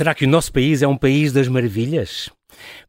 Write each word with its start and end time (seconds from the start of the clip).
Será 0.00 0.14
que 0.14 0.24
o 0.24 0.28
nosso 0.28 0.50
país 0.50 0.80
é 0.80 0.88
um 0.88 0.96
país 0.96 1.30
das 1.30 1.46
maravilhas? 1.46 2.30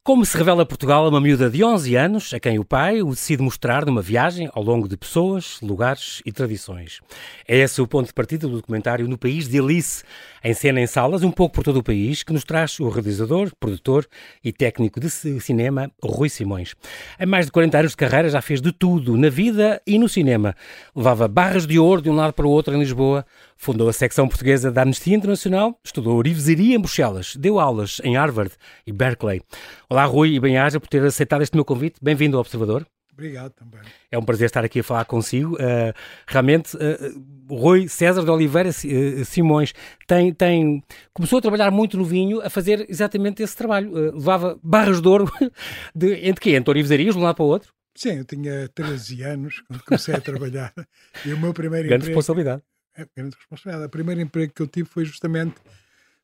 Como 0.03 0.25
se 0.25 0.35
revela 0.35 0.65
Portugal 0.65 1.05
a 1.05 1.09
uma 1.09 1.21
miúda 1.21 1.47
de 1.47 1.63
11 1.63 1.95
anos, 1.95 2.33
a 2.33 2.39
quem 2.39 2.57
o 2.57 2.65
pai 2.65 3.03
o 3.03 3.11
decide 3.11 3.43
mostrar 3.43 3.85
numa 3.85 4.01
viagem 4.01 4.49
ao 4.51 4.63
longo 4.63 4.89
de 4.89 4.97
pessoas, 4.97 5.59
lugares 5.61 6.23
e 6.25 6.31
tradições. 6.31 7.01
É 7.47 7.59
esse 7.59 7.79
o 7.79 7.87
ponto 7.87 8.07
de 8.07 8.13
partida 8.13 8.47
do 8.47 8.55
documentário 8.55 9.07
No 9.07 9.15
País 9.15 9.47
de 9.47 9.59
Alice, 9.59 10.03
em 10.43 10.55
cena 10.55 10.81
em 10.81 10.87
salas, 10.87 11.21
um 11.21 11.29
pouco 11.29 11.53
por 11.53 11.63
todo 11.63 11.77
o 11.77 11.83
país, 11.83 12.23
que 12.23 12.33
nos 12.33 12.43
traz 12.43 12.79
o 12.79 12.89
realizador, 12.89 13.51
produtor 13.59 14.07
e 14.43 14.51
técnico 14.51 14.99
de 14.99 15.07
cinema 15.07 15.91
Rui 16.03 16.29
Simões. 16.29 16.73
Em 17.19 17.27
mais 17.27 17.45
de 17.45 17.51
40 17.51 17.77
anos 17.77 17.91
de 17.91 17.97
carreira 17.97 18.27
já 18.27 18.41
fez 18.41 18.59
de 18.59 18.71
tudo, 18.71 19.15
na 19.15 19.29
vida 19.29 19.79
e 19.85 19.99
no 19.99 20.09
cinema. 20.09 20.55
Levava 20.95 21.27
barras 21.27 21.67
de 21.67 21.77
ouro 21.77 22.01
de 22.01 22.09
um 22.09 22.15
lado 22.15 22.33
para 22.33 22.47
o 22.47 22.49
outro 22.49 22.73
em 22.73 22.79
Lisboa, 22.79 23.23
fundou 23.55 23.87
a 23.87 23.93
secção 23.93 24.27
portuguesa 24.27 24.71
da 24.71 24.81
Amnistia 24.81 25.15
Internacional, 25.15 25.79
estudou 25.83 26.17
orivesaria 26.17 26.75
em 26.75 26.79
Bruxelas, 26.79 27.35
deu 27.35 27.59
aulas 27.59 28.01
em 28.03 28.17
Harvard 28.17 28.51
e 28.87 28.91
Berkeley. 28.91 29.43
Olá, 29.91 30.05
Rui, 30.05 30.35
e 30.35 30.39
bem-aja 30.39 30.79
por 30.79 30.87
ter 30.87 31.03
aceitado 31.03 31.41
este 31.41 31.53
meu 31.53 31.65
convite. 31.65 31.97
Bem-vindo 32.01 32.37
ao 32.37 32.41
Observador. 32.41 32.87
Obrigado 33.11 33.51
também. 33.51 33.81
É 34.09 34.17
um 34.17 34.23
prazer 34.23 34.45
estar 34.45 34.63
aqui 34.63 34.79
a 34.79 34.83
falar 34.85 35.03
consigo. 35.03 35.55
Uh, 35.55 35.93
realmente, 36.25 36.77
uh, 36.77 37.53
Rui 37.53 37.89
César 37.89 38.23
de 38.23 38.31
Oliveira 38.31 38.69
uh, 38.69 39.25
Simões 39.25 39.73
tem, 40.07 40.33
tem, 40.33 40.81
começou 41.13 41.39
a 41.39 41.41
trabalhar 41.41 41.71
muito 41.71 41.97
no 41.97 42.05
vinho, 42.05 42.39
a 42.41 42.49
fazer 42.49 42.89
exatamente 42.89 43.43
esse 43.43 43.53
trabalho. 43.53 43.91
levava 44.13 44.57
barras 44.63 45.01
de 45.01 45.07
ouro 45.09 45.29
de, 45.93 46.25
entre 46.25 46.39
quê? 46.39 46.51
Entre 46.51 46.71
orivesarias, 46.71 47.13
de 47.13 47.19
um 47.19 47.23
lado 47.23 47.35
para 47.35 47.43
o 47.43 47.49
outro? 47.49 47.73
Sim, 47.93 48.19
eu 48.19 48.23
tinha 48.23 48.69
13 48.69 49.23
anos 49.23 49.61
quando 49.67 49.83
comecei 49.83 50.15
a 50.15 50.21
trabalhar. 50.21 50.73
E 51.25 51.33
o 51.33 51.37
meu 51.37 51.53
primeiro 51.53 51.89
grande 51.89 52.05
emprego... 52.05 52.17
responsabilidade. 52.17 52.63
É, 52.95 53.05
grande 53.13 53.35
responsabilidade. 53.35 53.87
O 53.87 53.89
primeiro 53.89 54.21
emprego 54.21 54.53
que 54.55 54.61
eu 54.61 54.67
tive 54.67 54.87
foi 54.87 55.03
justamente 55.03 55.55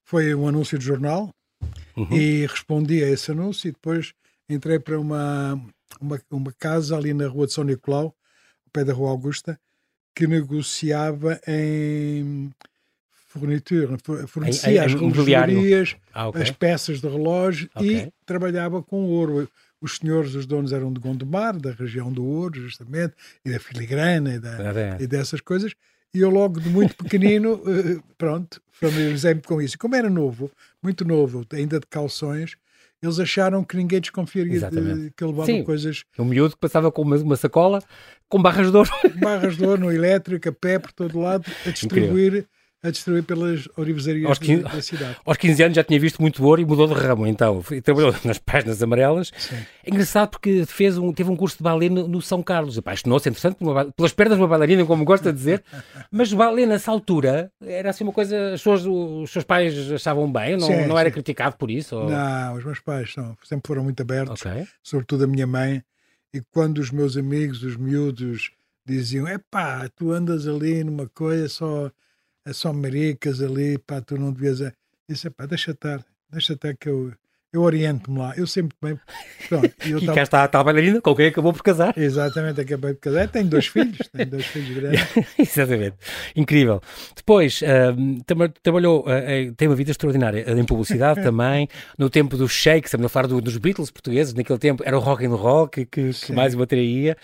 foi 0.06 0.34
um 0.34 0.48
anúncio 0.48 0.80
de 0.80 0.86
jornal 0.86 1.30
uhum. 1.96 2.12
e 2.12 2.46
respondi 2.46 3.04
a 3.04 3.10
esse 3.10 3.32
anúncio 3.32 3.68
e 3.68 3.72
depois 3.72 4.14
entrei 4.50 4.80
para 4.80 5.00
uma, 5.00 5.62
uma, 6.00 6.22
uma 6.32 6.54
casa 6.54 6.96
ali 6.96 7.14
na 7.14 7.28
rua 7.28 7.48
de 7.48 7.54
São 7.54 7.64
Nicolau, 7.64 8.06
ao 8.06 8.72
pé 8.72 8.84
da 8.84 8.94
rua 8.94 9.10
Augusta, 9.10 9.60
que 10.16 10.28
negociava 10.28 11.40
em 11.48 12.52
fornitura, 13.28 13.98
fornecia 14.28 14.84
as 14.84 14.94
relojarias, 14.94 15.96
ah, 16.14 16.30
okay. 16.30 16.42
as 16.42 16.52
peças 16.52 17.00
de 17.00 17.08
relógio 17.08 17.70
okay. 17.76 17.98
e 17.98 18.14
trabalhava 18.26 18.82
com 18.82 19.04
ouro. 19.06 19.48
Os 19.80 19.98
senhores, 19.98 20.34
os 20.34 20.48
donos 20.48 20.74
eram 20.74 20.92
de 20.92 21.00
Gondomar, 21.00 21.56
da 21.56 21.72
região 21.72 22.12
do 22.12 22.26
ouro, 22.26 22.60
justamente, 22.60 23.14
e 23.46 23.52
da 23.52 23.60
filigrana 23.60 24.34
e, 24.34 24.40
da, 24.40 24.98
e 25.00 25.06
dessas 25.06 25.40
coisas. 25.40 25.74
E 26.18 26.22
eu 26.22 26.32
logo 26.32 26.60
de 26.60 26.68
muito 26.68 26.96
pequenino, 26.96 27.62
eh, 27.68 28.02
pronto, 28.18 28.60
familiarizei-me 28.72 29.42
com 29.42 29.62
isso. 29.62 29.78
Como 29.78 29.96
era 29.96 30.10
novo, 30.10 30.50
muito 30.82 31.06
novo, 31.06 31.46
ainda 31.54 31.80
de 31.80 31.86
calções, 31.86 32.58
eles 33.04 33.20
acharam 33.20 33.64
que 33.64 33.78
ninguém 33.78 34.02
desconfiaria 34.02 34.60
de, 34.60 35.12
que 35.16 35.24
eu 35.24 35.28
levava 35.28 35.46
Sim, 35.46 35.64
coisas. 35.64 36.04
Um 36.18 36.26
miúdo 36.26 36.56
que 36.56 36.60
passava 36.60 36.92
com 36.92 37.04
uma, 37.04 37.18
uma, 37.18 37.36
sacola 37.36 37.84
com 38.28 38.42
barras 38.42 38.72
de 38.72 38.78
ouro. 38.78 38.90
Barras 39.22 39.58
de 39.58 39.64
ouro 39.64 39.82
no 39.82 39.92
elétrico, 39.92 40.50
a 40.50 40.52
pé 40.52 40.80
por 40.80 40.92
todo 40.92 41.20
lado, 41.20 41.46
a 41.66 41.70
distribuir 41.70 42.28
Incrível 42.28 42.57
a 42.88 42.92
destruir 42.92 43.24
pelas 43.24 43.68
orivesarias 43.76 44.38
15, 44.40 44.64
da 44.64 44.82
cidade. 44.82 45.18
Aos 45.26 45.38
15 45.38 45.64
anos 45.64 45.76
já 45.76 45.84
tinha 45.84 46.00
visto 46.00 46.22
muito 46.22 46.44
ouro 46.44 46.62
e 46.62 46.66
mudou 46.66 46.88
de 46.88 46.94
ramo, 46.94 47.28
então. 47.28 47.64
E 47.72 47.82
trabalhou 47.82 48.14
nas 48.24 48.38
páginas 48.38 48.82
amarelas. 48.82 49.32
Sim. 49.38 49.58
É 49.84 49.90
engraçado 49.90 50.30
porque 50.30 50.66
fez 50.66 50.98
um, 50.98 51.12
teve 51.12 51.30
um 51.30 51.36
curso 51.36 51.58
de 51.58 51.64
balé 51.64 51.90
no, 51.90 52.08
no 52.08 52.22
São 52.22 52.42
Carlos. 52.42 52.78
Apaixonou-se, 52.78 53.30
interessante, 53.30 53.58
pelas 53.96 54.14
pernas 54.14 54.38
de 54.38 54.42
uma 54.42 54.48
bailarina, 54.48 54.86
como 54.86 55.04
gosta 55.04 55.32
de 55.32 55.38
dizer. 55.38 55.64
Mas 56.12 56.32
o 56.32 56.38
balé, 56.38 56.66
nessa 56.66 56.92
altura, 56.92 57.52
era 57.62 57.90
assim 57.90 58.04
uma 58.04 58.14
coisa... 58.14 58.54
Os 58.54 58.62
seus, 58.62 58.86
os 58.86 59.30
seus 59.32 59.44
pais 59.44 59.92
achavam 59.92 60.32
bem? 60.32 60.58
Não, 60.58 60.68
sim, 60.68 60.88
não 60.88 60.98
era 60.98 61.12
criticado 61.12 61.58
por 61.58 61.70
isso? 61.70 61.96
Ou... 61.96 62.10
Não, 62.10 62.56
os 62.56 62.64
meus 62.64 62.80
pais 62.80 63.14
não, 63.16 63.38
sempre 63.44 63.68
foram 63.68 63.84
muito 63.84 64.02
abertos. 64.02 64.46
Okay. 64.46 64.68
Sobretudo 64.84 65.26
a 65.26 65.28
minha 65.28 65.48
mãe. 65.48 65.84
E 66.34 66.42
quando 66.52 66.80
os 66.80 66.92
meus 66.92 67.18
amigos, 67.18 67.64
os 67.64 67.78
miúdos, 67.78 68.52
diziam: 68.88 69.28
é 69.28 69.38
pá, 69.38 69.90
tu 69.90 70.12
andas 70.12 70.48
ali 70.48 70.84
numa 70.84 71.08
coisa 71.10 71.50
só 71.50 71.92
é 72.48 72.54
só 72.54 72.72
maricas 72.72 73.42
ali, 73.42 73.78
pá, 73.78 74.00
tu 74.02 74.18
não 74.18 74.32
devias. 74.32 74.60
Disse, 75.08 75.30
pá, 75.30 75.46
deixa 75.46 75.72
estar, 75.72 76.06
deixa 76.30 76.54
estar 76.54 76.76
que 76.78 76.88
eu, 76.88 77.14
eu 77.54 77.62
oriento-me 77.62 78.20
lá. 78.20 78.34
Eu 78.36 78.46
sempre 78.46 78.76
bem. 78.82 79.00
Pronto, 79.48 79.72
eu 79.88 80.00
e 80.00 80.06
tava... 80.06 80.16
cá 80.16 80.24
está, 80.24 80.44
a 80.44 80.64
bailarina 80.64 81.02
com 81.02 81.16
quem 81.16 81.28
acabou 81.28 81.54
por 81.54 81.64
casar. 81.64 81.98
Exatamente, 81.98 82.60
acabei 82.62 82.94
de 82.94 83.00
casar. 83.00 83.28
Tenho 83.30 83.48
dois 83.48 83.68
filhos, 83.68 83.98
tenho 84.12 84.30
dois 84.30 84.46
filhos 84.46 84.76
grandes. 84.76 85.08
Exatamente, 85.40 85.96
incrível. 86.36 86.82
Depois, 87.16 87.62
uh, 87.62 88.52
trabalhou, 88.62 89.02
uh, 89.02 89.54
tem 89.56 89.68
uma 89.68 89.76
vida 89.76 89.92
extraordinária 89.92 90.46
em 90.50 90.66
publicidade 90.66 91.22
também. 91.24 91.68
No 91.98 92.10
tempo 92.10 92.36
do 92.36 92.48
Shake, 92.48 92.88
estamos 92.88 93.06
a 93.06 93.10
falar 93.10 93.28
do, 93.28 93.42
dos 93.42 93.58
Beatles 93.58 93.92
portugueses, 93.92 94.34
naquele 94.34 94.60
tempo 94.60 94.84
era 94.86 94.98
o 94.98 95.02
rock 95.02 95.26
and 95.26 95.36
roll 95.36 95.68
que, 95.68 95.86
que, 95.86 96.12
que 96.12 96.34
mais 96.34 96.54
o 96.54 96.62
atraía. 96.62 97.16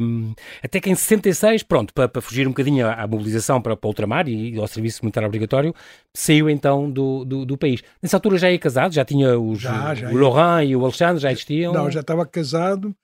Um, 0.00 0.34
até 0.62 0.80
que 0.80 0.90
em 0.90 0.94
66, 0.94 1.62
pronto, 1.62 1.94
para, 1.94 2.08
para 2.08 2.22
fugir 2.22 2.46
um 2.46 2.50
bocadinho 2.50 2.86
à, 2.86 2.94
à 2.94 3.06
mobilização 3.06 3.60
para, 3.60 3.76
para 3.76 3.86
o 3.86 3.90
ultramar 3.90 4.28
e, 4.28 4.54
e 4.54 4.58
ao 4.58 4.66
serviço 4.66 5.02
militar 5.02 5.24
obrigatório, 5.24 5.74
saiu 6.14 6.48
então 6.48 6.90
do, 6.90 7.24
do, 7.24 7.44
do 7.44 7.56
país. 7.56 7.82
Nessa 8.02 8.16
altura 8.16 8.38
já 8.38 8.50
ia 8.50 8.58
casado, 8.58 8.92
já 8.92 9.04
tinha 9.04 9.38
os, 9.50 9.60
já, 9.60 9.94
já 9.94 10.10
o 10.10 10.16
Laurent 10.16 10.68
e 10.68 10.76
o 10.76 10.84
Alexandre 10.84 11.20
já 11.20 11.30
existiam? 11.30 11.72
Não, 11.72 11.90
já 11.90 12.00
estava 12.00 12.26
casado 12.26 12.94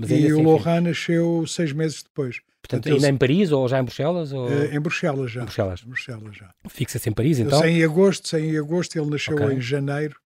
e 0.00 0.26
assim, 0.26 0.32
o 0.32 0.42
Laurent 0.42 0.84
nasceu 0.84 1.44
seis 1.46 1.72
meses 1.72 2.02
depois. 2.02 2.40
Portanto, 2.62 2.82
Portanto 2.84 2.94
ainda 2.94 3.08
em 3.08 3.16
Paris 3.16 3.50
ou 3.50 3.66
já 3.68 3.80
em 3.80 3.82
Bruxelas? 3.82 4.32
Ou... 4.32 4.46
Uh, 4.46 4.74
em 4.74 4.80
Bruxelas 4.80 5.30
já. 5.30 5.40
Em 5.40 5.44
Bruxelas. 5.44 5.82
Bruxelas 5.82 6.36
já. 6.36 6.50
Fixa-se 6.68 7.08
em 7.08 7.12
Paris 7.12 7.38
então? 7.40 7.60
Sem 7.60 7.78
em 7.78 7.84
agosto, 7.84 8.28
sem 8.28 8.50
em 8.50 8.58
agosto, 8.58 8.96
ele 8.96 9.10
nasceu 9.10 9.34
okay. 9.34 9.54
em 9.54 9.60
janeiro. 9.60 10.16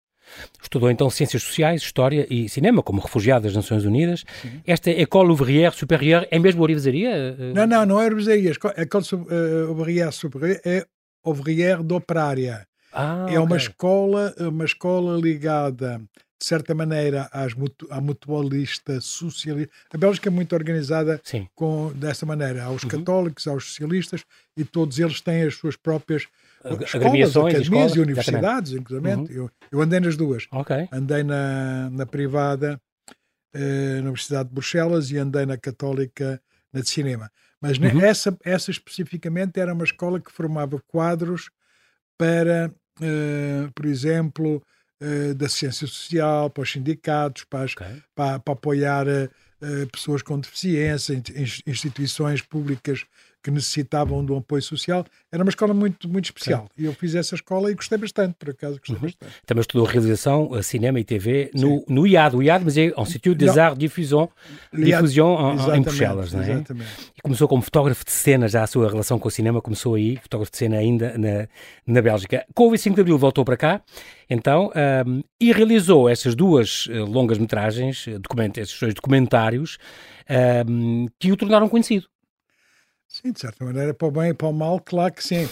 Estudou 0.62 0.90
então 0.90 1.10
Ciências 1.10 1.42
Sociais, 1.42 1.82
História 1.82 2.26
e 2.30 2.48
Cinema, 2.48 2.82
como 2.82 3.00
refugiado 3.00 3.44
das 3.44 3.54
Nações 3.54 3.84
Unidas. 3.84 4.24
Sim. 4.40 4.60
Esta 4.66 4.90
École 4.90 5.30
Ouvrière 5.30 5.74
Supérieure 5.74 6.26
é 6.30 6.38
mesmo 6.38 6.62
orivesaria? 6.62 7.36
Não, 7.54 7.66
não, 7.66 7.86
não 7.86 8.00
é 8.00 8.04
orivesaria. 8.06 8.52
A 8.76 8.82
École 8.82 9.04
eh, 9.30 9.64
Ouvrière 9.68 10.12
Supérieure 10.12 10.60
é 10.64 10.86
Ouvrière 11.24 11.82
d'Operária. 11.82 12.66
Ah, 12.92 13.26
é 13.28 13.38
uma 13.38 13.56
escola, 13.56 14.34
uma 14.38 14.64
escola 14.64 15.18
ligada 15.18 16.00
de 16.42 16.46
certa 16.46 16.74
maneira 16.74 17.28
às 17.32 17.54
mutu, 17.54 17.86
à 17.88 18.00
mutualista 18.00 19.00
socialista. 19.00 19.72
A 19.94 19.96
Bélgica 19.96 20.28
é 20.28 20.30
muito 20.30 20.54
organizada 20.56 21.20
Sim. 21.22 21.46
com 21.54 21.92
dessa 21.94 22.26
maneira, 22.26 22.64
aos 22.64 22.82
uhum. 22.82 22.88
católicos, 22.88 23.46
aos 23.46 23.64
socialistas 23.66 24.24
e 24.56 24.64
todos 24.64 24.98
eles 24.98 25.20
têm 25.20 25.42
as 25.42 25.54
suas 25.54 25.76
próprias 25.76 26.26
escolas, 26.84 27.36
academias 27.36 27.94
e 27.94 28.00
universidades, 28.00 28.72
inclusive. 28.72 29.08
Uhum. 29.08 29.26
Eu, 29.30 29.50
eu, 29.70 29.80
andei 29.80 30.00
nas 30.00 30.16
duas. 30.16 30.48
Okay. 30.50 30.88
Andei 30.90 31.22
na, 31.22 31.88
na 31.90 32.06
privada, 32.06 32.80
eh, 33.54 33.96
na 33.96 34.08
Universidade 34.08 34.48
de 34.48 34.54
Bruxelas 34.54 35.12
e 35.12 35.18
andei 35.18 35.46
na 35.46 35.56
católica, 35.56 36.42
na 36.72 36.80
de 36.80 36.88
cinema. 36.88 37.30
Mas 37.60 37.78
uhum. 37.78 38.00
essa, 38.00 38.36
essa 38.44 38.72
especificamente 38.72 39.60
era 39.60 39.72
uma 39.72 39.84
escola 39.84 40.20
que 40.20 40.32
formava 40.32 40.82
quadros 40.88 41.50
para 42.18 42.72
por 43.74 43.86
exemplo, 43.86 44.62
uh, 45.02 45.34
da 45.34 45.48
ciência 45.48 45.86
social, 45.86 46.48
para 46.50 46.62
os 46.62 46.70
sindicatos, 46.70 47.44
para, 47.44 47.64
as, 47.64 47.72
okay. 47.72 48.02
para, 48.14 48.38
para 48.38 48.52
apoiar 48.52 49.06
uh, 49.06 49.86
pessoas 49.90 50.22
com 50.22 50.38
deficiência, 50.38 51.20
instituições 51.66 52.40
públicas 52.40 53.04
que 53.42 53.50
necessitavam 53.50 54.24
de 54.24 54.32
um 54.32 54.38
apoio 54.38 54.62
social. 54.62 55.04
Era 55.30 55.42
uma 55.42 55.50
escola 55.50 55.74
muito, 55.74 56.08
muito 56.08 56.26
especial. 56.26 56.68
E 56.78 56.84
eu 56.84 56.92
fiz 56.92 57.14
essa 57.14 57.34
escola 57.34 57.70
e 57.70 57.74
gostei 57.74 57.98
bastante, 57.98 58.34
por 58.38 58.50
acaso 58.50 58.78
gostei 58.78 58.96
uhum. 58.96 59.02
bastante. 59.02 59.32
Também 59.44 59.60
estudou 59.60 59.86
realização, 59.86 60.62
cinema 60.62 61.00
e 61.00 61.04
TV 61.04 61.50
no, 61.54 61.84
no 61.88 62.06
IAD. 62.06 62.36
O 62.36 62.42
IAD, 62.42 62.64
mas 62.64 62.76
é 62.76 62.92
Instituto 62.98 63.36
des 63.36 63.58
Arts 63.58 63.78
Diffusion, 63.78 64.28
Diffusion 64.72 65.56
em, 65.74 65.78
em 65.78 65.82
Bruxelas, 65.82 66.32
não 66.32 66.42
é? 66.42 66.52
Exatamente. 66.52 67.12
E 67.16 67.22
começou 67.22 67.48
como 67.48 67.62
fotógrafo 67.62 68.04
de 68.04 68.12
cena, 68.12 68.46
já 68.48 68.62
a 68.62 68.66
sua 68.66 68.88
relação 68.88 69.18
com 69.18 69.28
o 69.28 69.30
cinema 69.30 69.60
começou 69.60 69.94
aí, 69.94 70.16
fotógrafo 70.18 70.52
de 70.52 70.58
cena 70.58 70.76
ainda 70.76 71.16
na, 71.18 71.48
na 71.86 72.02
Bélgica. 72.02 72.44
Com 72.54 72.68
o 72.68 72.70
25 72.70 72.94
de 72.94 73.00
Abril 73.00 73.18
voltou 73.18 73.44
para 73.44 73.56
cá, 73.56 73.82
então, 74.28 74.70
um, 75.06 75.22
e 75.40 75.52
realizou 75.52 76.08
essas 76.08 76.34
duas 76.34 76.86
uh, 76.86 77.04
longas 77.04 77.38
metragens, 77.38 78.06
esses 78.56 78.80
dois 78.80 78.94
documentários, 78.94 79.78
um, 80.66 81.06
que 81.18 81.30
o 81.32 81.36
tornaram 81.36 81.68
conhecido. 81.68 82.06
Sim, 83.12 83.30
de 83.30 83.40
certa 83.40 83.62
maneira, 83.62 83.92
para 83.92 84.08
o 84.08 84.10
bem 84.10 84.30
e 84.30 84.34
para 84.34 84.48
o 84.48 84.54
mal, 84.54 84.80
claro 84.80 85.12
que 85.12 85.22
sim. 85.22 85.46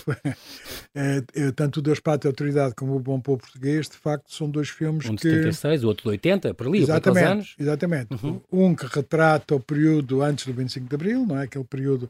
é, 0.95 1.23
é, 1.35 1.53
tanto 1.53 1.77
o 1.81 1.83
Deus, 1.83 2.01
Pátria 2.01 2.31
e 2.31 2.33
Autoridade 2.33 2.75
como 2.75 2.97
o 2.97 2.99
Bom 2.99 3.21
Povo 3.21 3.43
Português, 3.43 3.87
de 3.87 3.99
facto, 3.99 4.35
são 4.35 4.49
dois 4.49 4.71
filmes 4.71 5.05
um 5.05 5.15
de 5.15 5.21
que... 5.21 5.29
76, 5.29 5.85
o 5.85 5.89
outro 5.89 6.05
de 6.05 6.09
80, 6.09 6.55
por 6.55 6.67
ali, 6.69 6.79
exatamente, 6.79 7.27
anos. 7.27 7.55
Exatamente. 7.59 8.09
Uhum. 8.15 8.41
Um 8.51 8.75
que 8.75 8.87
retrata 8.87 9.55
o 9.55 9.61
período 9.61 10.23
antes 10.23 10.47
do 10.47 10.55
25 10.55 10.89
de 10.89 10.95
Abril, 10.95 11.27
não 11.27 11.39
é? 11.39 11.43
Aquele 11.45 11.65
período 11.65 12.05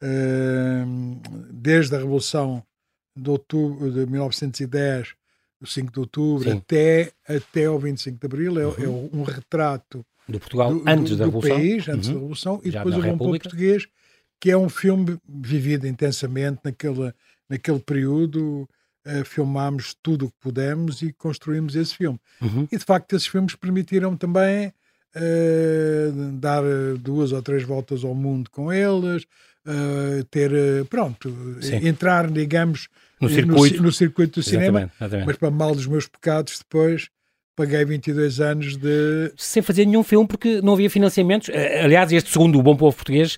uh, 0.00 1.20
desde 1.50 1.96
a 1.96 1.98
Revolução 1.98 2.62
de 3.16 3.30
outubro 3.30 3.90
de 3.90 4.06
1910, 4.06 5.08
o 5.60 5.66
5 5.66 5.92
de 5.92 5.98
outubro, 5.98 6.52
até, 6.52 7.10
até 7.28 7.68
o 7.68 7.80
25 7.80 8.20
de 8.20 8.26
Abril. 8.26 8.60
É, 8.60 8.62
é 8.62 8.66
uhum. 8.86 9.10
é 9.12 9.16
um 9.16 9.22
retrato 9.24 10.06
do 10.28 10.38
Portugal 10.38 10.72
do, 10.72 10.88
antes 10.88 11.10
do, 11.10 11.16
da 11.16 11.24
Revolução. 11.24 11.56
Do 11.56 11.60
país, 11.60 11.88
antes 11.88 12.06
uhum. 12.06 12.14
da 12.14 12.20
Revolução, 12.20 12.60
e 12.62 12.70
Já 12.70 12.84
depois 12.84 12.96
o 12.96 13.02
Bom 13.02 13.18
Povo 13.18 13.40
Português 13.40 13.88
que 14.40 14.50
é 14.50 14.56
um 14.56 14.68
filme 14.68 15.18
vivido 15.28 15.86
intensamente 15.86 16.60
naquele, 16.64 17.12
naquele 17.48 17.80
período, 17.80 18.68
uh, 19.06 19.24
filmámos 19.24 19.94
tudo 20.02 20.26
o 20.26 20.30
que 20.30 20.36
pudemos 20.40 21.02
e 21.02 21.12
construímos 21.12 21.76
esse 21.76 21.94
filme. 21.94 22.18
Uhum. 22.40 22.68
E 22.70 22.76
de 22.76 22.84
facto, 22.84 23.14
esses 23.14 23.26
filmes 23.26 23.54
permitiram 23.54 24.16
também 24.16 24.68
uh, 24.68 26.32
dar 26.38 26.62
duas 27.00 27.32
ou 27.32 27.42
três 27.42 27.62
voltas 27.62 28.04
ao 28.04 28.14
mundo 28.14 28.50
com 28.50 28.72
eles, 28.72 29.24
uh, 29.66 30.24
ter, 30.30 30.50
pronto, 30.90 31.34
Sim. 31.60 31.86
entrar, 31.86 32.30
digamos, 32.30 32.88
no 33.20 33.28
circuito, 33.28 33.76
no, 33.78 33.82
no 33.84 33.92
circuito 33.92 34.40
do 34.40 34.40
exatamente, 34.40 34.66
cinema. 34.66 34.92
Exatamente. 35.00 35.26
Mas 35.26 35.36
para 35.36 35.50
mal 35.50 35.74
dos 35.74 35.86
meus 35.86 36.06
pecados, 36.06 36.58
depois 36.58 37.08
paguei 37.56 37.84
22 37.84 38.40
anos 38.40 38.76
de. 38.76 39.32
Sem 39.36 39.62
fazer 39.62 39.86
nenhum 39.86 40.02
filme, 40.02 40.26
porque 40.26 40.60
não 40.60 40.74
havia 40.74 40.90
financiamentos. 40.90 41.50
Aliás, 41.82 42.12
este 42.12 42.30
segundo, 42.30 42.58
O 42.58 42.62
Bom 42.62 42.76
Povo 42.76 42.94
Português, 42.94 43.36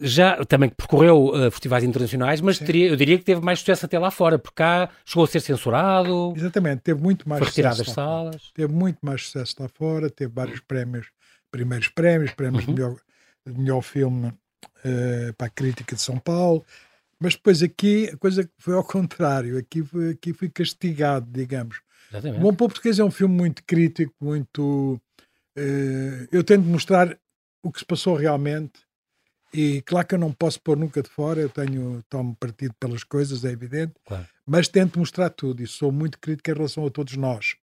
já 0.00 0.44
também 0.44 0.68
percorreu 0.68 1.28
uh, 1.28 1.50
festivais 1.50 1.82
internacionais, 1.82 2.40
mas 2.40 2.58
teria, 2.58 2.88
eu 2.88 2.96
diria 2.96 3.18
que 3.18 3.24
teve 3.24 3.40
mais 3.40 3.60
sucesso 3.60 3.86
até 3.86 3.98
lá 3.98 4.10
fora, 4.10 4.38
porque 4.38 4.56
cá 4.56 4.90
chegou 5.04 5.24
a 5.24 5.26
ser 5.26 5.40
censurado. 5.40 6.34
Exatamente, 6.36 6.82
teve 6.82 7.00
muito 7.00 7.28
mais 7.28 7.38
foi 7.38 7.48
retirado 7.48 7.78
das 7.78 7.90
salas. 7.90 8.36
Fora. 8.36 8.52
Teve 8.54 8.72
muito 8.72 8.98
mais 9.02 9.24
sucesso 9.24 9.54
lá 9.58 9.68
fora, 9.68 10.10
teve 10.10 10.32
vários 10.32 10.60
prémios, 10.60 11.06
primeiros 11.50 11.88
prémios, 11.88 12.32
prémios 12.32 12.66
uhum. 12.66 12.74
de, 12.74 12.80
melhor, 12.80 12.96
de 13.46 13.58
melhor 13.58 13.80
filme 13.80 14.28
uh, 14.28 15.32
para 15.36 15.46
a 15.46 15.50
crítica 15.50 15.96
de 15.96 16.02
São 16.02 16.18
Paulo. 16.18 16.64
Mas 17.18 17.34
depois 17.34 17.62
aqui 17.62 18.10
a 18.12 18.16
coisa 18.18 18.48
foi 18.58 18.74
ao 18.74 18.84
contrário, 18.84 19.56
aqui, 19.56 19.82
foi, 19.82 20.10
aqui 20.10 20.32
fui 20.34 20.50
castigado, 20.50 21.26
digamos. 21.30 21.80
Exatamente. 22.10 22.38
O 22.38 22.42
Bom 22.42 22.54
Povo 22.54 22.74
Português 22.74 22.98
é 22.98 23.04
um 23.04 23.10
filme 23.10 23.34
muito 23.34 23.64
crítico, 23.64 24.14
muito. 24.20 25.00
Uh, 25.58 26.28
eu 26.30 26.44
tento 26.44 26.64
mostrar 26.64 27.18
o 27.62 27.72
que 27.72 27.78
se 27.78 27.84
passou 27.84 28.14
realmente 28.14 28.85
e 29.56 29.82
claro 29.82 30.06
que 30.06 30.14
eu 30.14 30.18
não 30.18 30.32
posso 30.32 30.60
pôr 30.60 30.76
nunca 30.76 31.02
de 31.02 31.08
fora, 31.08 31.40
eu 31.40 31.48
tenho, 31.48 32.04
tomo 32.10 32.36
partido 32.36 32.74
pelas 32.78 33.02
coisas, 33.02 33.44
é 33.44 33.50
evidente, 33.50 33.94
claro. 34.04 34.26
mas 34.44 34.68
tento 34.68 34.98
mostrar 34.98 35.30
tudo 35.30 35.62
e 35.62 35.66
sou 35.66 35.90
muito 35.90 36.18
crítico 36.18 36.50
em 36.50 36.54
relação 36.54 36.86
a 36.86 36.90
todos 36.90 37.16
nós. 37.16 37.56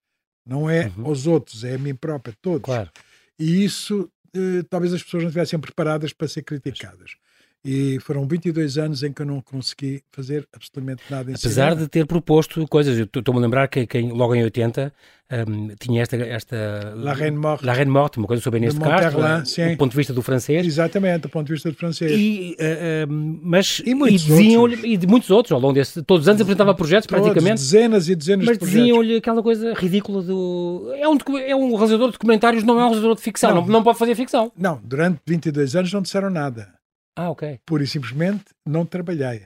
Não 0.46 0.70
é 0.70 0.92
uhum. 0.96 1.06
aos 1.06 1.26
outros, 1.26 1.64
é 1.64 1.74
a 1.74 1.78
mim 1.78 1.94
própria, 1.94 2.34
todos. 2.40 2.64
Claro. 2.64 2.90
E 3.38 3.64
isso 3.64 4.08
eh, 4.34 4.62
talvez 4.68 4.92
as 4.92 5.02
pessoas 5.02 5.24
não 5.24 5.28
estivessem 5.30 5.58
preparadas 5.58 6.12
para 6.12 6.28
ser 6.28 6.42
criticadas. 6.42 7.16
E 7.62 7.98
foram 8.00 8.26
22 8.26 8.78
anos 8.78 9.02
em 9.02 9.12
que 9.12 9.20
eu 9.20 9.26
não 9.26 9.42
consegui 9.42 10.02
fazer 10.10 10.48
absolutamente 10.52 11.02
nada. 11.10 11.30
Apesar 11.30 11.74
de 11.74 11.86
ter 11.88 12.06
proposto 12.06 12.66
coisas, 12.66 12.98
estou-me 12.98 13.38
a 13.38 13.42
lembrar 13.42 13.68
que, 13.68 13.86
que, 13.86 14.00
logo 14.00 14.34
em 14.34 14.42
80 14.44 14.90
um, 15.30 15.68
tinha 15.78 16.02
esta, 16.02 16.16
esta 16.16 16.94
La 16.96 17.12
Reine 17.12 17.36
Morte, 17.36 17.64
La 17.64 17.74
Reine 17.74 17.90
Morte 17.90 18.18
uma 18.18 18.26
coisa 18.26 18.42
sobre 18.42 18.58
Inês 18.58 18.74
de, 18.74 18.80
Castro, 18.80 19.20
do 19.20 19.76
ponto 19.76 19.90
de 19.90 19.96
vista 19.96 20.12
do 20.14 20.22
francês. 20.22 20.66
Exatamente, 20.66 21.20
do 21.20 21.28
ponto 21.28 21.46
de 21.46 21.52
vista 21.52 21.70
do 21.70 21.76
francês. 21.76 22.12
E, 22.12 22.56
uh, 22.58 23.10
uh, 23.10 23.40
mas, 23.42 23.82
e, 23.84 23.94
muitos 23.94 24.24
e 24.24 24.26
diziam 24.26 24.66
e 24.66 24.96
de 24.96 25.06
muitos 25.06 25.30
outros, 25.30 25.52
ao 25.52 25.60
longo 25.60 25.74
desse, 25.74 26.02
todos 26.02 26.24
os 26.24 26.28
anos 26.28 26.40
apresentava 26.40 26.74
projetos 26.74 27.06
Todos, 27.06 27.24
praticamente. 27.24 27.60
dezenas 27.60 28.08
e 28.08 28.14
dezenas 28.14 28.46
mas 28.46 28.54
de 28.54 28.60
projetos. 28.60 28.80
Mas 28.80 28.88
diziam-lhe 28.88 29.16
aquela 29.16 29.42
coisa 29.42 29.74
ridícula 29.74 30.22
do... 30.22 30.94
É 30.96 31.06
um, 31.06 31.18
é 31.36 31.54
um 31.54 31.74
realizador 31.74 32.06
de 32.06 32.12
documentários, 32.12 32.64
não 32.64 32.80
é 32.80 32.84
um 32.84 32.88
realizador 32.88 33.14
de 33.16 33.22
ficção, 33.22 33.54
não, 33.54 33.60
não, 33.60 33.68
não 33.68 33.82
pode 33.82 33.98
fazer 33.98 34.14
ficção. 34.14 34.50
Não, 34.56 34.80
durante 34.82 35.20
22 35.26 35.76
anos 35.76 35.92
não 35.92 36.00
disseram 36.00 36.30
nada. 36.30 36.79
Ah, 37.20 37.30
ok. 37.30 37.60
Pura 37.66 37.84
e 37.84 37.86
simplesmente 37.86 38.44
não 38.64 38.86
trabalhei. 38.86 39.42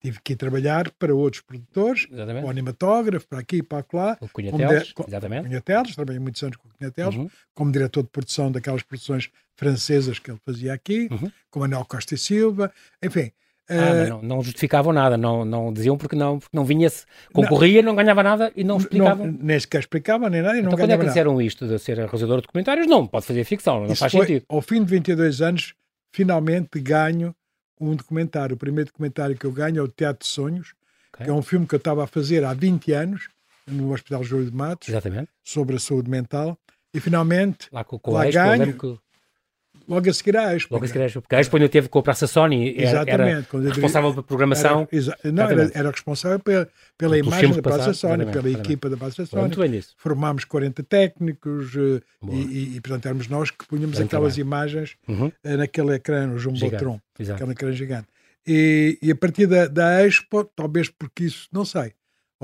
Tive 0.00 0.20
que 0.22 0.34
ir 0.34 0.36
trabalhar 0.36 0.90
para 0.92 1.12
outros 1.12 1.42
produtores, 1.42 2.06
o 2.44 2.48
animatógrafo, 2.48 3.26
para 3.26 3.40
aqui 3.40 3.56
e 3.56 3.62
para 3.62 3.84
lá. 3.92 4.16
O 4.20 4.28
Cunhateles, 4.28 4.88
de... 4.88 5.04
exatamente. 5.08 5.48
Cunhateles, 5.48 5.94
trabalhei 5.96 6.20
muitos 6.20 6.42
anos 6.42 6.56
com 6.56 6.68
o 6.68 6.70
Cunhateles, 6.78 7.16
uhum. 7.16 7.28
como 7.52 7.72
diretor 7.72 8.02
de 8.02 8.10
produção 8.10 8.52
daquelas 8.52 8.82
produções 8.82 9.28
francesas 9.56 10.20
que 10.20 10.30
ele 10.30 10.38
fazia 10.44 10.72
aqui, 10.72 11.08
uhum. 11.10 11.32
com 11.50 11.60
Manuel 11.60 11.84
Costa 11.84 12.14
e 12.14 12.18
Silva, 12.18 12.70
enfim. 13.02 13.32
Ah, 13.68 14.04
uh... 14.04 14.08
não, 14.10 14.22
não, 14.22 14.42
justificavam 14.42 14.92
nada, 14.92 15.16
não, 15.16 15.44
não 15.44 15.72
diziam 15.72 15.96
porque 15.96 16.14
não, 16.14 16.38
porque 16.38 16.54
não 16.54 16.66
vinha-se, 16.66 17.06
concorria, 17.32 17.80
não, 17.80 17.88
não, 17.88 17.96
ganhava 17.96 18.22
nada 18.22 18.52
e 18.54 18.62
não 18.62 18.76
explicavam. 18.76 19.26
Não, 19.26 19.38
nem 19.40 19.58
sequer 19.58 19.80
explicavam 19.80 20.28
nem 20.28 20.42
nada 20.42 20.56
e 20.56 20.58
então, 20.60 20.70
não 20.70 20.78
quando 20.78 20.90
é 20.90 20.98
que 20.98 21.06
disseram 21.06 21.40
isto 21.40 21.66
de 21.66 21.78
ser 21.78 21.96
realizador 21.96 22.36
de 22.36 22.42
documentários? 22.42 22.86
Não, 22.86 23.06
pode 23.06 23.24
fazer 23.24 23.42
ficção, 23.44 23.80
não 23.80 23.86
Isso 23.86 23.96
faz 23.96 24.12
foi, 24.12 24.26
sentido. 24.26 24.44
Ao 24.50 24.60
fim 24.60 24.84
de 24.84 24.90
22 24.90 25.40
anos, 25.40 25.74
finalmente 26.14 26.80
ganho 26.80 27.34
um 27.80 27.96
documentário. 27.96 28.54
O 28.54 28.58
primeiro 28.58 28.88
documentário 28.88 29.36
que 29.36 29.44
eu 29.44 29.50
ganho 29.50 29.80
é 29.80 29.82
o 29.82 29.88
Teatro 29.88 30.24
de 30.24 30.32
Sonhos, 30.32 30.72
okay. 31.12 31.26
que 31.26 31.30
é 31.30 31.34
um 31.34 31.42
filme 31.42 31.66
que 31.66 31.74
eu 31.74 31.78
estava 31.78 32.04
a 32.04 32.06
fazer 32.06 32.44
há 32.44 32.54
20 32.54 32.92
anos 32.92 33.28
no 33.66 33.92
Hospital 33.92 34.22
Júlio 34.22 34.48
de 34.48 34.56
Matos, 34.56 34.88
Exatamente. 34.88 35.28
sobre 35.42 35.74
a 35.74 35.78
saúde 35.80 36.08
mental. 36.08 36.56
E 36.92 37.00
finalmente 37.00 37.68
lá, 37.72 37.82
com, 37.82 37.98
com 37.98 38.12
lá 38.12 38.30
ganho, 38.30 38.78
que 38.78 38.98
logo 39.88 40.08
a 40.08 40.12
seguir 40.12 40.36
à 40.36 40.54
Expo. 40.54 40.74
Logo 40.74 40.84
a 40.84 40.88
seguir 40.88 41.02
à 41.02 41.06
Expo, 41.06 41.22
porque 41.22 41.34
a 41.34 41.40
Expo 41.40 41.56
ainda 41.56 41.68
teve 41.68 41.88
com 41.88 41.98
a 41.98 42.02
Praça 42.02 42.26
Sony, 42.26 42.74
era, 42.76 42.88
Exatamente, 42.88 43.48
era 43.52 43.68
responsável 43.68 44.10
pela 44.10 44.22
programação. 44.22 44.88
Era, 44.90 45.32
não, 45.32 45.44
era, 45.44 45.70
era, 45.74 45.90
responsável 45.90 46.38
pela, 46.40 46.68
pela 46.96 47.18
imagem 47.18 47.52
da 47.52 47.62
Praça 47.62 47.78
passado, 47.78 47.94
Sony, 47.94 48.26
pela 48.26 48.50
equipa 48.50 48.90
da 48.90 48.96
Praça 48.96 49.26
Sony. 49.26 49.42
Muito 49.42 49.60
bem 49.60 49.74
isso. 49.76 49.94
Formámos 49.96 50.44
40 50.44 50.82
técnicos 50.82 51.72
eh, 51.76 52.00
e, 52.30 52.76
e, 52.76 52.80
portanto, 52.80 53.06
éramos 53.06 53.28
nós 53.28 53.50
que 53.50 53.66
punhamos 53.66 53.96
bem 53.96 54.06
aquelas 54.06 54.34
trabalho. 54.34 54.40
imagens 54.40 54.96
uhum. 55.08 55.32
Eh, 55.42 55.56
naquele 55.56 55.94
ecrã, 55.94 56.26
no 56.26 56.38
Jumbotron, 56.38 57.00
aquele 57.18 57.52
ecrã 57.52 57.72
gigante. 57.72 58.08
E, 58.46 58.98
e 59.00 59.10
a 59.10 59.16
partir 59.16 59.46
da, 59.46 59.66
da 59.66 60.06
Expo, 60.06 60.44
talvez 60.56 60.88
porque 60.88 61.24
isso, 61.24 61.48
não 61.52 61.64
sei, 61.64 61.92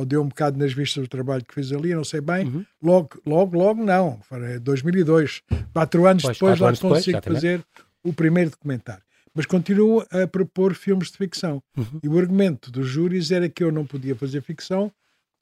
ou 0.00 0.06
deu 0.06 0.22
um 0.22 0.28
bocado 0.28 0.58
nas 0.58 0.72
vistas 0.72 1.04
do 1.04 1.08
trabalho 1.08 1.44
que 1.44 1.54
fiz 1.54 1.70
ali, 1.72 1.94
não 1.94 2.04
sei 2.04 2.22
bem. 2.22 2.46
Uhum. 2.46 2.64
Logo, 2.82 3.20
logo, 3.26 3.58
logo 3.58 3.84
não. 3.84 4.18
Foi 4.22 4.58
2002. 4.58 5.42
Quatro 5.72 6.06
anos 6.06 6.22
pois, 6.22 6.36
depois, 6.36 6.50
quatro 6.52 6.62
lá 6.62 6.68
anos 6.70 6.80
consigo 6.80 7.20
depois, 7.20 7.34
fazer 7.36 7.64
o 8.02 8.12
primeiro 8.12 8.50
documentário. 8.50 9.02
Mas 9.34 9.44
continuo 9.44 10.04
a 10.10 10.26
propor 10.26 10.74
filmes 10.74 11.10
de 11.10 11.18
ficção. 11.18 11.62
Uhum. 11.76 12.00
E 12.02 12.08
o 12.08 12.18
argumento 12.18 12.70
dos 12.70 12.86
júris 12.86 13.30
era 13.30 13.48
que 13.48 13.62
eu 13.62 13.70
não 13.70 13.84
podia 13.84 14.16
fazer 14.16 14.40
ficção 14.40 14.90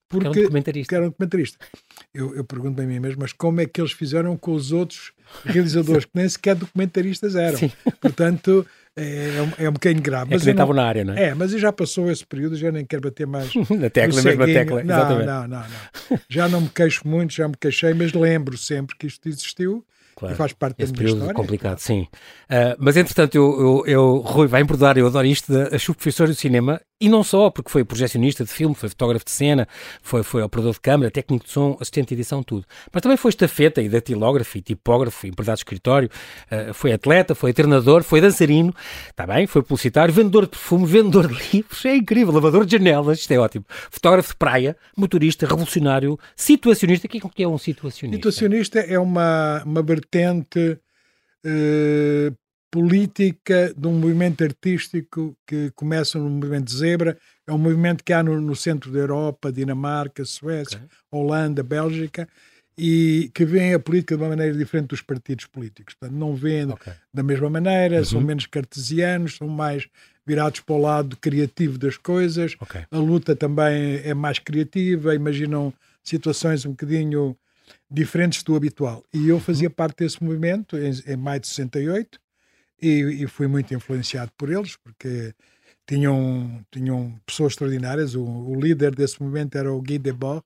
porque, 0.09 0.27
era 0.27 0.39
um 0.39 0.43
documentarista. 0.43 0.95
Era 0.95 1.05
um 1.05 1.09
documentarista. 1.09 1.59
Eu, 2.15 2.35
eu 2.35 2.45
pergunto 2.45 2.81
a 2.81 2.85
mim 2.85 2.99
mesmo, 2.99 3.21
mas 3.21 3.33
como 3.33 3.61
é 3.61 3.67
que 3.67 3.81
eles 3.81 3.93
fizeram 3.93 4.37
com 4.37 4.53
os 4.53 4.73
outros 4.73 5.13
realizadores 5.45 6.05
que 6.07 6.11
nem 6.15 6.29
sequer 6.29 6.55
documentaristas 6.57 7.35
eram? 7.37 7.59
Sim. 7.59 7.71
Portanto, 8.01 8.67
é, 8.97 9.65
é 9.65 9.69
um 9.69 9.73
bocadinho 9.73 10.03
grave. 10.03 10.33
É 10.33 10.35
mas 10.35 10.45
que 10.45 10.51
estavam 10.51 10.75
na 10.75 10.85
área, 10.85 11.05
não 11.05 11.15
é? 11.15 11.25
É, 11.27 11.35
mas 11.35 11.53
já 11.53 11.73
passou 11.73 12.11
esse 12.11 12.27
período, 12.27 12.57
já 12.57 12.73
nem 12.73 12.85
quero 12.85 13.03
bater 13.03 13.27
mais. 13.27 13.53
na 13.71 13.91
tecla, 13.91 14.23
mesmo 14.23 14.41
na 14.41 14.47
tecla. 14.47 14.83
Não, 14.83 14.95
exatamente. 14.97 15.27
não, 15.27 15.49
não, 15.49 15.59
não. 15.59 16.21
Já 16.29 16.49
não 16.49 16.61
me 16.63 16.69
queixo 16.69 17.07
muito, 17.07 17.33
já 17.33 17.47
me 17.47 17.55
queixei, 17.61 17.95
mas 17.95 18.13
lembro 18.13 18.57
sempre 18.57 18.97
que 18.97 19.07
isto 19.07 19.29
existiu 19.29 19.85
Claro. 20.19 20.35
faz 20.35 20.53
parte 20.53 20.83
Esse 20.83 20.93
da 20.93 20.97
minha 20.97 21.05
período 21.05 21.19
história. 21.19 21.35
complicado, 21.35 21.79
sim. 21.79 22.09
Uh, 22.51 22.75
mas 22.77 22.97
entretanto, 22.97 23.37
eu, 23.37 23.61
eu, 23.61 23.85
eu, 23.87 24.17
Rui, 24.17 24.49
vai-me 24.49 24.67
perdoar, 24.67 24.99
eu 24.99 25.07
adoro 25.07 25.25
isto, 25.29 25.53
da, 25.53 25.69
as 25.77 25.85
professor 25.85 26.27
de 26.27 26.35
cinema, 26.35 26.81
e 27.01 27.09
não 27.09 27.23
só, 27.23 27.51
porque 27.51 27.71
foi 27.71 27.85
projecionista 27.85 28.45
de 28.45 28.51
filme, 28.51 28.75
foi 28.75 28.89
fotógrafo 28.89 29.25
de 29.25 29.31
cena, 29.31 29.69
foi, 30.03 30.23
foi 30.23 30.43
operador 30.43 30.73
de 30.73 30.81
câmara, 30.81 31.11
técnico 31.11 31.45
de 31.45 31.53
som, 31.53 31.77
assistente 31.81 32.09
de 32.09 32.15
edição, 32.15 32.43
tudo. 32.43 32.67
Mas 32.93 33.03
também 33.03 33.17
foi 33.17 33.29
estafeta 33.29 33.81
e 33.81 33.89
datilógrafo, 33.89 34.59
e 34.59 34.63
tipógrafo, 34.63 35.27
empregado 35.27 35.57
de 35.57 35.61
escritório, 35.61 36.11
uh, 36.51 36.75
foi 36.75 36.93
atleta, 36.93 37.35
foi 37.35 37.53
treinador, 37.53 38.03
foi 38.03 38.21
dançarino, 38.21 38.75
está 39.09 39.27
bem, 39.27 39.47
foi 39.47 39.63
publicitário, 39.63 40.13
vendedor 40.13 40.45
de 40.45 40.51
perfume, 40.51 40.87
vendedor 40.87 41.29
de 41.29 41.35
livros, 41.53 41.85
é 41.85 41.95
incrível, 41.95 42.35
lavador 42.35 42.67
de 42.67 42.73
janelas, 42.73 43.21
isto 43.21 43.31
é 43.31 43.39
ótimo. 43.39 43.65
Fotógrafo 43.69 44.31
de 44.31 44.37
praia, 44.37 44.77
motorista, 44.97 45.47
revolucionário, 45.47 46.19
situacionista, 46.35 47.07
o 47.07 47.29
que 47.31 47.43
é 47.43 47.49
um 47.49 47.59
situacionista? 47.59 48.17
Situacionista 48.17 48.81
é 48.81 48.99
uma, 48.99 49.63
uma 49.65 49.83
vertente 49.83 50.79
eh, 51.45 52.33
política 52.71 53.73
de 53.77 53.87
um 53.87 53.99
movimento 53.99 54.45
artístico 54.45 55.37
que 55.47 55.71
começa 55.75 56.19
no 56.19 56.29
movimento 56.29 56.71
Zebra, 56.71 57.19
é 57.47 57.53
um 57.53 57.59
movimento 57.59 58.05
que 58.05 58.13
há 58.13 58.23
no, 58.23 58.41
no 58.41 58.55
centro 58.55 58.91
da 58.93 58.99
Europa, 58.99 59.51
Dinamarca, 59.51 60.25
Suécia, 60.25 60.79
okay. 60.79 60.89
Holanda, 61.11 61.63
Bélgica, 61.63 62.29
e 62.77 63.31
que 63.35 63.45
vê 63.45 63.75
a 63.75 63.79
política 63.81 64.17
de 64.17 64.23
uma 64.23 64.29
maneira 64.29 64.57
diferente 64.57 64.89
dos 64.89 65.03
partidos 65.03 65.47
políticos. 65.47 65.95
Portanto, 65.95 66.17
não 66.17 66.35
vêem 66.35 66.71
okay. 66.71 66.93
da 67.13 67.23
mesma 67.23 67.51
maneira, 67.51 67.99
uhum. 67.99 68.05
são 68.05 68.21
menos 68.21 68.47
cartesianos, 68.47 69.37
são 69.37 69.49
mais 69.49 69.89
virados 70.25 70.61
para 70.61 70.75
o 70.75 70.81
lado 70.81 71.17
criativo 71.17 71.79
das 71.79 71.97
coisas. 71.97 72.55
Okay. 72.61 72.85
A 72.91 72.99
luta 72.99 73.35
também 73.35 74.01
é 74.05 74.15
mais 74.15 74.39
criativa, 74.39 75.15
imaginam 75.15 75.73
situações 76.05 76.65
um 76.65 76.71
bocadinho 76.71 77.37
diferentes 77.91 78.43
do 78.43 78.55
habitual. 78.55 79.03
E 79.13 79.29
eu 79.29 79.41
fazia 79.41 79.71
parte 79.71 80.05
desse 80.05 80.23
movimento 80.23 80.77
em, 80.77 80.93
em 81.07 81.17
maio 81.17 81.41
de 81.41 81.49
68 81.49 82.21
e, 82.81 83.23
e 83.23 83.27
fui 83.27 83.47
muito 83.47 83.75
influenciado 83.75 84.31
por 84.37 84.51
eles, 84.51 84.77
porque 84.77 85.35
tinham, 85.87 86.65
tinham 86.71 87.19
pessoas 87.25 87.53
extraordinárias. 87.53 88.15
O, 88.15 88.25
o 88.25 88.61
líder 88.61 88.95
desse 88.95 89.23
movimento 89.23 89.57
era 89.57 89.73
o 89.73 89.81
Guy 89.81 89.99
Debord, 89.99 90.43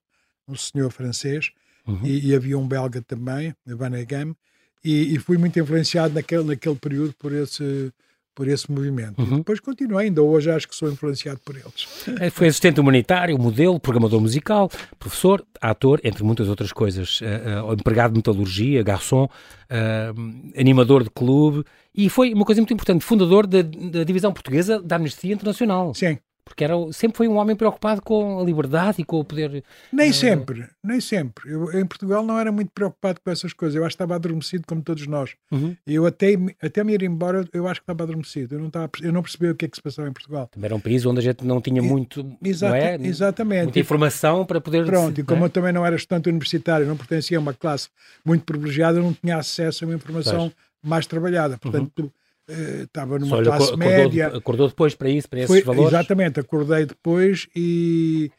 um 0.46 0.54
senhor 0.54 0.90
francês, 0.90 1.50
uhum. 1.86 2.00
e, 2.04 2.28
e, 2.28 2.34
havia 2.34 2.58
um 2.58 2.66
belga 2.66 3.02
também, 3.02 3.54
Van 3.66 3.96
Egem, 3.96 4.36
e, 4.84 5.14
e, 5.14 5.18
fui 5.18 5.38
muito 5.38 5.58
influenciado 5.58 6.14
naquele, 6.14 6.42
naquele 6.44 6.76
período 6.76 7.14
por 7.18 7.32
esse 7.32 7.92
por 8.34 8.48
esse 8.48 8.70
movimento. 8.70 9.20
Uhum. 9.20 9.34
E 9.34 9.36
depois 9.38 9.60
continuei, 9.60 10.06
ainda 10.06 10.22
hoje 10.22 10.50
acho 10.50 10.68
que 10.68 10.74
sou 10.74 10.90
influenciado 10.90 11.40
por 11.44 11.54
eles. 11.54 12.08
É, 12.20 12.30
foi 12.30 12.48
assistente 12.48 12.80
humanitário, 12.80 13.38
modelo, 13.38 13.78
programador 13.78 14.20
musical, 14.20 14.70
professor, 14.98 15.44
ator, 15.60 16.00
entre 16.02 16.22
muitas 16.24 16.48
outras 16.48 16.72
coisas. 16.72 17.20
Uh, 17.20 17.68
uh, 17.68 17.72
empregado 17.74 18.12
de 18.12 18.18
metalurgia, 18.18 18.82
garçom, 18.82 19.24
uh, 19.24 20.58
animador 20.58 21.04
de 21.04 21.10
clube 21.10 21.64
e 21.94 22.08
foi 22.08 22.32
uma 22.32 22.44
coisa 22.44 22.60
muito 22.60 22.72
importante, 22.72 23.04
fundador 23.04 23.46
da, 23.46 23.60
da 23.62 24.04
divisão 24.04 24.32
portuguesa 24.32 24.80
da 24.80 24.96
Amnistia 24.96 25.34
Internacional. 25.34 25.94
Sim. 25.94 26.18
Porque 26.44 26.64
era, 26.64 26.74
sempre 26.92 27.18
foi 27.18 27.28
um 27.28 27.36
homem 27.36 27.54
preocupado 27.54 28.02
com 28.02 28.40
a 28.40 28.42
liberdade 28.42 29.00
e 29.00 29.04
com 29.04 29.20
o 29.20 29.24
poder. 29.24 29.62
Nem 29.92 30.10
uh... 30.10 30.14
sempre, 30.14 30.68
nem 30.82 31.00
sempre. 31.00 31.50
Eu, 31.50 31.72
em 31.78 31.86
Portugal 31.86 32.24
não 32.24 32.38
era 32.38 32.50
muito 32.50 32.70
preocupado 32.74 33.20
com 33.24 33.30
essas 33.30 33.52
coisas. 33.52 33.76
Eu 33.76 33.84
acho 33.84 33.96
que 33.96 34.02
estava 34.02 34.16
adormecido, 34.16 34.64
como 34.66 34.82
todos 34.82 35.06
nós. 35.06 35.34
Uhum. 35.52 35.76
Eu 35.86 36.04
até, 36.04 36.34
até 36.60 36.82
me 36.82 36.94
ir 36.94 37.02
embora, 37.04 37.48
eu 37.52 37.68
acho 37.68 37.80
que 37.80 37.84
estava 37.84 38.02
adormecido. 38.02 38.56
Eu 38.56 38.58
não, 38.58 38.66
estava, 38.66 38.90
eu 39.00 39.12
não 39.12 39.22
percebi 39.22 39.50
o 39.50 39.54
que 39.54 39.66
é 39.66 39.68
que 39.68 39.76
se 39.76 39.82
passava 39.82 40.08
em 40.08 40.12
Portugal. 40.12 40.48
Também 40.48 40.66
era 40.66 40.74
um 40.74 40.80
país 40.80 41.06
onde 41.06 41.20
a 41.20 41.22
gente 41.22 41.44
não 41.44 41.60
tinha 41.60 41.80
muito. 41.80 42.36
Exata, 42.42 42.76
é? 42.76 42.98
Exatamente. 43.00 43.64
Muita 43.64 43.80
informação 43.80 44.44
para 44.44 44.60
poder. 44.60 44.84
Pronto, 44.84 45.20
e 45.20 45.24
como 45.24 45.42
é? 45.42 45.46
eu 45.46 45.50
também 45.50 45.72
não 45.72 45.86
era 45.86 45.94
estudante 45.94 46.28
universitário, 46.28 46.86
não 46.86 46.96
pertencia 46.96 47.38
a 47.38 47.40
uma 47.40 47.54
classe 47.54 47.88
muito 48.24 48.44
privilegiada, 48.44 48.98
eu 48.98 49.04
não 49.04 49.14
tinha 49.14 49.36
acesso 49.36 49.84
a 49.84 49.88
uma 49.88 49.94
informação 49.94 50.50
pois. 50.50 50.54
mais 50.82 51.06
trabalhada. 51.06 51.56
Portanto. 51.56 52.02
Uhum 52.02 52.10
estava 52.48 53.18
numa 53.18 53.36
Só 53.36 53.42
classe 53.42 53.64
acordou, 53.64 53.78
média. 53.78 54.26
Acordou 54.28 54.68
depois 54.68 54.94
para 54.94 55.08
isso, 55.08 55.28
para 55.28 55.40
esses 55.40 55.48
Foi, 55.48 55.62
valores? 55.62 55.92
Exatamente, 55.92 56.40
acordei 56.40 56.86
depois 56.86 57.48
e, 57.54 58.30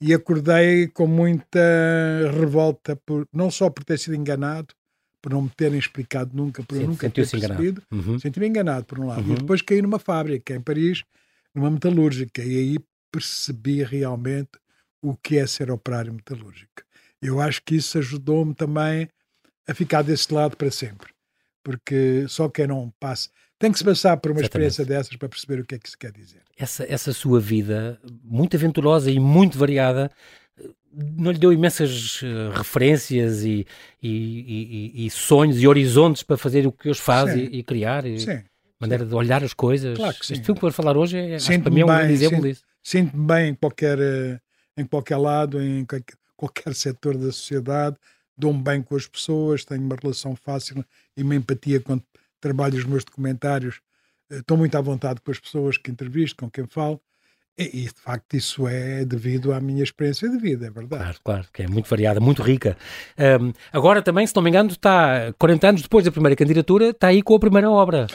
e 0.00 0.14
acordei 0.14 0.88
com 0.88 1.06
muita 1.06 1.60
revolta, 2.38 2.96
por, 2.96 3.26
não 3.32 3.50
só 3.50 3.68
por 3.70 3.84
ter 3.84 3.98
sido 3.98 4.14
enganado, 4.14 4.74
por 5.20 5.32
não 5.32 5.42
me 5.42 5.50
terem 5.50 5.78
explicado 5.78 6.36
nunca, 6.36 6.62
por 6.62 6.76
Sim, 6.76 6.82
eu 6.82 6.88
nunca 6.88 7.10
ter 7.10 7.28
percebido. 7.28 7.82
Uhum. 7.90 8.18
Senti-me 8.18 8.46
enganado, 8.46 8.84
por 8.84 9.00
um 9.00 9.06
lado. 9.06 9.26
Uhum. 9.26 9.34
E 9.34 9.36
depois 9.36 9.62
caí 9.62 9.82
numa 9.82 9.98
fábrica 9.98 10.54
em 10.54 10.60
Paris, 10.60 11.02
numa 11.54 11.70
metalúrgica, 11.70 12.42
e 12.42 12.56
aí 12.56 12.78
percebi 13.12 13.82
realmente 13.82 14.50
o 15.02 15.16
que 15.16 15.38
é 15.38 15.46
ser 15.46 15.70
operário 15.70 16.12
metalúrgico. 16.12 16.82
Eu 17.20 17.40
acho 17.40 17.62
que 17.64 17.76
isso 17.76 17.98
ajudou-me 17.98 18.54
também 18.54 19.08
a 19.66 19.74
ficar 19.74 20.02
desse 20.02 20.32
lado 20.32 20.56
para 20.56 20.70
sempre. 20.70 21.12
Porque 21.62 22.24
só 22.28 22.48
quem 22.48 22.66
não 22.66 22.92
passa 22.98 23.28
tem 23.58 23.72
que 23.72 23.78
se 23.78 23.84
passar 23.84 24.16
por 24.16 24.30
uma 24.30 24.40
Exatamente. 24.40 24.68
experiência 24.68 24.84
dessas 24.84 25.16
para 25.16 25.28
perceber 25.28 25.60
o 25.60 25.64
que 25.64 25.74
é 25.74 25.78
que 25.78 25.90
se 25.90 25.98
quer 25.98 26.12
dizer. 26.12 26.42
Essa, 26.56 26.84
essa 26.88 27.12
sua 27.12 27.40
vida, 27.40 27.98
muito 28.22 28.56
aventurosa 28.56 29.10
e 29.10 29.18
muito 29.18 29.58
variada, 29.58 30.10
não 30.92 31.30
lhe 31.30 31.38
deu 31.38 31.52
imensas 31.52 32.22
uh, 32.22 32.50
referências 32.54 33.42
e, 33.42 33.66
e, 34.02 34.08
e, 34.96 35.06
e, 35.06 35.10
sonhos 35.10 35.60
e 35.60 35.66
horizontes 35.66 36.22
para 36.22 36.36
fazer 36.36 36.66
o 36.66 36.72
que 36.72 36.88
hoje 36.88 37.00
faz 37.00 37.34
e, 37.36 37.62
criar? 37.62 38.06
E 38.06 38.18
sim. 38.20 38.42
Maneira 38.80 39.04
sim. 39.04 39.10
de 39.10 39.14
olhar 39.14 39.42
as 39.42 39.52
coisas. 39.52 39.96
Claro 39.96 40.16
que 40.16 40.26
sim. 40.26 40.34
Este 40.34 40.44
filme 40.44 40.58
que 40.58 40.62
vou 40.62 40.72
falar 40.72 40.96
hoje 40.96 41.18
é, 41.18 41.34
acho, 41.34 41.60
para 41.60 41.70
mim 41.70 41.80
é 41.80 41.84
um 41.84 41.88
grande 41.88 42.12
exemplo 42.12 42.42
disso. 42.42 42.62
Sinto-me 42.82 43.26
bem 43.26 43.48
em 43.50 43.54
qualquer, 43.54 43.98
eh, 43.98 44.40
em 44.76 44.84
qualquer 44.86 45.16
lado, 45.16 45.60
em 45.60 45.84
qualquer, 45.84 46.16
qualquer 46.36 46.74
setor 46.74 47.16
da 47.18 47.32
sociedade, 47.32 47.96
dou-me 48.36 48.62
bem 48.62 48.80
com 48.80 48.94
as 48.96 49.06
pessoas, 49.06 49.64
tenho 49.64 49.82
uma 49.82 49.96
relação 50.00 50.34
fácil 50.36 50.84
e 51.16 51.22
uma 51.22 51.34
empatia 51.34 51.80
quando 51.80 52.02
trabalho 52.40 52.78
os 52.78 52.84
meus 52.84 53.04
documentários, 53.04 53.80
eh, 54.30 54.38
estou 54.38 54.56
muito 54.56 54.76
à 54.76 54.80
vontade 54.80 55.20
com 55.20 55.30
as 55.30 55.38
pessoas 55.38 55.76
que 55.76 55.90
entrevisto, 55.90 56.36
com 56.36 56.50
quem 56.50 56.66
falo, 56.66 57.00
e, 57.58 57.86
de 57.86 58.00
facto 58.00 58.34
isso 58.36 58.68
é 58.68 59.04
devido 59.04 59.52
à 59.52 59.60
minha 59.60 59.82
experiência 59.82 60.28
de 60.30 60.38
vida, 60.38 60.66
é 60.66 60.70
verdade. 60.70 61.02
Claro, 61.02 61.18
claro, 61.24 61.46
que 61.52 61.62
é 61.62 61.66
muito 61.66 61.90
variada, 61.90 62.20
muito 62.20 62.40
rica. 62.40 62.76
Um, 63.18 63.52
agora 63.72 64.00
também, 64.00 64.24
se 64.24 64.36
não 64.36 64.42
me 64.42 64.48
engano, 64.48 64.70
está 64.70 65.32
40 65.36 65.68
anos 65.68 65.82
depois 65.82 66.04
da 66.04 66.12
primeira 66.12 66.36
candidatura, 66.36 66.90
está 66.90 67.08
aí 67.08 67.20
com 67.20 67.34
a 67.34 67.40
primeira 67.40 67.68
obra. 67.68 68.06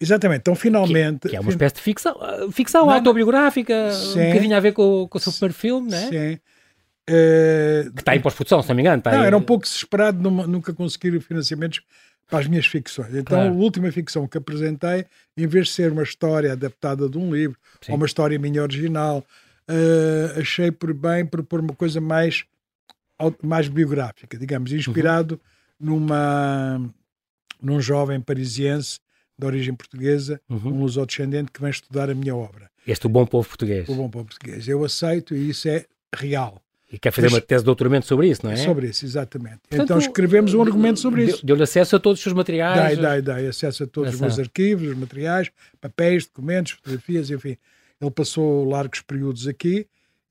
Exatamente, 0.00 0.40
então 0.42 0.54
finalmente. 0.54 1.22
Que, 1.22 1.30
que 1.30 1.36
é 1.36 1.40
uma 1.40 1.50
espécie 1.50 1.74
de 1.74 1.80
ficção, 1.80 2.16
ah, 2.20 2.46
ficção 2.52 2.86
não, 2.86 2.92
autobiográfica, 2.92 3.90
sim, 3.90 4.20
um 4.20 4.26
bocadinho 4.26 4.56
a 4.56 4.60
ver 4.60 4.72
com, 4.72 5.08
com 5.08 5.18
o 5.18 5.20
seu 5.20 5.32
primeiro 5.32 5.54
filme, 5.54 5.90
não 5.90 5.98
é? 5.98 6.08
Sim. 6.08 6.38
Uh, 7.10 7.92
que 7.94 8.02
está 8.02 8.14
em 8.14 8.20
pós-produção, 8.20 8.62
se 8.62 8.68
não 8.68 8.76
me 8.76 8.82
engano. 8.82 9.02
não, 9.04 9.12
aí... 9.12 9.26
era 9.26 9.36
um 9.36 9.42
pouco 9.42 9.64
desesperado 9.64 10.30
nunca 10.30 10.72
conseguir 10.72 11.20
financiamentos 11.20 11.80
para 12.32 12.40
as 12.40 12.46
minhas 12.46 12.64
ficções. 12.64 13.14
Então, 13.14 13.36
claro. 13.36 13.50
a 13.50 13.52
última 13.54 13.92
ficção 13.92 14.26
que 14.26 14.38
apresentei, 14.38 15.04
em 15.36 15.46
vez 15.46 15.66
de 15.66 15.74
ser 15.74 15.92
uma 15.92 16.02
história 16.02 16.54
adaptada 16.54 17.06
de 17.06 17.18
um 17.18 17.30
livro, 17.30 17.58
Sim. 17.82 17.92
ou 17.92 17.98
uma 17.98 18.06
história 18.06 18.38
minha 18.38 18.62
original, 18.62 19.22
uh, 19.68 20.40
achei 20.40 20.72
por 20.72 20.94
bem 20.94 21.26
propor 21.26 21.60
uma 21.60 21.74
coisa 21.74 22.00
mais, 22.00 22.44
mais 23.42 23.68
biográfica, 23.68 24.38
digamos, 24.38 24.72
inspirado 24.72 25.38
uhum. 25.78 25.90
numa, 25.90 26.94
num 27.60 27.82
jovem 27.82 28.18
parisiense 28.18 28.98
de 29.38 29.44
origem 29.44 29.74
portuguesa, 29.74 30.40
uhum. 30.48 30.72
um 30.72 30.80
lusodescendente 30.80 31.52
que 31.52 31.60
vem 31.60 31.68
estudar 31.68 32.08
a 32.08 32.14
minha 32.14 32.34
obra. 32.34 32.70
Este 32.86 33.04
o 33.04 33.10
bom 33.10 33.26
povo 33.26 33.46
português. 33.46 33.86
O 33.90 33.94
bom 33.94 34.08
povo 34.08 34.24
português. 34.24 34.66
Eu 34.66 34.82
aceito 34.82 35.34
e 35.34 35.50
isso 35.50 35.68
é 35.68 35.84
real. 36.16 36.61
E 36.92 36.98
quer 36.98 37.10
fazer 37.10 37.28
Mas, 37.28 37.34
uma 37.34 37.40
tese 37.40 37.62
de 37.62 37.64
doutoramento 37.64 38.06
sobre 38.06 38.28
isso, 38.28 38.44
não 38.44 38.52
é? 38.52 38.56
Sobre 38.56 38.88
isso, 38.88 39.06
exatamente. 39.06 39.60
Portanto, 39.60 39.82
então 39.82 39.98
escrevemos 39.98 40.52
um 40.52 40.60
argumento 40.60 41.00
sobre 41.00 41.24
isso. 41.24 41.44
Deu-lhe 41.44 41.62
acesso 41.62 41.96
a 41.96 41.98
todos 41.98 42.18
os 42.18 42.22
seus 42.22 42.34
materiais? 42.34 42.98
Dei, 42.98 43.22
dei, 43.22 43.22
dei 43.22 43.48
acesso 43.48 43.84
a 43.84 43.86
todos 43.86 44.12
os 44.12 44.20
meus 44.20 44.38
arquivos, 44.38 44.88
os 44.88 44.96
materiais, 44.96 45.50
papéis, 45.80 46.26
documentos, 46.26 46.72
fotografias, 46.72 47.30
enfim. 47.30 47.56
Ele 47.98 48.10
passou 48.10 48.68
largos 48.68 49.00
períodos 49.00 49.48
aqui 49.48 49.86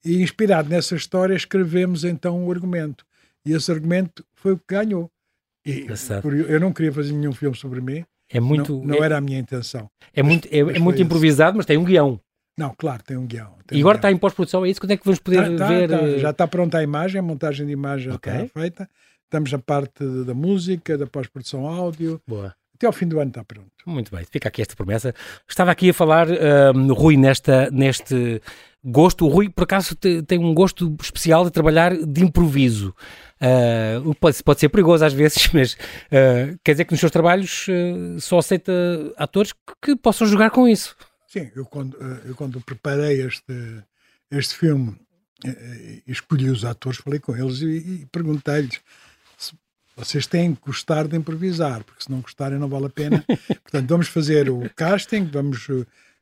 e, 0.06 0.22
inspirado 0.22 0.70
nessa 0.70 0.96
história, 0.96 1.34
escrevemos 1.34 2.04
então 2.04 2.46
o 2.46 2.52
argumento. 2.52 3.04
E 3.44 3.54
esse 3.54 3.72
argumento 3.72 4.24
foi 4.36 4.52
o 4.52 4.58
que 4.58 4.66
ganhou. 4.76 5.10
E, 5.66 5.88
eu 6.48 6.60
não 6.60 6.72
queria 6.72 6.94
fazer 6.94 7.12
nenhum 7.14 7.34
filme 7.34 7.58
sobre 7.58 7.82
mim. 7.82 8.06
É 8.30 8.40
muito, 8.40 8.78
não, 8.78 8.86
não 8.86 8.96
é, 8.96 9.06
era 9.06 9.18
a 9.18 9.22
minha 9.22 9.40
intenção. 9.40 9.90
É 10.14 10.22
muito, 10.22 10.48
é, 10.52 10.60
é 10.60 10.80
muito 10.80 11.02
improvisado, 11.02 11.58
mas 11.58 11.66
tem 11.66 11.78
um 11.78 11.84
guião. 11.84 12.20
Não, 12.62 12.76
claro, 12.78 13.02
tem 13.02 13.18
um 13.18 13.26
guião. 13.26 13.56
Tem 13.66 13.80
e 13.80 13.82
agora 13.82 13.96
um 13.96 13.98
está 13.98 14.12
em 14.12 14.18
pós-produção, 14.18 14.64
é 14.64 14.70
isso? 14.70 14.80
Quando 14.80 14.92
é 14.92 14.98
que 14.98 15.04
vamos 15.04 15.20
poder 15.20 15.58
tá, 15.58 15.66
tá, 15.66 15.68
ver? 15.68 15.90
Tá, 15.90 16.18
já 16.20 16.30
está 16.30 16.48
pronta 16.48 16.78
a 16.78 16.84
imagem, 16.84 17.18
a 17.18 17.24
montagem 17.24 17.66
de 17.66 17.72
imagem 17.72 18.14
okay. 18.14 18.34
está 18.34 18.60
feita. 18.60 18.90
Estamos 19.24 19.52
na 19.52 19.58
parte 19.58 20.06
da 20.26 20.36
música, 20.36 20.96
da 20.96 21.08
pós-produção 21.08 21.66
áudio. 21.66 22.22
Boa. 22.28 22.54
Até 22.76 22.86
ao 22.86 22.94
fim 22.94 23.08
do 23.08 23.20
ano 23.20 23.30
está 23.30 23.44
pronto. 23.44 23.72
Muito 23.84 24.16
bem, 24.16 24.24
fica 24.30 24.48
aqui 24.48 24.62
esta 24.62 24.76
promessa. 24.76 25.16
Estava 25.50 25.72
aqui 25.72 25.90
a 25.90 25.94
falar, 25.94 26.28
uh, 26.30 26.94
Rui, 26.94 27.18
nesta, 27.18 27.72
neste 27.72 28.40
gosto. 28.84 29.26
O 29.26 29.30
Rui, 29.30 29.50
por 29.50 29.64
acaso, 29.64 29.96
te, 29.96 30.22
tem 30.22 30.38
um 30.38 30.54
gosto 30.54 30.96
especial 31.02 31.44
de 31.44 31.50
trabalhar 31.50 31.96
de 31.96 32.24
improviso. 32.24 32.94
Uh, 33.42 34.14
pode, 34.16 34.44
pode 34.44 34.60
ser 34.60 34.70
perigoso 34.70 35.04
às 35.04 35.14
vezes, 35.14 35.50
mas 35.54 35.74
uh, 35.74 36.60
quer 36.64 36.74
dizer 36.74 36.86
que 36.86 36.92
nos 36.92 37.00
seus 37.00 37.12
trabalhos 37.12 37.68
uh, 37.68 38.20
só 38.20 38.38
aceita 38.38 38.72
atores 39.18 39.52
que, 39.52 39.60
que 39.82 39.96
possam 39.96 40.28
jogar 40.28 40.52
com 40.52 40.68
isso. 40.68 40.96
Sim, 41.32 41.50
eu 41.56 41.66
quando, 41.66 41.96
eh, 41.96 42.24
eu 42.26 42.36
quando 42.36 42.60
preparei 42.60 43.22
este, 43.22 43.54
este 44.30 44.54
filme, 44.54 45.00
eh, 45.46 45.50
eh, 45.50 46.02
escolhi 46.06 46.50
os 46.50 46.66
atores, 46.66 47.00
falei 47.00 47.22
com 47.22 47.34
eles 47.34 47.62
e, 47.62 48.02
e 48.02 48.06
perguntei-lhes 48.12 48.82
se 49.38 49.54
vocês 49.96 50.28
têm 50.28 50.54
que 50.54 50.60
gostar 50.60 51.08
de 51.08 51.16
improvisar, 51.16 51.86
porque 51.86 52.04
se 52.04 52.12
não 52.12 52.20
gostarem 52.20 52.60
não 52.60 52.68
vale 52.68 52.88
a 52.88 52.90
pena. 52.90 53.24
Portanto, 53.64 53.88
vamos 53.88 54.10
fazer 54.10 54.50
o 54.50 54.70
casting, 54.76 55.24
vamos 55.24 55.68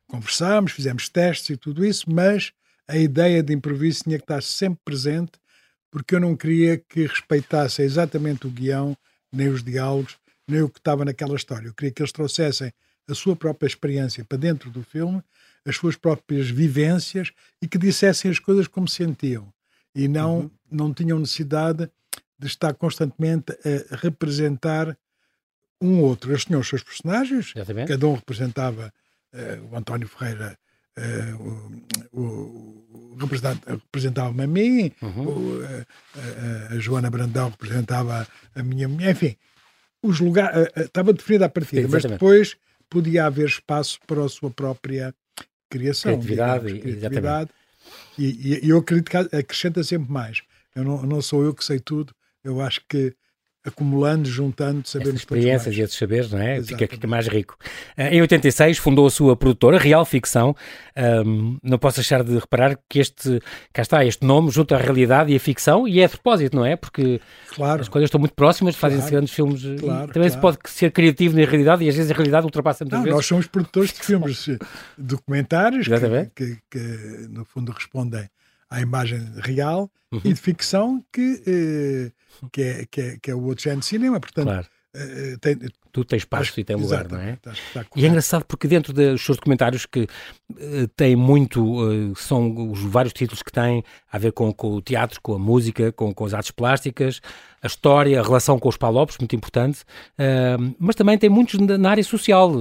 conversarmos, 0.08 0.74
fizemos 0.74 1.10
testes 1.10 1.50
e 1.50 1.58
tudo 1.58 1.84
isso, 1.84 2.06
mas 2.08 2.54
a 2.88 2.96
ideia 2.96 3.42
de 3.42 3.52
improviso 3.52 4.04
tinha 4.04 4.20
que 4.20 4.26
estar 4.26 4.44
sempre 4.44 4.80
presente, 4.86 5.32
porque 5.90 6.14
eu 6.14 6.20
não 6.20 6.36
queria 6.36 6.78
que 6.78 7.08
respeitassem 7.08 7.84
exatamente 7.84 8.46
o 8.46 8.52
guião, 8.52 8.96
nem 9.34 9.48
os 9.48 9.64
diálogos, 9.64 10.20
nem 10.48 10.62
o 10.62 10.70
que 10.70 10.78
estava 10.78 11.04
naquela 11.04 11.36
história. 11.36 11.68
Eu 11.68 11.74
queria 11.74 11.92
que 11.92 12.00
eles 12.00 12.12
trouxessem 12.12 12.72
a 13.10 13.16
sua 13.16 13.36
própria 13.36 13.68
experiência 13.68 14.24
para 14.24 14.38
dentro 14.38 14.70
do 14.70 14.84
filme, 14.84 15.22
as 15.66 15.76
suas 15.76 15.96
próprias 15.96 16.50
vivências 16.50 17.32
e 17.62 17.68
que 17.68 17.78
dissessem 17.78 18.30
as 18.30 18.40
coisas 18.40 18.68
como 18.68 18.88
sentiam 18.88 19.52
e 19.94 20.08
não 20.08 20.40
uhum. 20.40 20.52
não 20.72 20.94
tinham 20.94 21.20
necessidade 21.20 21.90
de 22.38 22.48
estar 22.48 22.74
constantemente 22.74 23.52
a 23.92 23.96
representar 23.98 24.98
um 25.82 26.00
outro. 26.02 26.32
Eles 26.32 26.46
tinham 26.46 26.62
os 26.62 26.68
seus 26.68 26.84
personagens, 26.84 27.54
Exatamente. 27.56 27.88
cada 27.90 28.08
um 28.08 28.16
representava 28.16 28.94
uh, 29.34 29.66
o 29.72 29.76
António 29.76 30.08
Ferreira, 30.08 30.58
uh, 30.98 31.84
o, 32.12 32.20
o, 32.22 33.18
representava-me 33.20 34.44
a 34.44 34.48
mim, 34.48 34.92
uhum. 35.02 35.26
o, 35.26 35.60
uh, 35.60 35.86
a 36.72 36.80
Joana 36.80 37.10
Brandão 37.10 37.50
representava 37.50 38.28
a 38.56 38.64
minha 38.64 38.88
mulher, 38.88 39.12
enfim, 39.12 39.36
os 40.02 40.20
lugares 40.20 40.70
estava 40.78 41.12
definida 41.12 41.46
a 41.46 41.50
partida, 41.50 41.88
mas 41.90 42.04
depois 42.04 42.56
podia 42.90 43.26
haver 43.26 43.48
espaço 43.48 44.00
para 44.08 44.24
a 44.24 44.30
sua 44.30 44.50
própria 44.50 45.14
criação. 45.70 46.14
Criatividade, 46.14 46.66
digamos, 46.66 46.82
criatividade. 46.82 47.50
E, 48.18 48.60
e, 48.66 48.70
eu 48.70 48.78
acredito 48.78 49.10
que 49.10 49.18
acrescenta 49.18 49.84
sempre 49.84 50.12
mais. 50.12 50.42
Eu 50.76 50.84
não, 50.84 51.04
não 51.04 51.22
sou 51.22 51.44
eu 51.44 51.54
que 51.54 51.64
sei 51.64 51.80
tudo, 51.80 52.14
eu 52.44 52.62
acho 52.62 52.82
que 52.88 53.14
acumulando, 53.66 54.28
juntando, 54.28 54.88
sabemos 54.88 55.22
experiências 55.22 55.76
e 55.76 55.82
esses 55.82 55.98
saberes, 55.98 56.32
não 56.32 56.40
é? 56.40 56.62
Fica, 56.62 56.88
fica, 56.88 57.08
mais 57.08 57.28
rico. 57.28 57.58
Uh, 57.98 58.14
em 58.14 58.22
86 58.22 58.78
fundou 58.78 59.06
a 59.06 59.10
sua 59.10 59.36
produtora, 59.36 59.78
Real 59.78 60.06
Ficção. 60.06 60.56
Um, 61.26 61.58
não 61.62 61.78
posso 61.78 61.98
deixar 61.98 62.24
de 62.24 62.38
reparar 62.38 62.78
que 62.90 63.00
este, 63.00 63.42
cá 63.74 63.82
está, 63.82 64.06
este 64.06 64.26
nome 64.26 64.50
junto 64.50 64.74
à 64.74 64.78
realidade 64.78 65.32
e 65.32 65.36
à 65.36 65.40
ficção, 65.40 65.88
e 65.88 66.00
é 66.00 66.06
a 66.06 66.10
propósito, 66.10 66.56
não 66.56 66.66
é? 66.66 66.76
Porque 66.76 67.20
claro. 67.54 67.82
as 67.82 67.90
coisas 67.90 68.08
estão 68.08 68.20
muito 68.20 68.34
próximas, 68.34 68.76
fazem-se 68.76 69.12
grandes 69.12 69.34
filmes. 69.34 69.62
Claro, 69.80 70.12
também 70.12 70.30
se 70.30 70.38
pode 70.38 70.58
ser 70.66 70.92
criativo 70.92 71.38
na 71.38 71.46
realidade 71.46 71.84
e 71.84 71.90
às 71.90 71.96
vezes 71.96 72.12
a 72.12 72.14
realidade 72.14 72.46
ultrapassa 72.46 72.86
muitas 72.86 73.00
não, 73.00 73.04
vezes. 73.04 73.16
Nós 73.18 73.26
somos 73.26 73.48
produtores 73.48 73.92
de 73.92 74.00
filmes 74.00 74.50
documentários 74.98 75.88
que, 75.88 76.32
que, 76.36 76.58
que, 76.70 77.28
no 77.30 77.44
fundo 77.46 77.72
respondem 77.72 78.30
à 78.70 78.82
imagem 78.82 79.20
real 79.38 79.92
uhum. 80.12 80.22
e 80.24 80.34
de 80.34 80.40
ficção 80.40 81.04
que, 81.12 81.44
eh, 81.46 82.12
que, 82.52 82.62
é, 82.62 82.86
que, 82.86 83.02
é, 83.02 83.18
que 83.18 83.32
é 83.32 83.36
o 83.36 83.44
outro 83.44 83.64
género 83.64 83.82
de 83.82 83.86
cinema. 83.88 84.20
Portanto, 84.20 84.48
claro. 84.48 84.68
Uh, 84.96 85.38
tem, 85.38 85.56
tu 85.92 86.04
tens 86.04 86.24
espaço 86.24 86.50
acho, 86.50 86.60
e 86.60 86.64
tem 86.64 86.76
lugar, 86.76 87.08
não 87.08 87.20
é? 87.20 87.38
e 87.96 88.06
é 88.06 88.08
engraçado 88.08 88.44
porque 88.46 88.68
dentro 88.68 88.92
dos 88.92 89.24
seus 89.24 89.38
documentários 89.38 89.86
que 89.86 90.08
uh, 90.50 90.88
têm 90.96 91.16
muito, 91.16 91.62
uh, 91.62 92.16
são 92.16 92.72
os 92.72 92.82
vários 92.82 93.14
títulos 93.14 93.44
que 93.44 93.52
têm 93.52 93.84
a 94.12 94.18
ver 94.18 94.32
com, 94.32 94.52
com 94.52 94.74
o 94.74 94.82
teatro, 94.82 95.22
com 95.22 95.36
a 95.36 95.38
música, 95.38 95.92
com, 95.92 96.12
com 96.12 96.26
as 96.26 96.34
artes 96.34 96.50
plásticas, 96.50 97.22
a 97.62 97.68
história, 97.68 98.20
a 98.20 98.24
relação 98.24 98.58
com 98.58 98.68
os 98.68 98.78
palopes, 98.78 99.18
muito 99.20 99.36
importante, 99.36 99.84
mas 100.80 100.96
também 100.96 101.18
tem 101.18 101.30
muitos 101.30 101.60
na, 101.60 101.78
na 101.78 101.90
área 101.92 102.04
social, 102.04 102.52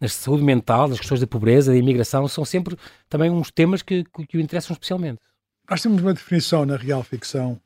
na 0.00 0.08
saúde 0.08 0.44
mental, 0.44 0.86
nas 0.86 0.98
questões 0.98 1.20
da 1.20 1.26
pobreza, 1.26 1.72
da 1.72 1.76
imigração, 1.76 2.26
são 2.28 2.44
sempre 2.44 2.78
também 3.08 3.28
uns 3.28 3.50
temas 3.50 3.82
que, 3.82 4.04
que, 4.04 4.26
que 4.26 4.38
o 4.38 4.40
interessam 4.40 4.72
especialmente. 4.72 5.20
Nós 5.68 5.82
temos 5.82 6.00
uma 6.00 6.14
definição 6.14 6.64
na 6.64 6.76
real 6.76 7.02
ficção 7.02 7.60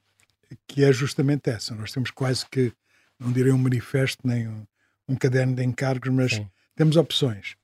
que 0.66 0.84
é 0.84 0.92
justamente 0.92 1.50
essa. 1.50 1.74
Nós 1.74 1.92
temos 1.92 2.10
quase 2.10 2.46
que, 2.50 2.72
não 3.18 3.32
direi 3.32 3.52
um 3.52 3.58
manifesto 3.58 4.26
nem 4.26 4.48
um, 4.48 4.66
um 5.08 5.16
caderno 5.16 5.54
de 5.54 5.64
encargos, 5.64 6.12
mas 6.12 6.32
Sim. 6.32 6.48
temos 6.76 6.96
opções. 6.96 7.56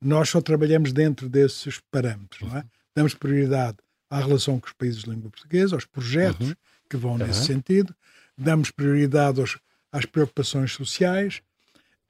Nós 0.00 0.28
só 0.28 0.40
trabalhamos 0.40 0.92
dentro 0.92 1.28
desses 1.28 1.80
parâmetros, 1.90 2.42
não 2.42 2.58
é? 2.58 2.64
Damos 2.94 3.14
prioridade 3.14 3.78
à 4.10 4.18
relação 4.20 4.60
com 4.60 4.66
os 4.66 4.72
países 4.72 5.02
de 5.02 5.10
língua 5.10 5.30
portuguesa, 5.30 5.74
aos 5.74 5.84
projetos 5.84 6.48
uhum. 6.48 6.56
que 6.88 6.96
vão 6.96 7.12
uhum. 7.12 7.18
nesse 7.18 7.44
sentido, 7.44 7.94
damos 8.36 8.70
prioridade 8.70 9.40
aos, 9.40 9.58
às 9.90 10.04
preocupações 10.04 10.72
sociais, 10.72 11.42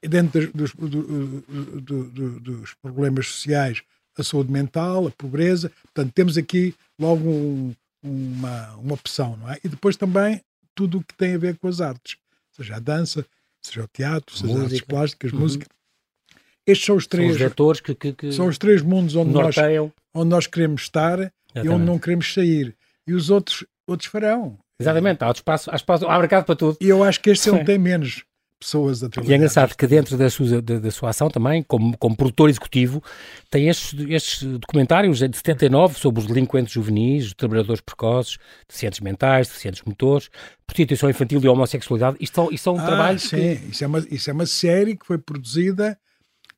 e 0.01 0.07
dentro 0.07 0.51
dos, 0.53 0.73
do, 0.73 1.41
do, 1.81 2.03
do, 2.11 2.39
dos 2.39 2.73
problemas 2.75 3.27
sociais, 3.27 3.81
a 4.17 4.23
saúde 4.23 4.51
mental, 4.51 5.07
a 5.07 5.11
pobreza. 5.11 5.71
Portanto, 5.83 6.13
temos 6.13 6.37
aqui 6.37 6.75
logo 6.99 7.27
um, 7.27 7.75
uma, 8.03 8.75
uma 8.75 8.93
opção, 8.93 9.35
não 9.37 9.51
é? 9.51 9.59
E 9.63 9.67
depois 9.67 9.97
também 9.97 10.41
tudo 10.75 10.99
o 10.99 11.03
que 11.03 11.15
tem 11.15 11.33
a 11.33 11.37
ver 11.37 11.57
com 11.57 11.67
as 11.67 11.81
artes, 11.81 12.17
seja 12.55 12.75
a 12.75 12.79
dança, 12.79 13.25
seja 13.61 13.83
o 13.83 13.87
teatro, 13.87 14.35
seja 14.35 14.47
música. 14.47 14.65
as 14.65 14.71
artes 14.71 14.87
plásticas, 14.87 15.31
uhum. 15.33 15.39
música. 15.39 15.67
Estes 16.67 16.85
são 16.85 16.95
os 16.95 17.05
três 17.05 17.27
são 17.27 17.35
os 17.35 17.41
vetores 17.41 17.81
que, 17.81 17.93
que, 17.93 18.13
que 18.13 18.31
são 18.31 18.47
os 18.47 18.57
três 18.57 18.81
mundos 18.81 19.15
onde 19.15 19.31
nós, 19.31 19.55
onde 20.13 20.29
nós 20.29 20.47
queremos 20.47 20.83
estar 20.83 21.19
Exatamente. 21.19 21.65
e 21.65 21.69
onde 21.69 21.85
não 21.85 21.99
queremos 21.99 22.33
sair. 22.33 22.75
E 23.07 23.13
os 23.13 23.29
outros, 23.29 23.65
outros 23.87 24.09
farão. 24.09 24.57
Exatamente, 24.79 25.23
há 25.23 25.31
espaço, 25.31 25.71
há 25.71 25.75
espaço, 25.75 26.07
há 26.07 26.19
mercado 26.19 26.45
para 26.45 26.55
tudo. 26.55 26.77
E 26.81 26.89
eu 26.89 27.03
acho 27.03 27.21
que 27.21 27.29
este 27.29 27.49
é 27.49 27.51
um 27.51 27.63
tem 27.63 27.77
menos 27.77 28.23
pessoas 28.59 29.03
a 29.03 29.09
trabalhar. 29.09 29.31
E 29.31 29.33
é 29.33 29.37
engraçado 29.37 29.75
que 29.75 29.87
dentro 29.87 30.17
da 30.17 30.29
sua, 30.29 30.61
da, 30.61 30.79
da, 30.79 30.91
sua 30.91 31.09
ação 31.09 31.29
também, 31.29 31.63
como, 31.63 31.97
como 31.97 32.15
produtor 32.15 32.49
executivo, 32.49 33.03
tem 33.49 33.67
estes, 33.67 33.93
estes 34.09 34.43
documentários 34.59 35.19
de 35.19 35.35
79 35.35 35.99
sobre 35.99 36.21
os 36.21 36.27
delinquentes 36.27 36.73
juvenis, 36.73 37.27
os 37.27 37.33
trabalhadores 37.33 37.81
precoces, 37.81 38.37
deficientes 38.67 38.99
mentais, 38.99 39.47
deficientes 39.47 39.81
motores, 39.83 40.29
prostituição 40.65 41.09
infantil 41.09 41.41
e 41.41 41.47
homossexualidade. 41.47 42.17
Isto, 42.19 42.35
são, 42.35 42.51
isto 42.51 42.63
são 42.63 42.77
ah, 42.77 42.85
trabalhos 42.85 43.23
sim, 43.23 43.37
que... 43.37 43.71
isso, 43.71 43.83
é 43.83 43.87
uma, 43.87 43.99
isso 44.09 44.29
é 44.29 44.33
uma 44.33 44.45
série 44.45 44.97
que 44.97 45.05
foi 45.05 45.17
produzida 45.17 45.97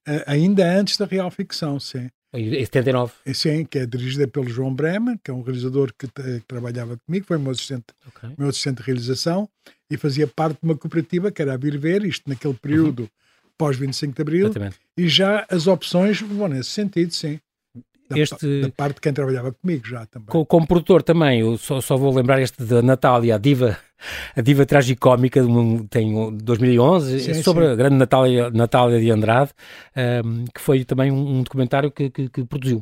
uh, 0.08 0.24
ainda 0.26 0.66
antes 0.66 0.98
da 0.98 1.06
real 1.06 1.30
ficção, 1.32 1.80
sim. 1.80 2.10
Em 2.34 2.66
79. 2.66 3.14
Sim, 3.34 3.66
que 3.66 3.80
é 3.80 3.86
dirigida 3.86 4.28
pelo 4.28 4.50
João 4.50 4.74
Bremer, 4.74 5.18
que 5.24 5.32
é 5.32 5.34
um 5.34 5.42
realizador 5.42 5.94
que, 5.98 6.08
que 6.08 6.44
trabalhava 6.48 6.98
comigo, 7.06 7.26
foi 7.26 7.38
meu 7.38 7.52
assistente, 7.52 7.86
okay. 8.08 8.30
meu 8.38 8.50
assistente 8.50 8.78
de 8.78 8.84
realização 8.84 9.50
e 9.90 9.98
fazia 9.98 10.28
parte 10.28 10.60
de 10.60 10.66
uma 10.68 10.76
cooperativa 10.76 11.32
que 11.32 11.42
era 11.42 11.54
a 11.54 11.58
Vir 11.58 11.78
Ver, 11.78 12.04
isto 12.04 12.30
naquele 12.30 12.54
período 12.54 13.04
uhum. 13.04 13.10
pós 13.58 13.78
25 13.78 14.14
de 14.14 14.22
Abril, 14.22 14.46
Exatamente. 14.48 14.78
e 14.98 15.08
já 15.08 15.46
as 15.50 15.68
opções 15.68 16.20
vão 16.22 16.50
nesse 16.50 16.70
sentido, 16.70 17.14
sim. 17.14 17.40
Da, 18.10 18.18
este... 18.18 18.62
da 18.62 18.70
parte 18.70 18.96
de 18.96 19.02
quem 19.02 19.12
trabalhava 19.12 19.52
comigo 19.52 19.86
já 19.86 20.06
também. 20.06 20.28
Como, 20.28 20.46
como 20.46 20.68
produtor 20.68 21.04
também, 21.04 21.42
eu 21.42 21.58
só, 21.58 21.82
só, 21.82 21.98
vou 21.98 22.14
lembrar 22.14 22.42
este 22.42 22.64
da 22.64 22.82
Natália, 22.82 23.36
a 23.36 23.38
diva, 23.38 23.78
a 24.36 24.42
diva 24.42 24.66
tragicómica, 24.66 25.42
tem 25.90 26.38
2011, 26.38 27.20
sim, 27.20 27.34
sobre 27.44 27.66
sim. 27.66 27.72
a 27.72 27.76
grande 27.76 27.96
Natália, 27.96 28.50
Natália 28.50 29.00
de 29.00 29.12
Andrade, 29.12 29.52
um, 30.26 30.46
que 30.46 30.62
foi 30.62 30.86
também 30.86 31.12
um, 31.12 31.38
um 31.38 31.44
documentário 31.44 31.92
que, 31.92 32.10
que, 32.10 32.30
que, 32.30 32.46
produziu. 32.46 32.82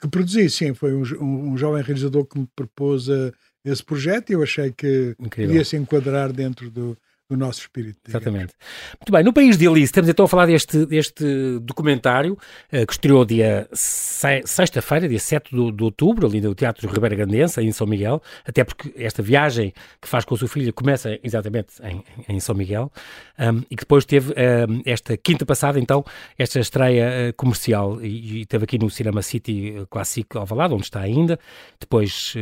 Que 0.00 0.08
produzi, 0.08 0.48
sim, 0.48 0.74
foi 0.74 0.94
um, 0.94 1.02
um, 1.20 1.56
jovem 1.56 1.82
realizador 1.82 2.24
que 2.24 2.38
me 2.38 2.48
propôs 2.54 3.10
a, 3.10 3.32
esse 3.64 3.84
projeto 3.84 4.30
e 4.30 4.34
eu 4.34 4.42
achei 4.42 4.72
que 4.72 5.16
Incrível. 5.18 5.50
podia 5.50 5.64
se 5.64 5.76
enquadrar 5.76 6.32
dentro 6.32 6.70
do, 6.70 6.96
do 7.32 7.36
nosso 7.36 7.60
espírito. 7.60 7.98
Digamos. 8.04 8.26
Exatamente. 8.26 8.54
Muito 8.98 9.12
bem, 9.12 9.22
no 9.22 9.32
país 9.32 9.56
de 9.56 9.66
Alice, 9.66 9.84
estamos 9.84 10.08
então 10.08 10.24
a 10.24 10.28
falar 10.28 10.46
deste, 10.46 10.86
deste 10.86 11.58
documentário 11.60 12.34
uh, 12.34 12.86
que 12.86 12.92
estreou 12.92 13.24
dia 13.24 13.68
sexta-feira, 13.72 15.08
dia 15.08 15.18
7 15.18 15.54
de, 15.54 15.72
de, 15.72 15.84
outubro, 15.84 16.26
ali 16.26 16.40
no 16.40 16.54
Teatro 16.54 16.88
Ribeira 16.88 17.16
Grandense, 17.16 17.60
em 17.60 17.72
São 17.72 17.86
Miguel, 17.86 18.22
até 18.46 18.64
porque 18.64 18.92
esta 18.96 19.22
viagem 19.22 19.72
que 20.00 20.08
faz 20.08 20.24
com 20.24 20.34
a 20.34 20.38
sua 20.38 20.48
filha 20.48 20.72
começa 20.72 21.18
exatamente 21.22 21.74
em, 21.82 22.02
em 22.28 22.40
São 22.40 22.54
Miguel, 22.54 22.90
um, 23.38 23.62
e 23.70 23.76
que 23.76 23.82
depois 23.82 24.04
teve 24.04 24.32
um, 24.32 24.82
esta 24.84 25.16
quinta 25.16 25.44
passada, 25.46 25.78
então, 25.78 26.04
esta 26.38 26.58
estreia 26.60 27.30
uh, 27.30 27.32
comercial, 27.34 28.02
e, 28.02 28.40
e 28.40 28.46
teve 28.46 28.64
aqui 28.64 28.78
no 28.78 28.90
Cinema 28.90 29.22
City 29.22 29.74
Classic 29.90 30.26
Alvalade, 30.36 30.74
onde 30.74 30.84
está 30.84 31.00
ainda, 31.00 31.38
depois 31.80 32.34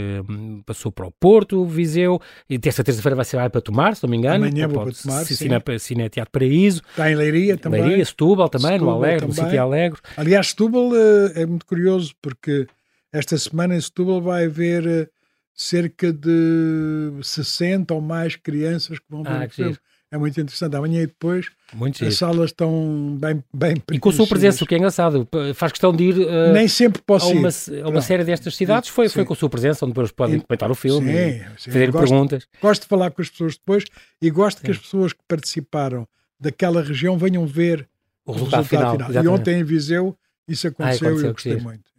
passou 0.64 0.92
para 0.92 1.07
o 1.07 1.11
Porto, 1.11 1.64
Viseu, 1.64 2.20
e 2.48 2.59
desta 2.59 2.85
terça-feira 2.85 3.16
vai 3.16 3.24
ser 3.24 3.37
vai 3.37 3.48
para 3.50 3.61
Tomar, 3.61 3.96
se 3.96 4.03
não 4.03 4.11
me 4.11 4.16
engano. 4.16 4.46
Amanhã 4.46 4.68
vou 4.84 4.92
para 4.92 5.02
Tomar, 5.02 5.24
Cine, 5.24 5.78
Cine 5.78 6.08
Teatro 6.08 6.30
Paraíso. 6.32 6.82
Está 6.90 7.10
em 7.10 7.14
Leiria 7.14 7.56
também. 7.56 7.82
Leiria, 7.82 8.04
Setúbal 8.04 8.48
também, 8.48 8.72
Setúbal 8.72 8.94
no 8.94 9.04
Alegre, 9.04 9.20
também. 9.20 9.36
no 9.36 9.42
Sítio 9.42 9.62
Alegre. 9.62 10.00
Aliás, 10.16 10.48
Setúbal 10.48 10.90
uh, 10.90 11.32
é 11.34 11.46
muito 11.46 11.66
curioso, 11.66 12.14
porque 12.20 12.66
esta 13.12 13.36
semana 13.38 13.76
em 13.76 13.80
Setúbal 13.80 14.20
vai 14.20 14.46
haver 14.46 15.10
cerca 15.54 16.12
de 16.12 17.12
60 17.22 17.92
ou 17.92 18.00
mais 18.00 18.36
crianças 18.36 18.98
que 18.98 19.04
vão 19.10 19.22
ver 19.22 19.30
ah, 19.30 19.46
o 19.46 19.50
filme 19.50 19.78
é 20.11 20.18
muito 20.18 20.40
interessante. 20.40 20.75
Amanhã 20.75 21.03
e 21.03 21.07
depois 21.07 21.46
muito 21.73 22.05
as 22.05 22.16
salas 22.16 22.51
estão 22.51 23.16
bem, 23.20 23.42
bem 23.55 23.83
E 23.92 23.99
com 23.99 24.09
a 24.09 24.12
sua 24.12 24.27
presença, 24.27 24.64
o 24.64 24.66
que 24.66 24.75
é 24.75 24.79
engraçado, 24.79 25.29
faz 25.55 25.73
questão 25.73 25.94
de 25.94 26.05
ir 26.05 26.18
uh, 26.18 26.53
Nem 26.53 26.66
sempre 26.66 27.01
posso 27.03 27.27
a 27.27 27.35
uma, 27.35 27.49
a 27.85 27.88
uma 27.88 28.03
série 28.03 28.25
destas 28.25 28.57
cidades, 28.57 28.88
foi, 28.88 29.09
foi 29.09 29.25
com 29.25 29.33
a 29.33 29.37
sua 29.37 29.49
presença, 29.49 29.85
onde 29.85 29.92
depois 29.92 30.11
podem 30.11 30.40
comentar 30.40 30.70
o 30.70 30.75
filme, 30.75 31.12
sim, 31.12 31.44
sim. 31.59 31.70
fazer 31.70 31.90
gosto, 31.90 32.09
perguntas. 32.09 32.46
Gosto 32.61 32.83
de 32.83 32.88
falar 32.88 33.11
com 33.11 33.23
as 33.23 33.31
pessoas 33.31 33.57
depois 33.57 33.85
e 34.20 34.31
gosto 34.31 34.62
que 34.62 34.70
as 34.70 34.79
pessoas 34.79 35.12
que 35.12 35.20
participaram 35.29 36.07
daquela 36.38 36.83
região 36.83 37.16
venham 37.16 37.46
ver 37.46 37.87
o 38.25 38.33
resultado, 38.33 38.61
o 38.61 38.62
resultado 38.62 38.66
final. 38.66 39.09
final. 39.09 39.25
E 39.25 39.29
ontem 39.29 39.61
em 39.61 39.64
Viseu 39.64 40.16
isso 40.49 40.66
aconteceu, 40.66 41.09
ah, 41.09 41.11
aconteceu 41.11 41.27
e 41.27 41.29
eu 41.29 41.33
gostei 41.33 41.57
muito. 41.57 41.89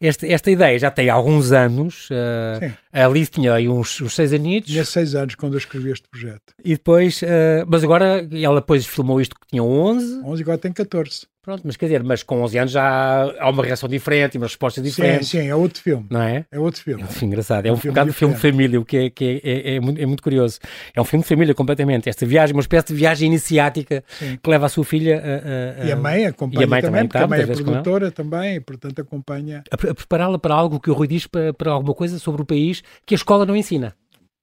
Este, 0.00 0.32
esta 0.32 0.50
ideia 0.50 0.78
já 0.78 0.90
tem 0.90 1.08
alguns 1.08 1.52
anos. 1.52 2.08
Uh, 2.10 2.74
a 2.92 3.06
Alice 3.06 3.30
tinha 3.30 3.54
aí 3.54 3.68
uns, 3.68 4.00
uns 4.00 4.14
seis 4.14 4.32
aninhos. 4.32 4.66
Tinha 4.66 4.84
seis 4.84 5.14
anos 5.14 5.34
quando 5.34 5.54
eu 5.54 5.58
escrevi 5.58 5.90
este 5.90 6.08
projeto. 6.08 6.54
E 6.64 6.70
depois, 6.70 7.22
uh, 7.22 7.64
mas 7.66 7.84
agora 7.84 8.26
ela 8.32 8.60
depois 8.60 8.84
filmou 8.86 9.20
isto 9.20 9.36
que 9.38 9.46
tinha 9.46 9.62
11. 9.62 10.22
11 10.24 10.40
e 10.40 10.42
agora 10.42 10.58
tem 10.58 10.72
14. 10.72 11.26
Pronto, 11.44 11.60
mas 11.62 11.76
quer 11.76 11.86
dizer, 11.86 12.02
mas 12.02 12.22
com 12.22 12.40
11 12.40 12.58
anos 12.58 12.72
já 12.72 13.34
há 13.38 13.50
uma 13.50 13.62
reação 13.62 13.86
diferente 13.86 14.36
e 14.36 14.38
uma 14.38 14.46
resposta 14.46 14.80
diferente. 14.80 15.26
Sim, 15.26 15.40
sim, 15.42 15.46
é 15.46 15.54
outro 15.54 15.82
filme. 15.82 16.06
Não 16.08 16.22
é? 16.22 16.46
É 16.50 16.58
outro 16.58 16.82
filme. 16.82 17.02
É 17.02 17.04
um 17.04 17.08
filme 17.08 17.26
engraçado. 17.26 17.66
É, 17.66 17.70
um, 17.70 17.74
um 17.74 17.76
filme 17.76 17.92
bocado 17.92 18.10
de 18.10 18.16
filme 18.16 18.34
de 18.34 18.40
família, 18.40 18.80
o 18.80 18.84
que, 18.84 18.96
é, 18.96 19.10
que 19.10 19.42
é, 19.44 19.50
é, 19.50 19.76
é, 19.76 19.80
muito, 19.80 20.00
é, 20.00 20.06
muito, 20.06 20.22
curioso. 20.22 20.58
É 20.94 21.00
um 21.02 21.04
filme 21.04 21.22
de 21.22 21.28
família 21.28 21.54
completamente. 21.54 22.08
Esta 22.08 22.24
viagem, 22.24 22.56
uma 22.56 22.62
espécie 22.62 22.86
de 22.86 22.94
viagem 22.94 23.26
iniciática 23.26 24.02
sim. 24.08 24.38
que 24.42 24.48
leva 24.48 24.64
a 24.64 24.68
sua 24.70 24.86
filha 24.86 25.22
a, 25.22 25.80
a, 25.80 25.82
a... 25.82 25.86
E 25.86 25.92
a 25.92 25.96
mãe 25.96 26.24
acompanha 26.24 26.62
e 26.62 26.64
a 26.64 26.66
mãe 26.66 26.80
também, 26.80 27.06
também 27.06 27.08
porque 27.08 27.18
a 27.18 27.28
mãe 27.28 27.40
é 27.42 27.46
produtora 27.46 28.10
também, 28.10 28.54
e 28.56 28.60
portanto 28.60 28.98
acompanha. 29.02 29.62
A, 29.70 29.74
a 29.74 29.94
prepará-la 29.94 30.38
para 30.38 30.54
algo 30.54 30.80
que 30.80 30.90
o 30.90 30.94
Rui 30.94 31.06
diz, 31.06 31.26
para, 31.26 31.52
para 31.52 31.72
alguma 31.72 31.94
coisa 31.94 32.18
sobre 32.18 32.40
o 32.40 32.46
país 32.46 32.82
que 33.04 33.14
a 33.14 33.16
escola 33.16 33.44
não 33.44 33.54
ensina. 33.54 33.94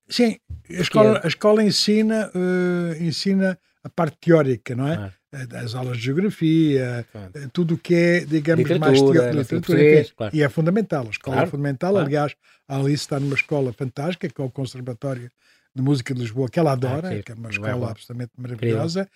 Sim, 0.08 0.36
a 0.70 0.82
escola, 0.82 1.22
a 1.24 1.28
escola 1.28 1.64
ensina, 1.64 2.30
uh, 2.36 3.04
ensina 3.04 3.58
a 3.84 3.90
parte 3.90 4.18
teórica, 4.22 4.76
não 4.76 4.88
é? 4.88 4.94
Ah 4.94 5.21
as 5.32 5.76
aulas 5.76 5.98
de 5.98 6.04
geografia, 6.04 7.06
claro. 7.12 7.32
Eh, 7.34 7.48
tudo 7.54 7.76
o 7.76 7.78
que 7.78 7.96
é, 7.96 8.20
digamos, 8.26 8.64
literatura, 8.64 8.80
mais 8.80 9.00
teórico, 9.00 9.38
literatura, 9.38 10.06
claro. 10.16 10.36
e 10.36 10.44
é 10.44 10.50
fundamental. 10.50 11.08
A 11.08 11.10
escola 11.10 11.36
claro. 11.36 11.48
é 11.48 11.52
fundamental. 11.52 11.98
Aliás, 11.98 12.36
a 12.68 12.78
Alice 12.78 13.04
está 13.04 13.20
numa 13.20 13.36
escola 13.36 13.72
fantástica, 13.72 14.28
que 14.28 14.42
é 14.42 14.44
o 14.44 14.50
Conservatório 14.50 15.32
de 15.74 15.82
Música 15.82 16.14
de 16.14 16.20
Lisboa, 16.20 16.50
que 16.50 16.60
ela 16.60 16.74
adora, 16.74 17.18
ah, 17.18 17.24
que 17.24 17.32
é 17.32 17.36
uma 17.36 17.50
escola 17.50 17.88
é 17.88 17.92
absolutamente 17.92 18.32
maravilhosa. 18.38 19.10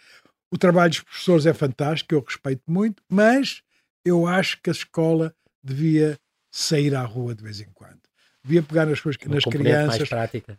O 0.50 0.58
trabalho 0.58 0.90
dos 0.90 1.02
professores 1.02 1.46
é 1.46 1.54
fantástico, 1.54 2.16
eu 2.16 2.24
respeito 2.26 2.64
muito, 2.66 3.04
mas 3.10 3.62
eu 4.06 4.26
acho 4.26 4.62
que 4.62 4.70
a 4.70 4.74
escola 4.74 5.36
devia 5.62 6.18
sair 6.50 6.96
à 6.96 7.04
rua 7.04 7.36
de 7.36 7.44
vez 7.44 7.60
em 7.60 7.68
quando. 7.74 8.00
Devia 8.42 8.64
pegar 8.64 8.86
nas, 8.86 9.00
suas, 9.00 9.18
nas 9.26 9.44
crianças 9.44 10.08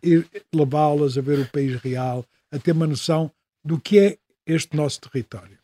e 0.03 0.23
levá-las 0.53 1.17
a 1.17 1.21
ver 1.21 1.39
o 1.39 1.47
país 1.47 1.81
real, 1.81 2.23
a 2.51 2.59
ter 2.59 2.73
uma 2.73 2.85
noção 2.85 3.31
do 3.63 3.79
que 3.79 3.97
é 3.97 4.17
este 4.47 4.75
nosso 4.75 5.01
território. 5.01 5.57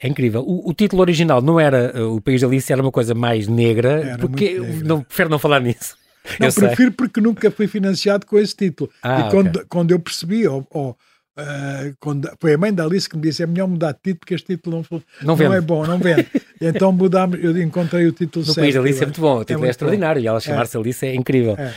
É 0.00 0.08
incrível. 0.08 0.42
O, 0.42 0.70
o, 0.70 0.74
título 0.74 1.02
original 1.02 1.42
não 1.42 1.58
era 1.58 1.92
uh, 2.00 2.16
O 2.16 2.20
País 2.20 2.40
da 2.40 2.46
Alice, 2.46 2.72
era 2.72 2.80
uma 2.80 2.92
coisa 2.92 3.14
mais 3.14 3.48
negra, 3.48 4.00
era 4.02 4.18
porque 4.18 4.58
negra. 4.58 4.84
não 4.84 5.02
prefiro 5.02 5.28
não 5.28 5.38
falar 5.38 5.60
nisso. 5.60 5.96
Não, 6.38 6.48
eu 6.48 6.52
prefiro 6.52 6.76
sei. 6.76 6.90
porque 6.90 7.20
nunca 7.20 7.50
fui 7.50 7.66
financiado 7.66 8.26
com 8.26 8.38
esse 8.38 8.54
título. 8.54 8.90
Ah, 9.02 9.20
e 9.20 9.30
quando, 9.30 9.56
okay. 9.56 9.66
quando 9.68 9.90
eu 9.90 9.98
percebi, 9.98 10.46
ou, 10.46 10.66
ou 10.70 10.90
uh, 10.90 11.96
quando, 11.98 12.30
foi 12.40 12.54
a 12.54 12.58
mãe 12.58 12.72
da 12.72 12.84
Alice 12.84 13.08
que 13.08 13.16
me 13.16 13.22
disse: 13.22 13.42
é 13.42 13.46
melhor 13.46 13.66
mudar 13.66 13.92
de 13.92 13.98
título 13.98 14.18
porque 14.20 14.34
este 14.34 14.54
título 14.54 14.84
não, 14.90 15.02
não, 15.22 15.36
não 15.36 15.54
é 15.54 15.60
bom, 15.60 15.86
não 15.86 15.98
vende. 15.98 16.26
Então 16.60 16.92
mudámos, 16.92 17.42
eu 17.42 17.56
encontrei 17.60 18.06
o 18.06 18.12
título 18.12 18.44
no 18.44 18.52
certo. 18.52 18.64
País 18.64 18.74
da 18.74 18.80
Alice 18.80 19.02
é 19.02 19.06
muito 19.06 19.20
bom, 19.20 19.38
o 19.38 19.44
título 19.44 19.64
é, 19.64 19.68
é 19.68 19.70
extraordinário 19.70 20.20
bom. 20.20 20.24
e 20.24 20.28
ela 20.28 20.40
chamar-se 20.40 20.76
é. 20.76 20.80
Alice 20.80 21.06
é 21.06 21.14
incrível. 21.14 21.56
É. 21.58 21.72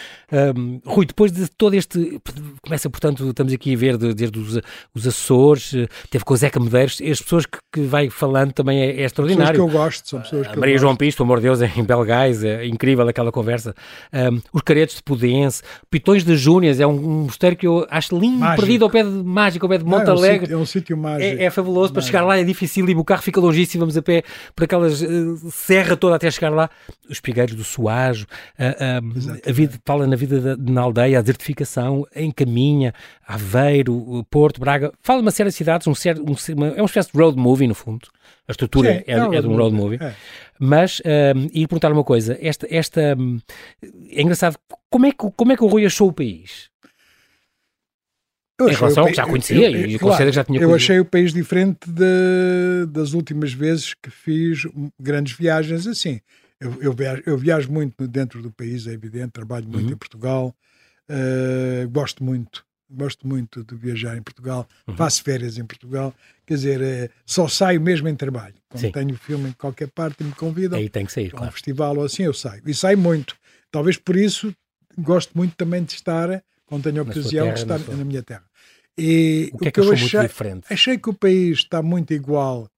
Um, 0.57 0.79
Rui, 0.85 1.05
depois 1.05 1.31
de 1.31 1.47
todo 1.49 1.75
este, 1.75 2.19
começa 2.61 2.89
portanto, 2.89 3.29
estamos 3.29 3.51
aqui 3.51 3.73
a 3.73 3.77
ver 3.77 3.97
desde 3.97 4.39
os, 4.39 4.59
os 4.95 5.07
Açores, 5.07 5.71
teve 6.09 6.23
com 6.23 6.33
o 6.33 6.37
Zeca 6.37 6.59
Medeiros, 6.59 7.01
as 7.01 7.21
pessoas 7.21 7.45
que, 7.45 7.57
que 7.71 7.81
vai 7.81 8.09
falando 8.09 8.53
também 8.53 8.81
é, 8.81 9.01
é 9.01 9.03
extraordinário. 9.03 9.51
Pessoas 9.51 9.71
que 9.71 9.77
eu 9.77 9.81
gosto, 9.81 10.09
são 10.09 10.21
pessoas 10.21 10.47
que 10.47 10.59
Maria 10.59 10.77
João 10.77 10.95
Pires, 10.95 11.15
pelo 11.15 11.27
amor 11.27 11.39
de 11.39 11.43
Deus, 11.43 11.61
em 11.61 11.83
Belgais, 11.83 12.43
é 12.43 12.65
incrível 12.65 13.07
aquela 13.07 13.31
conversa. 13.31 13.75
Um, 14.13 14.41
os 14.53 14.61
Caretos 14.61 14.95
de 14.95 15.03
Pudense, 15.03 15.61
Pitões 15.89 16.23
de 16.23 16.35
Júnias, 16.37 16.79
é 16.79 16.87
um, 16.87 17.23
mosteiro 17.23 17.55
que 17.55 17.67
eu 17.67 17.85
acho 17.89 18.17
lindo, 18.17 18.39
mágico. 18.39 18.61
perdido 18.61 18.85
ao 18.85 18.89
pé 18.89 19.03
de 19.03 19.09
mágico, 19.09 19.65
ao 19.65 19.69
pé 19.69 19.77
de 19.77 19.85
Monte 19.85 20.05
Não, 20.05 20.13
Alegre. 20.13 20.53
É 20.53 20.57
um 20.57 20.65
sítio 20.65 20.95
mágico. 20.97 21.41
É, 21.41 21.45
é 21.45 21.49
fabuloso, 21.49 21.93
mágico. 21.93 21.93
para 21.93 22.01
chegar 22.03 22.21
lá 22.23 22.37
é 22.37 22.43
difícil 22.43 22.89
e 22.89 22.95
o 22.95 23.03
carro 23.03 23.21
fica 23.21 23.39
longíssimo, 23.39 23.81
vamos 23.81 23.97
a 23.97 24.01
pé 24.01 24.23
por 24.55 24.63
aquelas 24.71 25.01
uh, 25.01 25.51
serra 25.51 25.97
toda 25.97 26.15
até 26.15 26.31
chegar 26.31 26.49
lá. 26.49 26.69
Os 27.09 27.19
Pigueiros 27.19 27.55
do 27.55 27.63
uh, 27.63 27.91
uh, 27.91 28.25
a 29.45 29.51
vida, 29.51 29.79
fala 29.85 30.07
na 30.07 30.15
vida 30.15 30.39
da, 30.39 30.71
na 30.71 30.81
aldeia, 30.81 31.19
a 31.19 31.21
desertificação, 31.21 32.07
em 32.15 32.31
Caminha, 32.31 32.93
Aveiro, 33.27 34.25
Porto, 34.29 34.61
Braga, 34.61 34.93
fala 35.01 35.21
uma 35.21 35.31
série 35.31 35.49
de 35.49 35.55
cidades, 35.55 35.87
um, 35.87 35.91
um, 35.91 36.55
uma, 36.55 36.67
é 36.67 36.81
uma 36.81 36.85
espécie 36.85 37.11
de 37.11 37.17
road 37.17 37.37
movie 37.37 37.67
no 37.67 37.75
fundo. 37.75 38.07
A 38.47 38.51
estrutura 38.51 38.93
Sim, 38.93 39.03
é, 39.07 39.13
é, 39.13 39.37
é, 39.37 39.41
de 39.41 39.47
um 39.47 39.55
road 39.55 39.75
movie. 39.75 39.99
É. 40.01 40.13
Mas, 40.59 41.01
um, 41.35 41.49
e 41.53 41.67
perguntar 41.67 41.91
uma 41.91 42.03
coisa, 42.03 42.37
esta, 42.41 42.67
esta, 42.69 43.15
hum, 43.17 43.39
é 44.09 44.21
engraçado, 44.21 44.57
como 44.89 45.05
é, 45.05 45.11
que, 45.11 45.31
como 45.35 45.51
é 45.51 45.57
que 45.57 45.63
o 45.63 45.67
Rui 45.67 45.85
achou 45.85 46.09
o 46.09 46.13
país? 46.13 46.69
Eu 48.61 48.69
em 48.69 48.75
relação 48.75 49.03
ao 49.03 49.09
que 49.09 49.15
já 49.15 49.25
conhecia 49.25 49.55
eu, 49.55 49.81
eu, 49.81 49.89
e 49.89 49.99
claro, 49.99 50.25
que 50.25 50.31
já 50.31 50.43
tinha 50.43 50.61
Eu 50.61 50.73
achei 50.73 50.99
o 50.99 51.05
país 51.05 51.33
diferente 51.33 51.79
de, 51.87 52.85
das 52.87 53.13
últimas 53.13 53.53
vezes 53.53 53.93
que 53.93 54.09
fiz 54.09 54.67
grandes 54.99 55.35
viagens 55.37 55.87
assim. 55.87 56.19
Eu, 56.59 56.77
eu, 56.81 56.93
viajo, 56.93 57.23
eu 57.25 57.37
viajo 57.37 57.71
muito 57.71 58.07
dentro 58.07 58.41
do 58.41 58.51
país, 58.51 58.85
é 58.85 58.91
evidente, 58.91 59.31
trabalho 59.31 59.67
muito 59.67 59.87
uhum. 59.87 59.93
em 59.93 59.97
Portugal, 59.97 60.55
uh, 61.09 61.89
gosto 61.89 62.23
muito, 62.23 62.63
gosto 62.87 63.27
muito 63.27 63.63
de 63.63 63.75
viajar 63.75 64.15
em 64.15 64.21
Portugal, 64.21 64.67
uhum. 64.87 64.95
faço 64.95 65.23
férias 65.23 65.57
em 65.57 65.65
Portugal, 65.65 66.13
quer 66.45 66.53
dizer, 66.53 66.79
uh, 66.81 67.09
só 67.25 67.47
saio 67.47 67.81
mesmo 67.81 68.07
em 68.07 68.15
trabalho. 68.15 68.53
Quando 68.69 68.81
Sim. 68.81 68.91
tenho 68.91 69.15
filme 69.15 69.49
em 69.49 69.53
qualquer 69.53 69.87
parte 69.87 70.21
e 70.21 70.23
me 70.23 70.33
convidam, 70.33 70.77
Aí 70.77 70.87
tem 70.87 71.03
que 71.03 71.11
sair, 71.11 71.31
claro. 71.31 71.47
um 71.47 71.51
festival 71.51 71.97
ou 71.97 72.05
assim, 72.05 72.23
eu 72.23 72.33
saio. 72.33 72.61
E 72.63 72.73
saio 72.75 72.97
muito. 72.97 73.35
Talvez 73.71 73.97
por 73.97 74.15
isso 74.15 74.53
gosto 74.97 75.35
muito 75.35 75.55
também 75.55 75.83
de 75.83 75.93
estar, 75.93 76.43
quando 76.65 76.83
tenho 76.83 76.99
a 76.99 77.03
ocasião, 77.03 77.45
terra, 77.45 77.55
de 77.55 77.61
estar 77.61 77.79
na, 77.79 77.85
sua... 77.85 77.95
na 77.95 78.05
minha 78.05 78.23
terra. 78.23 78.43
E 78.97 79.49
o 79.53 79.57
que, 79.57 79.67
é 79.67 79.71
que, 79.71 79.81
que 79.81 79.87
eu 79.87 79.93
achei, 79.93 80.21
diferente? 80.21 80.67
achei 80.69 80.97
que 80.97 81.09
o 81.09 81.13
país 81.13 81.59
está 81.59 81.81
muito 81.81 82.13
igual 82.13 82.69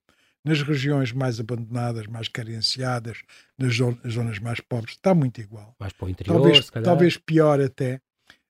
nas 0.45 0.61
regiões 0.61 1.11
mais 1.11 1.39
abandonadas, 1.39 2.05
mais 2.07 2.27
carenciadas, 2.27 3.19
nas 3.57 3.75
zonas 3.75 4.39
mais 4.39 4.59
pobres, 4.59 4.95
está 4.95 5.13
muito 5.15 5.39
igual. 5.39 5.75
Mais 5.79 5.93
para 5.93 6.05
o 6.05 6.09
interior, 6.09 6.33
talvez, 6.33 6.69
talvez 6.69 7.17
pior 7.17 7.61
até. 7.61 8.01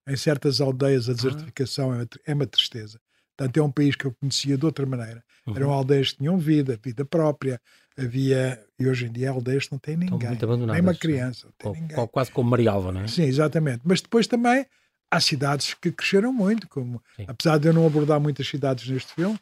Em 0.06 0.18
certas 0.18 0.60
aldeias 0.60 1.08
a 1.08 1.14
desertificação 1.14 1.94
ah. 1.94 2.06
é 2.26 2.34
uma 2.34 2.46
tristeza. 2.46 3.00
Portanto, 3.38 3.58
é 3.58 3.64
um 3.64 3.72
país 3.72 3.96
que 3.96 4.06
eu 4.06 4.12
conhecia 4.12 4.58
de 4.58 4.66
outra 4.66 4.86
maneira. 4.86 5.24
Uhum. 5.48 5.56
Eram 5.56 5.72
aldeias 5.72 6.12
que 6.12 6.18
tinham 6.18 6.38
vida, 6.38 6.78
vida 6.84 7.06
própria. 7.06 7.60
Havia, 7.98 8.62
e 8.78 8.88
hoje 8.88 9.06
em 9.06 9.12
dia, 9.12 9.30
aldeias 9.30 9.66
que 9.66 9.72
não 9.72 9.80
têm 9.80 9.96
ninguém. 9.96 10.38
Nem 10.72 10.82
uma 10.82 10.94
criança. 10.94 11.48
Não 11.48 11.72
tem 11.72 11.82
ninguém. 11.82 12.08
Quase 12.08 12.32
como 12.32 12.50
Marialva, 12.50 12.92
não 12.92 13.02
é? 13.02 13.08
Sim, 13.08 13.24
exatamente. 13.24 13.82
Mas 13.86 14.02
depois 14.02 14.28
também 14.28 14.66
há 15.14 15.20
cidades 15.20 15.74
que 15.74 15.92
cresceram 15.92 16.34
muito, 16.34 16.68
como 16.68 17.02
apesar 17.28 17.58
de 17.58 17.68
eu 17.68 17.74
não 17.74 17.86
abordar 17.86 18.20
muitas 18.20 18.48
cidades 18.48 18.88
neste 18.88 19.14
filme, 19.14 19.40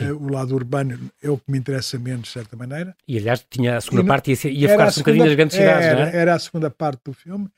uh, 0.00 0.14
o 0.16 0.30
lado 0.30 0.54
urbano 0.54 0.98
é 1.22 1.30
o 1.30 1.38
que 1.38 1.50
me 1.50 1.58
interessa 1.58 1.98
menos, 1.98 2.26
de 2.26 2.32
certa 2.32 2.56
maneira. 2.56 2.96
E 3.06 3.18
aliás, 3.18 3.44
tinha 3.48 3.76
a 3.76 3.80
segunda 3.80 4.02
e, 4.02 4.06
parte 4.06 4.32
ia, 4.32 4.50
ia 4.50 4.68
focar-se 4.70 4.98
um 4.98 5.02
bocadinho 5.02 5.24
nas 5.24 5.34
grandes 5.34 5.56
cidades, 5.56 5.86
era, 5.86 6.00
não 6.00 6.06
é? 6.06 6.16
Era 6.16 6.34
a 6.34 6.38
segunda 6.38 6.70
parte 6.70 7.00
do 7.04 7.12
filme. 7.12 7.48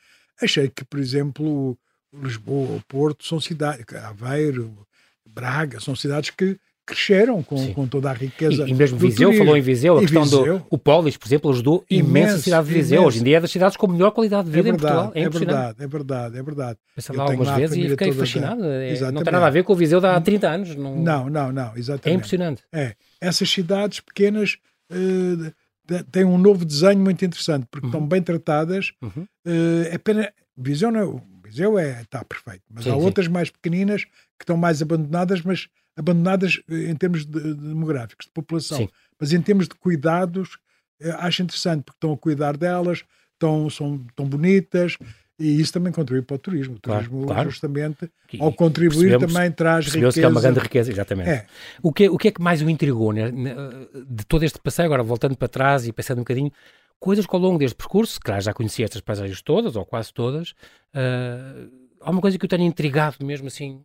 Achei 0.40 0.68
que, 0.68 0.84
por 0.84 1.00
exemplo, 1.00 1.78
Lisboa 2.12 2.72
ou 2.74 2.82
Porto 2.86 3.24
são 3.24 3.40
cidades, 3.40 3.84
Aveiro, 4.04 4.86
Braga, 5.24 5.80
são 5.80 5.96
cidades 5.96 6.30
que 6.30 6.58
cresceram 6.86 7.42
com, 7.42 7.74
com 7.74 7.86
toda 7.86 8.10
a 8.10 8.12
riqueza. 8.12 8.64
E, 8.66 8.70
e 8.70 8.74
mesmo 8.74 8.96
Viseu, 8.96 9.28
turismo. 9.28 9.44
falou 9.44 9.58
em 9.58 9.60
Viseu, 9.60 9.98
a 9.98 9.98
e 9.98 10.00
questão 10.02 10.22
Viseu, 10.22 10.58
do 10.58 10.66
o 10.70 10.78
Polis, 10.78 11.16
por 11.16 11.26
exemplo, 11.26 11.50
ajudou 11.50 11.84
imenso 11.90 12.36
a 12.36 12.38
cidade 12.38 12.68
de 12.68 12.74
Viseu. 12.74 12.96
Imenso. 12.98 13.08
Hoje 13.08 13.20
em 13.20 13.24
dia 13.24 13.36
é 13.36 13.40
das 13.40 13.50
cidades 13.50 13.76
com 13.76 13.88
melhor 13.88 14.12
qualidade 14.12 14.48
de 14.48 14.54
vida 14.54 14.68
é 14.68 14.72
verdade, 14.72 14.94
em 14.94 14.98
Portugal. 14.98 15.12
É, 15.14 15.20
é 15.20 15.28
verdade, 15.28 15.84
é 15.84 15.86
verdade, 15.86 16.38
é 16.38 16.42
verdade. 16.42 16.78
Pensei 16.94 17.16
lá 17.16 17.24
algumas 17.24 17.56
vezes 17.56 17.76
e 17.76 17.88
fiquei 17.88 18.12
fascinado. 18.12 18.64
É, 18.64 19.10
não 19.10 19.22
tem 19.24 19.32
nada 19.32 19.46
a 19.46 19.50
ver 19.50 19.64
com 19.64 19.72
o 19.72 19.76
Viseu 19.76 20.00
de 20.00 20.06
há 20.06 20.20
30 20.20 20.48
anos. 20.48 20.76
Não, 20.76 20.96
não, 20.96 21.28
não, 21.28 21.52
não 21.52 21.76
exatamente. 21.76 22.08
É 22.08 22.12
impressionante. 22.12 22.62
É. 22.72 22.94
Essas 23.20 23.50
cidades 23.50 24.00
pequenas 24.00 24.56
uh, 24.92 26.04
têm 26.12 26.24
um 26.24 26.38
novo 26.38 26.64
desenho 26.64 27.00
muito 27.00 27.24
interessante, 27.24 27.66
porque 27.70 27.86
uhum. 27.86 27.92
estão 27.92 28.06
bem 28.06 28.22
tratadas. 28.22 28.92
Uhum. 29.02 29.26
Uh, 29.46 29.88
é 29.90 29.98
pena. 29.98 30.32
Viseu 30.58 30.90
não 30.90 31.22
Viseu 31.46 31.78
é, 31.78 32.02
está 32.02 32.24
perfeito, 32.24 32.62
mas 32.68 32.84
sim, 32.84 32.90
há 32.90 32.94
sim. 32.94 33.00
outras 33.00 33.28
mais 33.28 33.50
pequeninas 33.50 34.04
que 34.04 34.42
estão 34.42 34.56
mais 34.56 34.82
abandonadas, 34.82 35.42
mas 35.42 35.68
abandonadas 35.96 36.60
eh, 36.70 36.90
em 36.90 36.94
termos 36.94 37.24
de, 37.24 37.40
de 37.40 37.54
demográficos, 37.54 38.26
de 38.26 38.32
população. 38.32 38.78
Sim. 38.78 38.88
Mas 39.18 39.32
em 39.32 39.40
termos 39.40 39.66
de 39.66 39.74
cuidados, 39.74 40.58
eh, 41.00 41.14
acho 41.18 41.42
interessante, 41.42 41.84
porque 41.84 41.96
estão 41.96 42.12
a 42.12 42.18
cuidar 42.18 42.56
delas, 42.56 43.04
estão, 43.32 43.70
são, 43.70 44.04
estão 44.08 44.26
bonitas, 44.26 44.96
e 45.38 45.60
isso 45.60 45.72
também 45.72 45.92
contribui 45.92 46.22
para 46.22 46.36
o 46.36 46.38
turismo. 46.38 46.76
O 46.76 46.78
turismo, 46.78 47.26
claro, 47.26 47.50
justamente, 47.50 48.10
claro. 48.28 48.44
ao 48.44 48.52
contribuir, 48.52 49.18
também 49.18 49.50
traz 49.50 49.86
riqueza. 49.86 50.20
que 50.20 50.24
é 50.24 50.28
uma 50.28 50.40
grande 50.40 50.60
riqueza, 50.60 50.90
exatamente. 50.90 51.28
É. 51.28 51.46
O, 51.82 51.92
que, 51.92 52.08
o 52.08 52.16
que 52.16 52.28
é 52.28 52.30
que 52.30 52.40
mais 52.40 52.62
o 52.62 52.70
intrigou 52.70 53.12
né? 53.12 53.30
de 53.30 54.24
todo 54.26 54.44
este 54.44 54.58
passeio, 54.58 54.86
agora 54.86 55.02
voltando 55.02 55.36
para 55.36 55.48
trás 55.48 55.86
e 55.86 55.92
pensando 55.92 56.18
um 56.18 56.22
bocadinho, 56.22 56.50
coisas 56.98 57.26
que 57.26 57.34
ao 57.34 57.40
longo 57.40 57.58
deste 57.58 57.76
percurso, 57.76 58.18
claro, 58.20 58.40
já 58.40 58.54
conhecia 58.54 58.84
estas 58.84 59.00
paisagens 59.00 59.42
todas, 59.42 59.76
ou 59.76 59.84
quase 59.84 60.12
todas, 60.12 60.50
uh, 60.94 61.70
há 62.00 62.10
uma 62.10 62.20
coisa 62.20 62.38
que 62.38 62.44
eu 62.44 62.48
tenho 62.48 62.64
intrigado 62.64 63.24
mesmo 63.24 63.48
assim, 63.48 63.82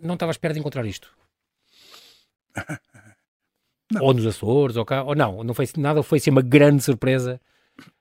não 0.00 0.14
estava 0.14 0.30
à 0.30 0.34
espera 0.34 0.54
de 0.54 0.60
encontrar 0.60 0.84
isto. 0.86 1.12
Ou 4.00 4.14
nos 4.14 4.26
Açores, 4.26 4.76
ou 4.76 4.84
cá, 4.84 5.02
ou 5.02 5.14
não, 5.14 5.42
não 5.44 5.54
foi 5.54 5.68
nada, 5.76 6.02
foi 6.02 6.18
assim 6.18 6.30
uma 6.30 6.42
grande 6.42 6.82
surpresa. 6.82 7.40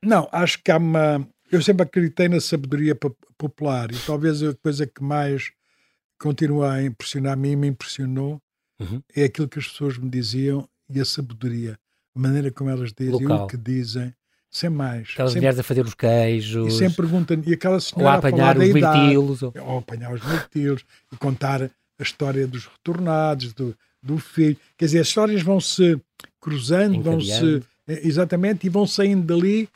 Não, 0.03 0.27
acho 0.31 0.61
que 0.63 0.71
há 0.71 0.77
uma. 0.77 1.27
Eu 1.51 1.61
sempre 1.61 1.83
acreditei 1.83 2.29
na 2.29 2.39
sabedoria 2.39 2.95
popular 3.37 3.91
e 3.91 3.97
talvez 4.05 4.41
a 4.41 4.53
coisa 4.55 4.87
que 4.87 5.03
mais 5.03 5.51
continua 6.17 6.73
a 6.73 6.83
impressionar 6.83 7.33
a 7.33 7.35
mim, 7.35 7.55
me 7.55 7.67
impressionou, 7.67 8.41
uhum. 8.79 9.01
é 9.13 9.25
aquilo 9.25 9.49
que 9.49 9.59
as 9.59 9.67
pessoas 9.67 9.97
me 9.97 10.09
diziam 10.09 10.67
e 10.89 10.99
a 10.99 11.05
sabedoria, 11.05 11.77
a 12.15 12.19
maneira 12.19 12.51
como 12.51 12.69
elas 12.69 12.93
dizem, 12.93 13.13
Local. 13.21 13.45
o 13.45 13.47
que 13.47 13.57
dizem, 13.57 14.13
sem 14.49 14.69
mais. 14.69 15.09
Aquelas 15.13 15.31
sempre, 15.31 15.41
mulheres 15.41 15.59
a 15.59 15.63
fazer 15.63 15.85
os 15.85 15.93
queijos. 15.93 16.73
E 16.73 16.77
sempre 16.77 17.07
e 17.47 17.53
aquela 17.53 17.79
senhora 17.79 18.05
ou 18.05 18.09
a 18.09 18.17
apanhar 18.17 18.55
a 18.55 18.59
os 18.59 18.73
mirtilos. 18.73 19.43
Ou... 19.43 19.53
ou 19.57 19.77
apanhar 19.79 20.13
os 20.13 20.23
mirtilos 20.23 20.85
e 21.11 21.17
contar 21.17 21.63
a 21.63 21.69
história 22.03 22.47
dos 22.47 22.65
retornados, 22.65 23.53
do, 23.53 23.75
do 24.01 24.17
filho. 24.17 24.57
Quer 24.77 24.85
dizer, 24.85 24.99
as 24.99 25.07
histórias 25.07 25.41
vão 25.41 25.59
se 25.59 25.99
cruzando, 26.39 27.01
vão 27.01 27.19
se. 27.19 27.61
Eh, 27.87 28.01
exatamente, 28.03 28.65
e 28.65 28.69
vão 28.69 28.85
saindo 28.85 29.25
dali 29.25 29.67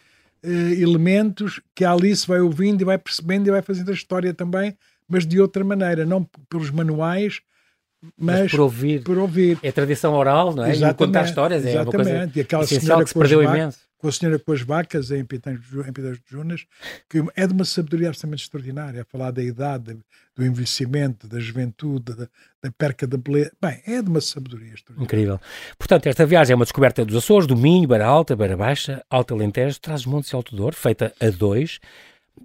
uh, 0.44 0.50
elementos 0.50 1.60
que 1.74 1.84
a 1.84 1.92
Alice 1.92 2.28
vai 2.28 2.40
ouvindo 2.40 2.82
e 2.82 2.86
vai 2.86 2.98
percebendo 2.98 3.48
e 3.48 3.52
vai 3.52 3.62
fazendo 3.62 3.90
a 3.90 3.94
história 3.94 4.34
também, 4.34 4.76
mas 5.08 5.26
de 5.26 5.40
outra 5.40 5.64
maneira, 5.64 6.06
não 6.06 6.28
pelos 6.50 6.70
manuais, 6.70 7.42
mas, 8.18 8.42
mas, 8.42 8.52
por, 8.52 8.62
ouvir. 8.62 9.04
por 9.04 9.18
ouvir. 9.18 9.58
É 9.64 9.72
tradição 9.72 10.14
oral, 10.14 10.54
não 10.54 10.66
é? 10.66 10.72
Exatamente, 10.72 10.96
e 10.96 11.06
contar 11.06 11.26
histórias 11.26 11.66
é 11.66 11.70
exatamente. 11.70 11.96
uma 11.96 12.18
coisa 12.20 12.32
e 12.36 12.42
aquela 12.42 12.64
essencial 12.64 13.04
que 13.04 13.10
se 13.10 13.16
perdeu 13.16 13.44
imenso 13.44 13.80
com 14.06 14.10
a 14.10 14.12
Senhora 14.12 14.38
com 14.38 14.52
as 14.52 14.62
Vacas, 14.62 15.10
em 15.10 15.26
Pitães 15.26 15.60
de 15.60 16.22
Junas, 16.30 16.68
que 17.10 17.24
é 17.36 17.48
de 17.48 17.54
uma 17.54 17.66
sabedoria 17.66 18.10
absolutamente 18.10 18.44
extraordinária, 18.44 19.02
a 19.02 19.06
falar 19.06 19.32
da 19.32 19.42
idade, 19.42 19.98
do 20.36 20.46
envelhecimento, 20.46 21.28
da 21.28 21.40
juventude, 21.40 22.14
da, 22.14 22.28
da 22.62 22.72
perca 22.78 23.08
da 23.08 23.18
beleza. 23.18 23.52
Bem, 23.60 23.82
é 23.88 24.04
de 24.04 24.08
uma 24.08 24.22
sabedoria 24.22 24.76
extraordinária. 24.76 25.06
Incrível. 25.06 25.40
Portanto, 25.80 26.06
esta 26.06 26.24
viagem 26.24 26.54
é 26.54 26.56
uma 26.56 26.66
descoberta 26.66 27.04
dos 27.04 27.16
Açores, 27.16 27.48
do 27.48 27.58
Minho, 27.58 27.88
Beira 27.88 28.06
Alta, 28.06 28.36
Beira 28.36 28.56
Baixa, 28.56 29.04
Alta 29.10 29.34
Alentejo, 29.34 29.80
Trás-os-Montes 29.82 30.30
e 30.30 30.36
Alto 30.36 30.56
Douro, 30.56 30.76
feita 30.76 31.12
a 31.20 31.30
dois. 31.32 31.80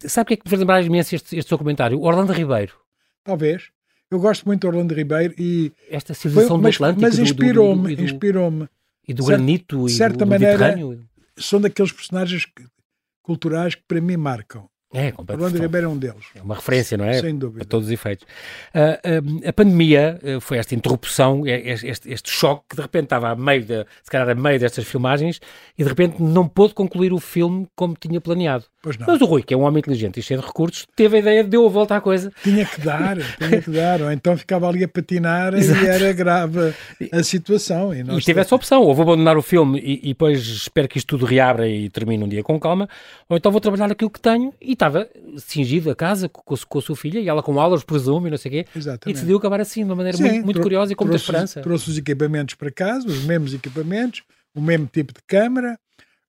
Sabe 0.07 0.23
o 0.23 0.27
que 0.29 0.35
é 0.35 0.37
que 0.38 0.44
me 0.46 0.49
fez 0.49 0.61
lembrar 0.61 0.83
imenso 0.83 1.14
este, 1.14 1.37
este 1.37 1.46
seu 1.46 1.59
comentário? 1.59 2.01
Orlando 2.01 2.33
Ribeiro. 2.33 2.73
Talvez. 3.23 3.64
Eu 4.11 4.18
gosto 4.18 4.46
muito 4.46 4.62
de 4.62 4.66
Orlando 4.66 4.94
Ribeiro 4.94 5.35
e... 5.37 5.70
Esta 5.90 6.14
civilização 6.14 6.57
foi, 6.57 6.62
mas, 6.62 6.79
do 6.79 6.85
Atlântico. 6.85 7.03
Mas 7.03 7.18
inspirou-me, 7.18 7.94
inspirou-me. 8.03 8.66
E 9.07 9.12
do 9.12 9.25
granito 9.25 9.88
e 9.88 9.99
do, 9.99 10.16
do 10.18 10.27
Mediterrâneo 10.27 11.10
são 11.40 11.61
daqueles 11.61 11.92
personagens 11.92 12.46
culturais 13.22 13.74
que 13.74 13.83
para 13.87 14.00
mim 14.00 14.16
marcam. 14.16 14.68
É, 14.92 15.12
completamente. 15.12 15.44
Orlando 15.44 15.62
Ribeiro 15.62 15.87
é 15.87 15.88
um 15.88 15.96
deles. 15.96 16.24
É 16.35 16.42
uma 16.42 16.57
referência, 16.57 16.98
não 16.98 17.05
é? 17.05 17.20
Sem 17.20 17.38
dúvida. 17.38 17.62
A 17.62 17.64
todos 17.64 17.87
os 17.87 17.92
efeitos. 17.92 18.26
Uh, 18.74 19.44
uh, 19.44 19.48
a 19.48 19.53
pandemia 19.53 20.18
uh, 20.20 20.40
foi 20.40 20.59
esta 20.59 20.74
interrupção, 20.74 21.46
este, 21.46 22.11
este, 22.11 22.29
choque 22.29 22.64
que 22.70 22.76
de 22.76 22.83
repente 22.83 23.05
estava 23.05 23.31
a 23.31 23.37
meio, 23.37 23.64
de, 23.64 23.87
se 24.03 24.11
calhar 24.11 24.29
a 24.29 24.35
meio 24.35 24.59
destas 24.59 24.85
filmagens 24.85 25.40
e 25.79 25.85
de 25.85 25.88
repente 25.88 26.20
não 26.20 26.48
pôde 26.48 26.74
concluir 26.74 27.12
o 27.12 27.20
filme 27.20 27.68
como 27.76 27.94
tinha 27.94 28.20
planeado. 28.20 28.64
Mas 29.07 29.21
o 29.21 29.27
Rui, 29.27 29.43
que 29.43 29.53
é 29.53 29.57
um 29.57 29.61
homem 29.61 29.81
inteligente 29.81 30.19
e 30.19 30.23
cheio 30.23 30.40
de 30.40 30.47
recursos, 30.47 30.87
teve 30.97 31.19
a 31.19 31.21
ideia, 31.21 31.45
deu 31.45 31.66
a 31.66 31.69
volta 31.69 31.97
à 31.97 32.01
coisa. 32.01 32.33
Tinha 32.43 32.64
que 32.64 32.81
dar, 32.81 33.19
tinha 33.37 33.61
que 33.61 33.71
dar. 33.71 34.01
Ou 34.01 34.11
então 34.11 34.37
ficava 34.38 34.66
ali 34.66 34.83
a 34.83 34.88
patinar 34.88 35.53
Exato. 35.55 35.85
e 35.85 35.87
era 35.87 36.12
grave 36.14 36.75
a 37.12 37.23
situação. 37.23 37.93
E, 37.93 38.01
e 38.01 38.21
tive 38.21 38.40
essa 38.40 38.55
opção, 38.55 38.83
ou 38.83 38.95
vou 38.95 39.03
abandonar 39.03 39.37
o 39.37 39.43
filme 39.43 39.79
e, 39.81 40.01
e, 40.03 40.09
depois 40.09 40.40
espero 40.40 40.88
que 40.88 40.97
isto 40.97 41.09
tudo 41.09 41.27
reabra 41.27 41.69
e 41.69 41.90
termine 41.90 42.25
um 42.25 42.29
dia 42.29 42.43
com 42.43 42.59
calma, 42.59 42.88
ou 43.29 43.37
então 43.37 43.53
vou 43.53 43.61
trabalhar 43.61 43.90
aquilo 43.93 44.11
que 44.11 44.21
tenho. 44.21 44.55
E 44.61 44.73
estava 44.73 45.07
cingido 45.37 45.90
a 45.90 45.95
casa 45.95 46.29
com, 46.29 46.57
com 46.57 46.79
a 46.79 46.83
sua 46.83 46.97
filha 46.97 47.19
e 47.19 47.29
ela 47.29 47.43
com 47.43 47.61
aulas, 47.61 47.85
presumo, 47.85 48.29
e 48.29 48.31
não 48.31 48.38
sei 48.38 48.49
o 48.49 48.53
quê. 48.53 48.66
Exatamente. 48.75 49.11
E 49.11 49.12
decidiu 49.12 49.37
acabar 49.37 49.61
assim, 49.61 49.85
de 49.85 49.90
uma 49.90 49.97
maneira 49.97 50.16
Sim, 50.16 50.25
muito, 50.25 50.45
muito 50.47 50.61
curiosa 50.62 50.93
e 50.93 50.97
com 50.97 51.05
muita 51.05 51.19
esperança. 51.19 51.61
Trouxe 51.61 51.90
os 51.90 51.99
equipamentos 51.99 52.55
para 52.55 52.71
casa, 52.71 53.07
os 53.07 53.25
mesmos 53.25 53.53
equipamentos, 53.53 54.23
o 54.55 54.61
mesmo 54.61 54.88
tipo 54.90 55.12
de 55.12 55.21
câmara 55.27 55.79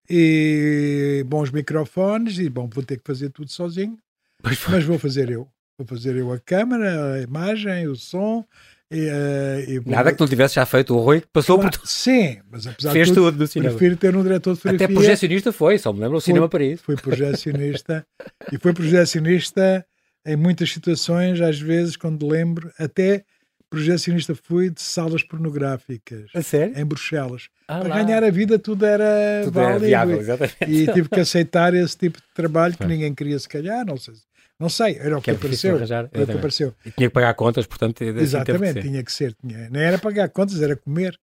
e 0.09 1.23
bons 1.27 1.51
microfones 1.51 2.37
e 2.39 2.49
bom, 2.49 2.69
vou 2.71 2.83
ter 2.83 2.97
que 2.97 3.03
fazer 3.05 3.29
tudo 3.29 3.51
sozinho, 3.51 3.97
mas 4.43 4.83
vou 4.83 4.99
fazer 4.99 5.29
eu. 5.29 5.47
Vou 5.77 5.87
fazer 5.87 6.15
eu 6.15 6.31
a 6.31 6.39
câmera, 6.39 7.13
a 7.13 7.21
imagem, 7.21 7.87
o 7.87 7.95
som. 7.95 8.45
E, 8.91 9.07
uh, 9.07 9.69
e 9.69 9.79
vou... 9.79 9.93
Nada 9.93 10.13
que 10.13 10.19
não 10.19 10.27
tivesse 10.27 10.55
já 10.55 10.65
feito, 10.65 10.93
o 10.93 10.99
Rui 10.99 11.23
passou 11.31 11.57
claro, 11.57 11.79
por 11.79 11.87
Sim, 11.87 12.39
mas 12.51 12.67
apesar 12.67 12.91
Fez 12.91 13.07
de 13.07 13.13
tudo, 13.13 13.31
tudo 13.31 13.47
cinema. 13.47 13.73
prefiro 13.73 13.95
ter 13.95 14.15
um 14.15 14.21
diretor 14.21 14.53
de 14.53 14.59
fotografia. 14.59 14.85
Até 14.85 14.93
projecionista 14.93 15.51
foi, 15.53 15.77
só 15.77 15.93
me 15.93 16.01
lembro, 16.01 16.17
o 16.17 16.21
Cinema 16.21 16.49
Paris. 16.49 16.81
Foi 16.81 16.97
projecionista 16.97 18.05
e 18.51 18.57
foi 18.59 18.73
projecionista 18.73 19.85
em 20.25 20.35
muitas 20.35 20.71
situações, 20.71 21.39
às 21.39 21.59
vezes, 21.59 21.95
quando 21.95 22.27
lembro, 22.27 22.69
até 22.77 23.23
projecionista 23.71 24.35
fui 24.35 24.69
de 24.69 24.81
salas 24.81 25.23
pornográficas. 25.23 26.29
A 26.35 26.41
sério? 26.43 26.77
Em 26.77 26.85
Bruxelas. 26.85 27.47
Ah, 27.67 27.79
Para 27.79 27.89
lá. 27.89 28.03
ganhar 28.03 28.23
a 28.23 28.29
vida 28.29 28.59
tudo 28.59 28.85
era 28.85 29.41
tudo 29.45 29.53
válido. 29.53 29.77
Era 29.77 29.87
viável, 29.87 30.19
exatamente. 30.19 30.55
E 30.67 30.91
tive 30.93 31.09
que 31.09 31.19
aceitar 31.19 31.73
esse 31.73 31.97
tipo 31.97 32.19
de 32.19 32.27
trabalho 32.35 32.77
que 32.77 32.85
ninguém 32.85 33.15
queria 33.15 33.39
se 33.39 33.47
calhar, 33.47 33.85
não 33.85 33.97
sei. 33.97 34.13
Não 34.59 34.69
sei, 34.69 34.97
era 34.99 35.17
o 35.17 35.21
que, 35.21 35.31
que 35.31 35.37
apareceu. 35.37 35.75
Arranjar, 35.75 36.09
era 36.11 36.23
o 36.23 36.27
que 36.27 36.33
apareceu. 36.33 36.75
E 36.85 36.91
tinha 36.91 37.09
que 37.09 37.13
pagar 37.13 37.33
contas, 37.33 37.65
portanto, 37.65 38.03
exatamente, 38.03 38.75
que 38.75 38.81
tinha 38.81 39.03
que 39.03 39.11
ser. 39.11 39.33
Tinha, 39.33 39.69
nem 39.71 39.81
era 39.81 39.97
pagar 39.97 40.29
contas, 40.29 40.61
era 40.61 40.75
comer. 40.75 41.17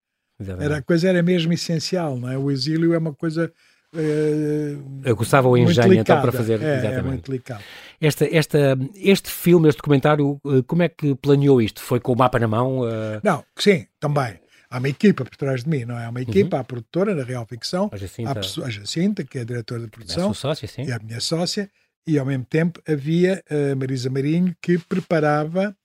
Era, 0.59 0.77
a 0.77 0.81
coisa 0.81 1.09
era 1.09 1.21
mesmo 1.21 1.51
essencial, 1.51 2.17
não 2.17 2.31
é? 2.31 2.37
O 2.37 2.49
exílio 2.49 2.93
é 2.93 2.97
uma 2.97 3.13
coisa 3.13 3.51
Uh, 3.93 5.09
Aguçava 5.09 5.47
o 5.47 5.57
engenho 5.57 5.93
então 5.93 6.21
para 6.21 6.31
fazer. 6.31 6.61
É, 6.61 6.77
exatamente. 6.77 6.99
é 6.99 7.01
muito 7.01 7.31
delicado. 7.31 7.63
Esta, 7.99 8.25
esta, 8.35 8.77
este 8.95 9.29
filme, 9.29 9.69
este 9.69 9.77
documentário, 9.77 10.39
uh, 10.43 10.63
como 10.63 10.83
é 10.83 10.89
que 10.89 11.15
planeou 11.15 11.61
isto? 11.61 11.81
Foi 11.81 11.99
com 11.99 12.13
o 12.13 12.17
mapa 12.17 12.37
na 12.37 12.47
mão? 12.47 12.81
Uh... 12.81 13.19
Não, 13.23 13.43
sim, 13.57 13.87
também. 13.99 14.39
Há 14.69 14.79
uma 14.79 14.89
equipa 14.89 15.23
por 15.23 15.35
trás 15.37 15.63
de 15.63 15.69
mim, 15.69 15.85
não 15.85 15.97
é? 15.97 16.05
Há 16.05 16.09
uma 16.09 16.21
equipa, 16.21 16.57
uhum. 16.57 16.61
a 16.61 16.63
produtora 16.65 17.15
da 17.15 17.23
Real 17.23 17.45
Ficção, 17.45 17.89
a 17.91 17.95
Jacinta. 17.95 18.31
A, 18.31 18.65
a 18.65 18.69
Jacinta, 18.69 19.23
que 19.23 19.37
é 19.37 19.41
a 19.41 19.45
diretora 19.45 19.81
de 19.81 19.87
produção, 19.87 20.31
a 20.31 20.33
sócia, 20.33 20.67
sim. 20.67 20.83
e 20.83 20.91
a 20.91 20.99
minha 20.99 21.21
sócia, 21.21 21.69
e 22.05 22.19
ao 22.19 22.25
mesmo 22.25 22.45
tempo 22.45 22.81
havia 22.85 23.41
a 23.49 23.75
Marisa 23.75 24.09
Marinho 24.09 24.53
que 24.61 24.77
preparava 24.77 25.75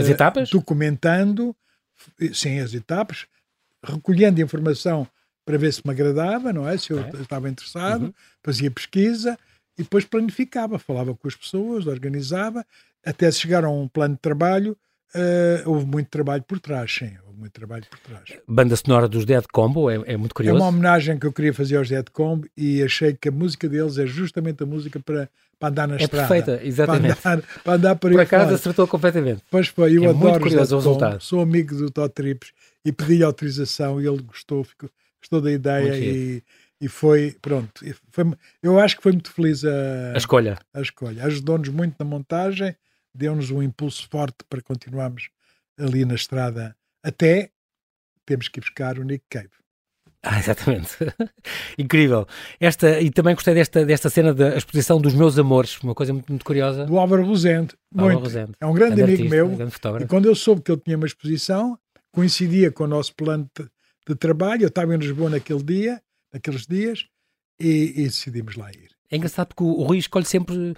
as 0.00 0.08
etapas? 0.08 0.48
Documentando, 0.48 1.54
sim, 2.32 2.58
as 2.58 2.72
etapas, 2.72 3.26
recolhendo 3.84 4.40
informação 4.40 5.06
para 5.44 5.58
ver 5.58 5.72
se 5.72 5.82
me 5.84 5.92
agradava, 5.92 6.52
não 6.52 6.68
é? 6.68 6.76
Se 6.76 6.92
eu 6.92 7.00
é. 7.00 7.10
estava 7.20 7.48
interessado, 7.48 8.06
uhum. 8.06 8.14
fazia 8.42 8.70
pesquisa 8.70 9.38
e 9.78 9.82
depois 9.82 10.04
planificava, 10.04 10.78
falava 10.78 11.14
com 11.14 11.26
as 11.26 11.34
pessoas, 11.34 11.86
organizava, 11.86 12.64
até 13.04 13.30
chegar 13.30 13.64
a 13.64 13.70
um 13.70 13.88
plano 13.88 14.14
de 14.14 14.20
trabalho. 14.20 14.76
Uh, 15.14 15.68
houve 15.68 15.84
muito 15.84 16.08
trabalho 16.08 16.42
por 16.42 16.58
trás, 16.58 16.90
sim, 16.90 17.10
houve 17.26 17.38
muito 17.38 17.52
trabalho 17.52 17.84
por 17.90 17.98
trás. 17.98 18.40
Banda 18.48 18.74
sonora 18.76 19.06
dos 19.06 19.26
Dead 19.26 19.44
Combo 19.52 19.90
é, 19.90 20.00
é 20.06 20.16
muito 20.16 20.34
curioso. 20.34 20.56
É 20.56 20.60
uma 20.60 20.68
homenagem 20.68 21.18
que 21.18 21.26
eu 21.26 21.32
queria 21.32 21.52
fazer 21.52 21.76
aos 21.76 21.88
Dead 21.88 22.08
Combo 22.10 22.48
e 22.56 22.82
achei 22.82 23.12
que 23.12 23.28
a 23.28 23.32
música 23.32 23.68
deles 23.68 23.98
é 23.98 24.06
justamente 24.06 24.62
a 24.62 24.66
música 24.66 24.98
para, 25.00 25.28
para 25.58 25.68
andar 25.68 25.86
na 25.86 25.96
é 25.96 26.04
estrada. 26.04 26.28
perfeita, 26.28 26.66
exatamente. 26.66 27.20
Para 27.20 27.32
andar, 27.32 27.46
para 27.62 27.72
andar 27.74 27.96
por, 27.96 28.10
por 28.10 28.20
acaso 28.20 28.44
fora. 28.44 28.54
acertou 28.54 28.88
completamente. 28.88 29.42
Pois 29.50 29.68
foi, 29.68 29.98
eu 29.98 30.04
é 30.04 30.06
adoro 30.06 30.18
muito 30.18 30.40
curioso 30.40 30.76
o 30.76 30.78
resultado. 30.78 31.20
Sou 31.20 31.42
amigo 31.42 31.76
do 31.76 31.90
Todd 31.90 32.10
Trips 32.14 32.52
e 32.82 32.90
pedi 32.90 33.22
autorização 33.22 34.00
e 34.00 34.06
ele 34.06 34.22
gostou, 34.22 34.64
ficou, 34.64 34.88
gostou 35.22 35.40
da 35.40 35.52
ideia 35.52 35.96
e, 35.96 36.42
e 36.80 36.88
foi, 36.88 37.36
pronto, 37.40 37.84
foi, 38.10 38.24
eu 38.62 38.78
acho 38.78 38.96
que 38.96 39.02
foi 39.02 39.12
muito 39.12 39.32
feliz 39.32 39.64
a, 39.64 40.12
a 40.14 40.18
escolha. 40.18 40.58
A 40.74 40.80
escolha. 40.80 41.24
Ajudou-nos 41.24 41.68
muito 41.68 41.96
na 41.98 42.04
montagem, 42.04 42.76
deu-nos 43.14 43.50
um 43.50 43.62
impulso 43.62 44.08
forte 44.10 44.38
para 44.48 44.60
continuarmos 44.60 45.30
ali 45.78 46.04
na 46.04 46.14
estrada 46.14 46.76
até 47.02 47.50
temos 48.24 48.48
que 48.48 48.60
ir 48.60 48.62
buscar 48.62 48.98
o 48.98 49.04
Nick 49.04 49.24
Cave. 49.28 49.50
Ah, 50.24 50.38
exatamente. 50.38 50.96
Incrível. 51.76 52.26
Esta, 52.60 53.00
e 53.00 53.10
também 53.10 53.34
gostei 53.34 53.54
desta, 53.54 53.84
desta 53.84 54.08
cena 54.08 54.32
da 54.32 54.56
exposição 54.56 55.00
dos 55.00 55.14
meus 55.14 55.36
amores, 55.36 55.80
uma 55.82 55.96
coisa 55.96 56.12
muito, 56.12 56.28
muito 56.28 56.44
curiosa. 56.44 56.86
Do 56.86 56.96
Álvaro 56.96 57.26
Rosente. 57.26 57.76
Muito. 57.92 58.20
Rosente. 58.20 58.52
É 58.60 58.66
um 58.66 58.72
grande, 58.72 58.96
grande 58.96 59.14
amigo 59.14 59.22
artista, 59.22 59.36
meu. 59.36 59.46
Um 59.46 59.56
grande 59.56 60.04
e 60.04 60.06
quando 60.06 60.26
eu 60.26 60.34
soube 60.36 60.62
que 60.62 60.70
ele 60.70 60.80
tinha 60.80 60.96
uma 60.96 61.06
exposição, 61.06 61.76
coincidia 62.12 62.70
com 62.70 62.84
o 62.84 62.86
nosso 62.86 63.12
plano 63.16 63.50
de, 63.58 63.68
de 64.06 64.14
trabalho. 64.14 64.62
Eu 64.62 64.68
estava 64.68 64.94
em 64.94 64.98
Lisboa 64.98 65.30
naquele 65.30 65.62
dia, 65.62 66.02
naqueles 66.32 66.66
dias, 66.66 67.06
e, 67.60 67.92
e 67.96 68.04
decidimos 68.04 68.56
lá 68.56 68.70
ir. 68.70 68.90
É 69.10 69.16
engraçado 69.16 69.48
porque 69.48 69.62
o, 69.62 69.82
Rui 69.82 69.98
escolhe 69.98 70.24
sempre 70.24 70.74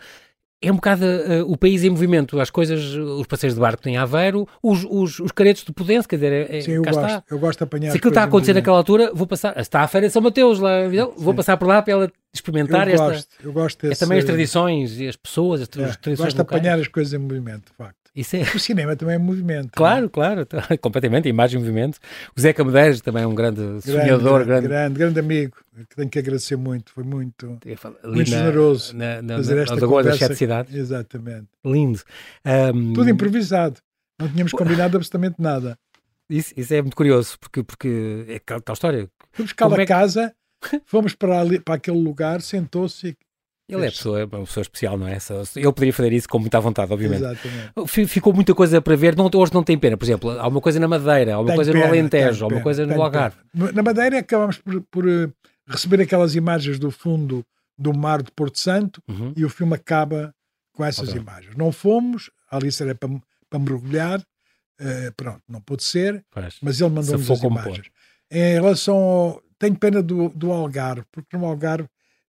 é 0.60 0.72
um 0.72 0.76
bocado 0.76 1.04
uh, 1.04 1.50
o 1.50 1.58
país 1.58 1.84
em 1.84 1.90
movimento, 1.90 2.40
as 2.40 2.48
coisas, 2.48 2.82
os 2.94 3.26
passeios 3.26 3.54
de 3.54 3.60
barco 3.60 3.86
em 3.86 3.98
Aveiro, 3.98 4.48
os, 4.62 4.84
os, 4.88 5.20
os 5.20 5.30
caretos 5.30 5.62
de 5.62 5.72
Pudense, 5.72 6.08
quer 6.08 6.16
dizer, 6.16 6.32
é, 6.32 6.58
é 6.58 6.60
Sim, 6.62 6.72
eu 6.72 6.82
gosto, 6.82 7.00
está. 7.00 7.22
eu 7.30 7.38
gosto 7.38 7.58
de 7.58 7.64
apanhar. 7.64 7.90
Se 7.90 7.98
aquilo 7.98 8.10
está 8.10 8.22
a 8.22 8.24
acontecer 8.24 8.54
naquela 8.54 8.78
altura, 8.78 9.12
vou 9.12 9.26
passar, 9.26 9.58
está 9.58 9.82
a 9.82 9.88
Feira 9.88 10.06
de 10.06 10.12
São 10.12 10.22
Mateus 10.22 10.58
lá, 10.58 10.88
vou 11.16 11.32
Sim. 11.32 11.36
passar 11.36 11.56
por 11.58 11.68
lá 11.68 11.82
para 11.82 11.92
ela 11.92 12.12
experimentar 12.32 12.88
eu 12.88 12.94
esta. 12.94 13.06
Gosto, 13.06 13.36
eu 13.42 13.52
gosto 13.52 13.82
desse, 13.82 14.02
é 14.02 14.06
também 14.06 14.18
as 14.18 14.24
tradições 14.24 14.98
e 14.98 15.06
as 15.06 15.16
pessoas, 15.16 15.60
as, 15.60 15.68
é, 15.68 15.70
tradições 15.70 16.18
Gosto 16.18 16.36
de 16.36 16.40
apanhar 16.40 16.78
as 16.78 16.88
coisas 16.88 17.12
em 17.12 17.18
movimento, 17.18 17.70
de 17.70 17.76
facto. 17.76 18.03
Isso 18.14 18.36
é... 18.36 18.42
O 18.42 18.60
cinema 18.60 18.94
também 18.94 19.16
é 19.16 19.18
movimento. 19.18 19.66
É? 19.66 19.76
Claro, 19.76 20.08
claro, 20.08 20.46
completamente, 20.80 21.28
imagem 21.28 21.58
e 21.58 21.60
movimento. 21.60 21.98
O 22.36 22.40
Zeca 22.40 22.64
Medeiros 22.64 23.00
também 23.00 23.24
é 23.24 23.26
um 23.26 23.34
grande, 23.34 23.60
grande 23.60 23.82
sonhador. 23.82 24.44
Grande, 24.44 24.68
grande, 24.68 24.98
grande, 24.98 25.20
amigo, 25.20 25.56
que 25.88 25.96
tenho 25.96 26.08
que 26.08 26.18
agradecer 26.20 26.56
muito, 26.56 26.92
foi 26.92 27.02
muito, 27.02 27.58
muito 28.04 28.30
na, 28.30 28.38
generoso 28.38 28.96
na, 28.96 29.20
na, 29.20 29.36
fazer 29.36 29.58
esta 29.58 29.80
conversa. 29.80 30.10
das 30.10 30.18
sete 30.18 30.36
cidades. 30.36 30.74
Exatamente. 30.74 31.48
Lindo. 31.64 32.00
Um... 32.44 32.92
Tudo 32.92 33.10
improvisado, 33.10 33.80
não 34.20 34.28
tínhamos 34.28 34.52
combinado 34.52 34.96
absolutamente 34.96 35.36
nada. 35.40 35.76
Isso, 36.30 36.54
isso 36.56 36.72
é 36.72 36.80
muito 36.80 36.96
curioso, 36.96 37.36
porque, 37.38 37.62
porque 37.64 38.24
é 38.28 38.38
tal 38.38 38.74
história. 38.74 39.08
Fomos 39.32 39.52
cá 39.52 39.66
a 39.66 39.82
é 39.82 39.86
casa, 39.86 40.32
fomos 40.86 41.14
para, 41.14 41.40
ali, 41.40 41.58
para 41.58 41.74
aquele 41.74 42.00
lugar, 42.00 42.40
sentou-se 42.40 43.16
ele 43.68 43.86
é 43.86 43.90
pessoa, 43.90 44.20
é 44.20 44.24
uma 44.24 44.44
pessoa 44.44 44.62
especial, 44.62 44.98
não 44.98 45.08
é? 45.08 45.16
Ele 45.56 45.72
poderia 45.72 45.92
fazer 45.92 46.12
isso 46.12 46.28
com 46.28 46.38
muita 46.38 46.60
vontade, 46.60 46.92
obviamente. 46.92 47.22
Exatamente. 47.22 48.06
Ficou 48.06 48.32
muita 48.32 48.54
coisa 48.54 48.80
para 48.82 48.94
ver, 48.94 49.16
não, 49.16 49.30
hoje 49.34 49.54
não 49.54 49.62
tem 49.62 49.78
pena. 49.78 49.96
Por 49.96 50.04
exemplo, 50.04 50.30
há 50.30 50.46
uma 50.46 50.60
coisa 50.60 50.78
na 50.78 50.86
Madeira, 50.86 51.34
há 51.34 51.38
uma 51.38 51.46
tem 51.46 51.56
coisa 51.56 51.72
pena, 51.72 51.84
no 51.84 51.90
Alentejo, 51.90 52.44
há 52.44 52.48
uma 52.48 52.60
coisa 52.60 52.86
no 52.86 53.02
Algarve. 53.02 53.38
Pena. 53.52 53.72
Na 53.72 53.82
Madeira 53.82 54.18
acabamos 54.18 54.58
por, 54.58 54.82
por, 54.90 55.08
eh, 55.08 55.30
receber 55.66 56.02
aquelas 56.02 56.34
imagens 56.34 56.78
do 56.78 56.90
fundo 56.90 57.44
do 57.76 57.94
mar 57.94 58.22
de 58.22 58.30
Porto 58.32 58.58
Santo 58.58 59.02
uhum. 59.08 59.32
e 59.34 59.44
o 59.44 59.48
filme 59.48 59.74
acaba 59.74 60.34
com 60.74 60.84
essas 60.84 61.08
okay. 61.08 61.20
imagens. 61.20 61.56
Não 61.56 61.72
fomos, 61.72 62.30
a 62.50 62.56
Alice 62.56 62.82
era 62.82 62.94
para, 62.94 63.08
para 63.48 63.58
mergulhar, 63.58 64.20
uh, 64.20 65.12
pronto, 65.16 65.40
não 65.48 65.60
pôde 65.60 65.82
ser, 65.82 66.24
pois. 66.30 66.56
mas 66.60 66.80
ele 66.80 66.90
mandou-nos 66.90 67.30
as 67.30 67.42
imagens. 67.42 67.86
Em 68.30 68.54
relação 68.54 68.96
ao... 68.96 69.42
Tenho 69.58 69.76
pena 69.76 70.02
do, 70.02 70.28
do 70.30 70.52
Algarve, 70.52 71.06
porque 71.10 71.36
no 71.36 71.46
Algarve 71.46 71.88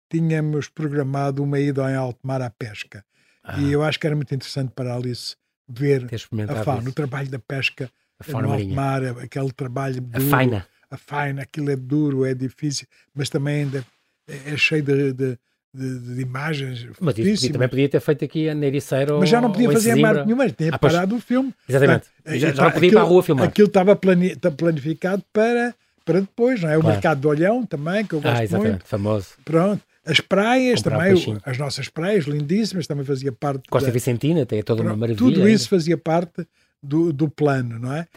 tínhamos 0.09 0.69
programado 0.69 1.43
uma 1.43 1.59
ida 1.59 1.89
em 1.91 1.95
alto 1.95 2.19
mar 2.23 2.41
à 2.41 2.49
pesca. 2.49 3.03
Ah. 3.43 3.59
E 3.59 3.71
eu 3.71 3.83
acho 3.83 3.99
que 3.99 4.07
era 4.07 4.15
muito 4.15 4.33
interessante 4.33 4.71
para 4.75 4.93
a 4.93 4.95
Alice 4.95 5.35
ver 5.67 6.07
a 6.49 6.63
fauna, 6.63 6.89
o 6.89 6.93
trabalho 6.93 7.29
da 7.29 7.39
pesca 7.39 7.89
no 8.27 8.51
alto 8.51 8.69
mar, 8.69 9.03
aquele 9.03 9.51
trabalho 9.51 10.01
duro. 10.01 10.25
A 10.25 10.29
faina. 10.29 10.67
A 10.89 10.97
faina, 10.97 11.41
aquilo 11.41 11.71
é 11.71 11.75
duro, 11.75 12.25
é 12.25 12.33
difícil, 12.33 12.87
mas 13.13 13.29
também 13.29 13.63
ainda 13.63 13.85
é, 14.27 14.53
é 14.53 14.57
cheio 14.57 14.83
de, 14.83 15.13
de 15.13 15.39
de, 15.75 15.99
de, 15.99 16.21
imagens. 16.21 16.87
Mas 17.01 17.17
isso 17.17 17.51
também 17.51 17.67
podia 17.67 17.89
ter 17.89 17.99
feito 17.99 18.23
aqui 18.23 18.49
a 18.49 18.55
Nericeiro. 18.55 19.19
Mas 19.19 19.29
já 19.29 19.41
não 19.41 19.51
podia 19.51 19.69
fazer 19.71 19.91
a 19.91 19.95
marca 19.97 20.23
nenhuma, 20.23 20.49
tinha 20.49 20.71
ah, 20.73 20.79
parado 20.79 21.15
o 21.15 21.19
filme. 21.19 21.53
Exatamente. 21.67 22.05
já, 22.25 22.51
já 22.53 22.63
não 22.63 22.71
podia 22.71 22.87
ir 22.87 22.91
para 22.93 23.01
a 23.01 23.03
rua 23.03 23.23
filmar. 23.23 23.47
Aquilo 23.47 23.67
estava 23.67 23.95
planificado 23.95 25.23
para, 25.33 25.75
para 26.05 26.21
depois, 26.21 26.61
não 26.61 26.69
é? 26.69 26.77
O 26.77 26.81
claro. 26.81 26.95
mercado 26.95 27.19
do 27.19 27.27
Olhão 27.27 27.65
também, 27.65 28.05
que 28.05 28.13
eu 28.13 28.21
gosto 28.21 28.37
ah, 28.37 28.43
exatamente. 28.43 28.71
muito. 28.71 28.87
famoso. 28.87 29.27
Pronto. 29.43 29.83
As 30.05 30.19
praias 30.19 30.81
também, 30.81 31.15
as 31.43 31.57
nossas 31.57 31.89
praias 31.89 32.25
lindíssimas, 32.25 32.85
também 32.85 33.03
fazia 33.03 33.31
parte. 33.31 33.67
Costa 33.69 33.87
da... 33.87 33.93
Vicentina 33.93 34.45
tem 34.45 34.61
toda 34.61 34.83
uma 34.83 34.95
maravilha. 34.95 35.17
Tudo 35.17 35.47
isso 35.49 35.67
fazia 35.67 35.97
parte 35.97 36.47
do, 36.81 37.11
do 37.11 37.27
plano, 37.27 37.79
não 37.79 37.93
é? 37.93 38.07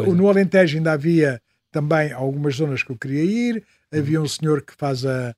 Uh, 0.00 0.14
no 0.14 0.28
Alentejo 0.28 0.78
ainda 0.78 0.92
havia 0.92 1.40
também 1.70 2.12
algumas 2.12 2.56
zonas 2.56 2.82
que 2.82 2.90
eu 2.90 2.96
queria 2.96 3.22
ir. 3.22 3.64
Havia 3.92 4.20
um 4.20 4.26
senhor 4.26 4.62
que 4.62 4.72
faz 4.74 5.04
a, 5.04 5.34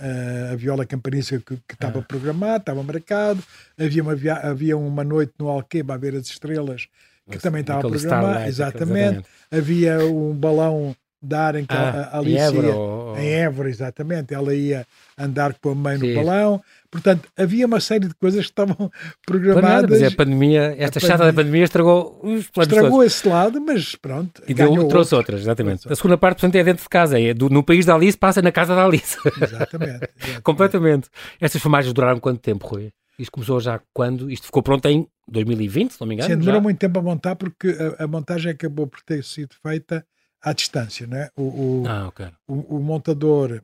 a, 0.00 0.52
a 0.52 0.56
viola 0.56 0.86
campanista 0.86 1.38
que, 1.38 1.58
estava 1.70 1.98
ah. 1.98 2.02
programado, 2.02 2.62
estava 2.62 2.82
marcado. 2.82 3.42
Havia 3.78 4.02
uma, 4.02 4.16
havia 4.42 4.76
uma 4.76 5.04
noite 5.04 5.34
no 5.38 5.48
Alqueba 5.48 5.94
a 5.94 5.98
ver 5.98 6.14
as 6.14 6.26
estrelas 6.26 6.86
que 7.26 7.36
Nossa, 7.36 7.40
também 7.40 7.60
estava 7.60 7.80
programado. 7.80 8.48
Exatamente. 8.48 8.48
exatamente. 8.48 9.28
Havia 9.50 9.98
um 10.06 10.34
balão 10.34 10.96
dar 11.22 11.54
em 11.54 11.64
que 11.64 11.74
ah, 11.74 12.10
a 12.12 12.18
Alice 12.18 12.36
em 12.36 12.40
Évora, 12.40 12.66
ia, 12.66 12.74
ou... 12.74 13.18
em 13.18 13.28
Évora, 13.28 13.68
exatamente. 13.68 14.32
Ela 14.32 14.54
ia 14.54 14.86
andar 15.18 15.54
com 15.54 15.70
a 15.70 15.74
mãe 15.74 15.98
Sim. 15.98 16.14
no 16.14 16.14
balão. 16.14 16.62
Portanto, 16.90 17.28
havia 17.36 17.66
uma 17.66 17.78
série 17.78 18.08
de 18.08 18.14
coisas 18.14 18.46
que 18.46 18.50
estavam 18.50 18.90
programadas. 19.26 20.00
Mas 20.00 20.12
a 20.12 20.16
pandemia, 20.16 20.74
esta 20.78 20.98
a 20.98 21.00
chata 21.00 21.12
pandemia, 21.12 21.32
da 21.32 21.32
pandemia 21.32 21.64
estragou 21.64 22.20
os 22.22 22.48
planos 22.48 22.72
Estragou 22.72 22.90
todos. 22.98 23.06
esse 23.06 23.28
lado, 23.28 23.60
mas 23.60 23.94
pronto. 23.94 24.42
E 24.48 24.54
deu, 24.54 24.88
trouxe 24.88 25.14
outras, 25.14 25.40
exatamente. 25.42 25.82
Trouxe. 25.82 25.92
A 25.92 25.96
segunda 25.96 26.16
parte, 26.16 26.40
portanto, 26.40 26.56
é 26.56 26.64
dentro 26.64 26.82
de 26.82 26.88
casa. 26.88 27.20
É 27.20 27.34
do, 27.34 27.48
no 27.48 27.62
país 27.62 27.84
da 27.84 27.94
Alice, 27.94 28.16
passa 28.16 28.40
na 28.40 28.50
casa 28.50 28.74
da 28.74 28.84
Alice. 28.84 29.16
Exatamente. 29.40 30.04
exatamente. 30.04 30.42
Completamente. 30.42 31.08
Estas 31.40 31.60
filmagens 31.60 31.92
duraram 31.92 32.18
quanto 32.18 32.40
tempo, 32.40 32.66
Rui? 32.66 32.92
Isto 33.18 33.32
começou 33.32 33.60
já 33.60 33.80
quando? 33.92 34.30
Isto 34.30 34.46
ficou 34.46 34.62
pronto 34.62 34.86
em 34.86 35.06
2020, 35.28 35.92
se 35.92 36.00
não 36.00 36.08
me 36.08 36.14
engano? 36.14 36.30
Sim, 36.30 36.38
demorou 36.38 36.60
já? 36.60 36.62
muito 36.62 36.78
tempo 36.78 36.98
a 36.98 37.02
montar 37.02 37.36
porque 37.36 37.68
a, 37.98 38.04
a, 38.04 38.06
montagem 38.06 38.50
acabou 38.50 38.86
por 38.86 39.00
ter 39.02 39.22
sido 39.22 39.54
feita 39.62 40.04
à 40.42 40.52
distância, 40.52 41.06
né? 41.06 41.30
O, 41.36 41.42
o, 41.42 41.84
ah, 41.88 42.08
okay. 42.08 42.28
o, 42.46 42.76
o 42.76 42.80
montador 42.80 43.62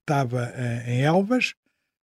estava 0.00 0.52
em 0.86 1.02
Elvas 1.02 1.54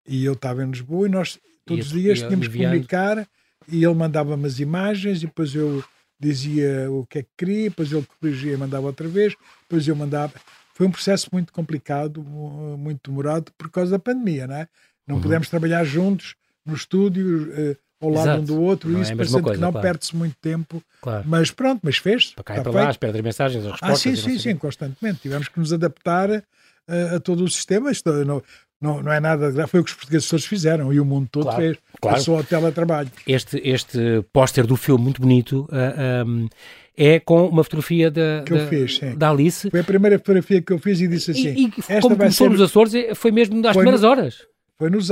e 0.08 0.24
eu 0.26 0.34
estava 0.34 0.64
em 0.64 0.70
Lisboa 0.70 1.08
e 1.08 1.12
nós 1.12 1.40
todos 1.66 1.88
os 1.88 1.92
dias 1.92 2.20
tínhamos 2.20 2.48
que 2.48 2.58
comunicar 2.58 3.28
e 3.68 3.84
ele 3.84 3.94
mandava 3.94 4.36
umas 4.36 4.60
imagens 4.60 5.22
e 5.22 5.26
depois 5.26 5.54
eu 5.54 5.84
dizia 6.20 6.90
o 6.92 7.06
que 7.06 7.20
é 7.20 7.24
que 7.24 7.30
queria, 7.38 7.70
depois 7.70 7.92
ele 7.92 8.08
corrigia 8.20 8.54
e 8.54 8.58
mandava 8.58 8.88
outra 8.88 9.08
vez, 9.08 9.36
depois 9.64 9.88
eu 9.88 9.96
mandava. 9.96 10.34
Foi 10.74 10.88
um 10.88 10.92
processo 10.92 11.30
muito 11.32 11.52
complicado, 11.52 12.24
muito 12.24 13.10
demorado 13.10 13.52
por 13.58 13.70
causa 13.70 13.92
da 13.92 14.00
pandemia, 14.00 14.48
não 14.48 14.56
é? 14.56 14.68
Não 15.06 15.16
uhum. 15.16 15.22
pudemos 15.22 15.50
trabalhar 15.50 15.84
juntos 15.84 16.36
no 16.66 16.76
estúdio, 16.76 17.50
uh, 17.52 17.78
ao 18.00 18.10
lado 18.10 18.22
Exato. 18.22 18.42
um 18.42 18.46
do 18.46 18.62
outro, 18.62 18.90
não 18.90 19.02
isso 19.02 19.12
é 19.12 19.16
parecendo 19.16 19.44
coisa, 19.44 19.58
que 19.58 19.62
não 19.62 19.72
claro. 19.72 19.88
perde-se 19.88 20.16
muito 20.16 20.36
tempo. 20.42 20.82
Claro. 21.02 21.24
Mas 21.28 21.52
pronto, 21.52 21.82
mas 21.84 21.98
fez. 21.98 22.32
Para 22.32 22.44
cá 22.44 22.58
e 22.58 22.62
para 22.62 22.72
lá, 22.72 22.90
espera 22.92 23.18
as 23.18 23.24
mensagens, 23.24 23.66
as 23.66 23.72
respostas. 23.72 23.92
Ah, 23.92 23.96
sim, 23.96 24.16
sim, 24.16 24.40
sim, 24.40 24.56
constantemente. 24.56 25.20
Tivemos 25.22 25.48
que 25.48 25.60
nos 25.60 25.74
adaptar 25.74 26.30
uh, 26.30 27.16
a 27.16 27.20
todo 27.20 27.44
o 27.44 27.50
sistema. 27.50 27.92
Isto 27.92 28.12
não, 28.24 28.44
não, 28.80 29.02
não 29.02 29.12
é 29.12 29.20
nada 29.20 29.68
Foi 29.68 29.80
o 29.80 29.84
que 29.84 29.90
os 29.90 29.96
portugueses 29.96 30.30
todos 30.30 30.46
fizeram 30.46 30.94
e 30.94 31.00
o 31.00 31.06
mundo 31.06 31.28
todo 31.32 31.44
claro, 31.44 31.62
fez. 31.62 31.78
Claro. 32.00 32.18
Passou 32.18 32.38
ao 32.38 32.44
teletrabalho. 32.44 33.10
Este, 33.26 33.60
este 33.64 34.24
póster 34.32 34.68
do 34.68 34.76
filme, 34.76 35.04
muito 35.04 35.22
bonito, 35.22 35.68
uh, 35.72 35.76
eh, 35.76 36.24
um, 36.24 36.42
ehm, 36.42 36.48
é 36.96 37.20
com 37.20 37.48
uma 37.48 37.64
fotografia 37.64 38.10
da, 38.10 38.44
que 38.44 38.54
eu 38.54 38.68
fiz, 38.68 38.98
sim. 38.98 39.16
da 39.16 39.30
Alice. 39.30 39.70
Foi 39.70 39.80
a 39.80 39.84
primeira 39.84 40.18
fotografia 40.18 40.62
que 40.62 40.74
eu 40.74 40.80
fiz 40.80 41.00
e 41.00 41.08
disse 41.08 41.32
assim. 41.32 41.50
E, 41.50 41.66
e 41.66 41.74
esta 41.78 42.02
como 42.02 42.18
começou 42.18 42.48
ser... 42.48 42.52
nos 42.54 42.62
Açores, 42.62 42.96
é, 42.96 43.14
foi 43.14 43.32
mesmo 43.32 43.66
às 43.68 43.76
primeiras 43.76 44.02
no... 44.02 44.08
horas. 44.08 44.48
Foi 44.78 44.90
nos 44.90 45.12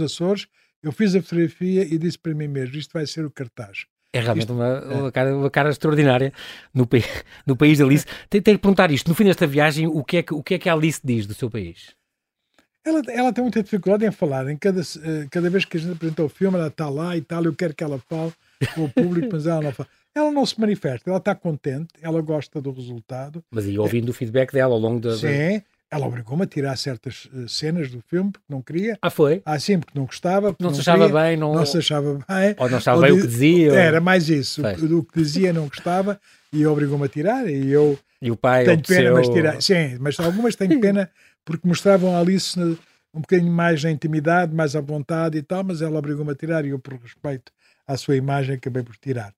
Açores, 0.00 0.46
eu 0.84 0.92
fiz 0.92 1.14
a 1.14 1.22
fotografia 1.22 1.82
e 1.82 1.98
disse 1.98 2.18
para 2.18 2.34
mim 2.34 2.46
mesmo: 2.46 2.76
isto 2.76 2.92
vai 2.92 3.06
ser 3.06 3.24
o 3.24 3.30
cartaz. 3.30 3.86
É 4.12 4.20
realmente 4.20 4.44
isto, 4.44 4.52
uma, 4.52 4.66
é. 4.66 4.94
Uma, 4.94 5.12
cara, 5.12 5.36
uma, 5.36 5.50
cara, 5.50 5.70
extraordinária 5.70 6.32
no, 6.72 6.88
no 7.46 7.56
país 7.56 7.78
da 7.78 7.84
Alice. 7.84 8.06
Tenho 8.28 8.44
que 8.44 8.58
perguntar 8.58 8.90
isto: 8.90 9.08
no 9.08 9.14
fim 9.14 9.24
desta 9.24 9.46
viagem, 9.46 9.86
o 9.86 10.04
que, 10.04 10.18
é 10.18 10.22
que, 10.22 10.34
o 10.34 10.42
que 10.42 10.54
é 10.54 10.58
que 10.58 10.68
a 10.68 10.74
Alice 10.74 11.00
diz 11.02 11.26
do 11.26 11.34
seu 11.34 11.50
país? 11.50 11.94
Ela, 12.84 13.00
ela 13.08 13.32
tem 13.32 13.42
muita 13.42 13.62
dificuldade 13.62 14.04
em 14.04 14.12
falar. 14.12 14.46
Em 14.50 14.58
cada, 14.58 14.82
eh, 14.82 15.26
cada 15.30 15.48
vez 15.48 15.64
que 15.64 15.78
a 15.78 15.80
gente 15.80 15.92
apresenta 15.92 16.22
o 16.22 16.28
filme, 16.28 16.58
ela 16.58 16.66
está 16.66 16.88
lá 16.90 17.16
e 17.16 17.22
tal. 17.22 17.42
Eu 17.42 17.54
quero 17.54 17.74
que 17.74 17.82
ela 17.82 17.98
fale 17.98 18.32
com 18.74 18.84
o 18.84 18.90
público, 18.90 19.30
mas 19.32 19.46
ela 19.46 19.62
não 19.62 19.72
fala. 19.72 19.88
Ela 20.14 20.30
não 20.30 20.46
se 20.46 20.60
manifesta, 20.60 21.10
ela 21.10 21.18
está 21.18 21.34
contente, 21.34 21.88
ela 22.00 22.20
gosta 22.20 22.60
do 22.60 22.70
resultado. 22.70 23.42
Mas 23.50 23.66
e 23.66 23.76
ouvindo 23.76 24.08
é, 24.08 24.10
o 24.10 24.14
feedback 24.14 24.52
dela 24.52 24.74
ao 24.74 24.78
longo 24.78 25.00
da. 25.00 25.16
Sim, 25.16 25.60
ela 25.94 26.08
obrigou-me 26.08 26.42
a 26.42 26.46
tirar 26.46 26.76
certas 26.76 27.28
uh, 27.32 27.48
cenas 27.48 27.88
do 27.88 28.00
filme 28.00 28.32
porque 28.32 28.46
não 28.48 28.60
queria. 28.60 28.98
Ah, 29.00 29.10
foi? 29.10 29.40
Ah, 29.44 29.58
sim, 29.60 29.78
porque 29.78 29.96
não 29.96 30.06
gostava. 30.06 30.52
Porque 30.52 30.64
não, 30.64 30.70
não 30.70 30.74
se 30.74 30.80
achava 30.80 31.06
queria, 31.06 31.22
bem, 31.22 31.36
não... 31.36 31.54
não 31.54 31.64
se 31.64 31.78
achava 31.78 32.14
bem. 32.14 32.56
Ou 32.58 32.68
não 32.68 32.78
achava 32.78 33.00
bem 33.00 33.12
o 33.12 33.20
que 33.20 33.26
dizia. 33.28 33.72
Era 33.74 34.00
mais 34.00 34.28
isso. 34.28 34.60
O, 34.60 34.98
o, 34.98 35.04
que 35.04 35.20
dizia 35.20 35.52
não 35.52 35.68
gostava 35.68 36.20
e 36.52 36.66
obrigou-me 36.66 37.04
a 37.04 37.08
tirar. 37.08 37.48
E 37.48 37.70
eu 37.70 37.96
e 38.20 38.28
o 38.28 38.36
pai 38.36 38.64
tenho 38.64 38.82
pena, 38.82 39.12
mas 39.12 39.28
tirar. 39.28 39.62
Sim, 39.62 39.96
mas 40.00 40.18
algumas 40.18 40.56
tenho 40.56 40.80
pena 40.80 41.08
porque 41.44 41.68
mostravam 41.68 42.16
a 42.16 42.18
Alice 42.18 42.58
um 42.58 43.20
bocadinho 43.20 43.52
mais 43.52 43.84
na 43.84 43.92
intimidade, 43.92 44.52
mais 44.52 44.74
à 44.74 44.80
vontade 44.80 45.38
e 45.38 45.42
tal, 45.42 45.62
mas 45.62 45.80
ela 45.80 45.96
obrigou-me 45.96 46.32
a 46.32 46.34
tirar 46.34 46.64
e 46.64 46.70
eu, 46.70 46.78
por 46.80 46.94
respeito 46.94 47.52
à 47.86 47.96
sua 47.96 48.16
imagem, 48.16 48.56
acabei 48.56 48.82
por 48.82 48.96
tirar. 48.96 49.32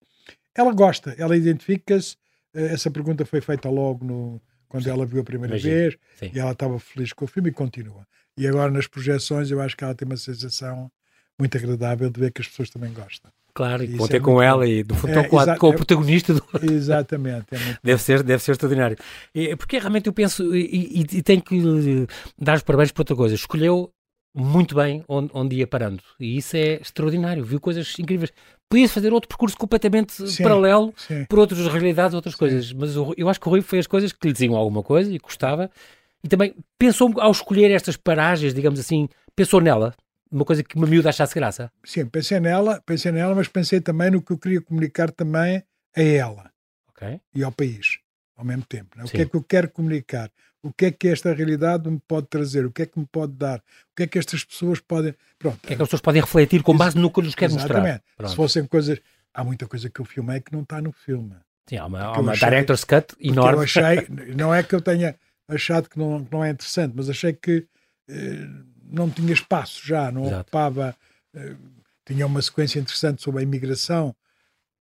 Ela 0.54 0.72
gosta, 0.72 1.14
ela 1.18 1.36
identifica-se. 1.36 2.16
Eh, 2.54 2.72
essa 2.72 2.90
pergunta 2.90 3.26
foi 3.26 3.42
feita 3.42 3.68
logo 3.68 4.02
no 4.02 4.40
quando 4.76 4.84
Sim. 4.84 4.90
ela 4.90 5.06
viu 5.06 5.20
a 5.20 5.24
primeira 5.24 5.54
Imagina. 5.54 5.74
vez 5.74 5.96
Sim. 6.16 6.30
e 6.34 6.38
ela 6.38 6.52
estava 6.52 6.78
feliz 6.78 7.12
com 7.12 7.24
o 7.24 7.28
filme 7.28 7.48
e 7.48 7.52
continua. 7.52 8.06
E 8.36 8.46
agora 8.46 8.70
nas 8.70 8.86
projeções 8.86 9.50
eu 9.50 9.60
acho 9.60 9.76
que 9.76 9.82
ela 9.82 9.94
tem 9.94 10.06
uma 10.06 10.16
sensação 10.16 10.90
muito 11.38 11.56
agradável 11.56 12.10
de 12.10 12.20
ver 12.20 12.32
que 12.32 12.42
as 12.42 12.48
pessoas 12.48 12.70
também 12.70 12.92
gostam. 12.92 13.30
Claro, 13.54 13.82
e 13.82 13.96
contei 13.96 14.18
é 14.18 14.22
com 14.22 14.42
ela 14.42 14.68
e 14.68 14.82
do 14.82 14.94
fundo 14.94 15.18
é, 15.18 15.56
com, 15.56 15.68
o 15.68 15.74
protagonista 15.74 16.34
do... 16.34 16.44
Exatamente. 16.62 17.46
É 17.52 17.56
deve, 17.82 18.02
ser, 18.02 18.22
deve 18.22 18.42
ser 18.42 18.52
extraordinário. 18.52 18.98
Porque 19.56 19.78
realmente 19.78 20.08
eu 20.08 20.12
penso, 20.12 20.54
e, 20.54 21.00
e, 21.00 21.16
e 21.16 21.22
tenho 21.22 21.40
que 21.40 22.06
dar 22.38 22.56
os 22.56 22.62
parabéns 22.62 22.92
por 22.92 23.00
outra 23.00 23.16
coisa, 23.16 23.34
escolheu 23.34 23.90
muito 24.36 24.74
bem 24.74 25.02
onde, 25.08 25.30
onde 25.32 25.56
ia 25.56 25.66
parando. 25.66 26.02
E 26.20 26.36
isso 26.36 26.56
é 26.56 26.74
extraordinário. 26.74 27.42
Viu 27.42 27.58
coisas 27.58 27.98
incríveis. 27.98 28.30
Podia 28.68 28.88
fazer 28.88 29.12
outro 29.12 29.28
percurso 29.28 29.56
completamente 29.56 30.28
sim, 30.28 30.42
paralelo 30.42 30.92
sim. 30.96 31.24
por 31.24 31.38
outras 31.38 31.66
realidades, 31.66 32.14
outras 32.14 32.34
sim. 32.34 32.38
coisas. 32.38 32.72
Mas 32.72 32.94
eu 32.94 33.28
acho 33.28 33.40
que 33.40 33.48
o 33.48 33.50
Rui 33.50 33.62
foi 33.62 33.78
as 33.78 33.86
coisas 33.86 34.12
que 34.12 34.26
lhe 34.26 34.32
diziam 34.32 34.54
alguma 34.54 34.82
coisa 34.82 35.10
e 35.10 35.18
gostava. 35.18 35.70
E 36.22 36.28
também 36.28 36.54
pensou 36.78 37.12
ao 37.18 37.30
escolher 37.30 37.70
estas 37.70 37.96
paragens, 37.96 38.52
digamos 38.52 38.78
assim, 38.78 39.08
pensou 39.34 39.60
nela. 39.60 39.94
Uma 40.30 40.44
coisa 40.44 40.62
que 40.62 40.74
uma 40.76 40.86
miúda 40.86 41.08
achasse 41.08 41.34
graça. 41.34 41.70
Sim, 41.84 42.04
pensei 42.06 42.40
nela, 42.40 42.82
pensei 42.84 43.12
nela, 43.12 43.34
mas 43.34 43.48
pensei 43.48 43.80
também 43.80 44.10
no 44.10 44.20
que 44.20 44.32
eu 44.32 44.38
queria 44.38 44.60
comunicar 44.60 45.10
também 45.10 45.62
a 45.96 46.02
ela 46.02 46.50
okay. 46.90 47.20
e 47.34 47.44
ao 47.44 47.52
país, 47.52 47.98
ao 48.36 48.44
mesmo 48.44 48.64
tempo. 48.64 48.98
Né? 48.98 49.04
O 49.04 49.08
que 49.08 49.22
é 49.22 49.24
que 49.24 49.36
eu 49.36 49.42
quero 49.42 49.70
comunicar? 49.70 50.30
O 50.66 50.72
que 50.72 50.86
é 50.86 50.90
que 50.90 51.08
esta 51.08 51.32
realidade 51.32 51.88
me 51.88 52.00
pode 52.06 52.26
trazer, 52.26 52.66
o 52.66 52.72
que 52.72 52.82
é 52.82 52.86
que 52.86 52.98
me 52.98 53.06
pode 53.06 53.32
dar, 53.34 53.58
o 53.58 53.96
que 53.96 54.02
é 54.02 54.06
que 54.06 54.18
estas 54.18 54.44
pessoas 54.44 54.80
podem. 54.80 55.14
Pronto. 55.38 55.56
O 55.56 55.66
que 55.66 55.72
é 55.72 55.76
que 55.76 55.82
as 55.82 55.88
pessoas 55.88 56.00
podem 56.00 56.20
refletir 56.20 56.62
com 56.62 56.76
base 56.76 56.98
no 56.98 57.10
que 57.10 57.22
nos 57.22 57.34
quer 57.34 57.50
mostrar. 57.50 58.02
Pronto. 58.16 58.30
Se 58.30 58.36
fossem 58.36 58.66
coisas. 58.66 59.00
Há 59.32 59.44
muita 59.44 59.66
coisa 59.66 59.90
que 59.90 60.00
eu 60.00 60.04
filmei 60.06 60.40
que 60.40 60.50
não 60.50 60.62
está 60.62 60.80
no 60.80 60.90
filme. 60.92 61.34
Sim, 61.68 61.76
há 61.76 61.86
uma, 61.86 62.00
há 62.00 62.18
uma 62.18 62.32
achei, 62.32 62.48
director's 62.48 62.84
cut 62.84 63.14
enorme. 63.20 63.58
Eu 63.58 63.62
achei, 63.62 64.06
não 64.34 64.54
é 64.54 64.62
que 64.62 64.74
eu 64.74 64.80
tenha 64.80 65.14
achado 65.46 65.90
que 65.90 65.98
não, 65.98 66.26
não 66.30 66.42
é 66.42 66.50
interessante, 66.50 66.94
mas 66.96 67.10
achei 67.10 67.34
que 67.34 67.66
eh, 68.08 68.48
não 68.82 69.10
tinha 69.10 69.32
espaço 69.32 69.86
já, 69.86 70.10
não 70.10 70.26
Exato. 70.26 70.40
ocupava. 70.40 70.96
Eh, 71.34 71.54
tinha 72.06 72.26
uma 72.26 72.40
sequência 72.40 72.78
interessante 72.78 73.22
sobre 73.22 73.40
a 73.40 73.42
imigração 73.42 74.14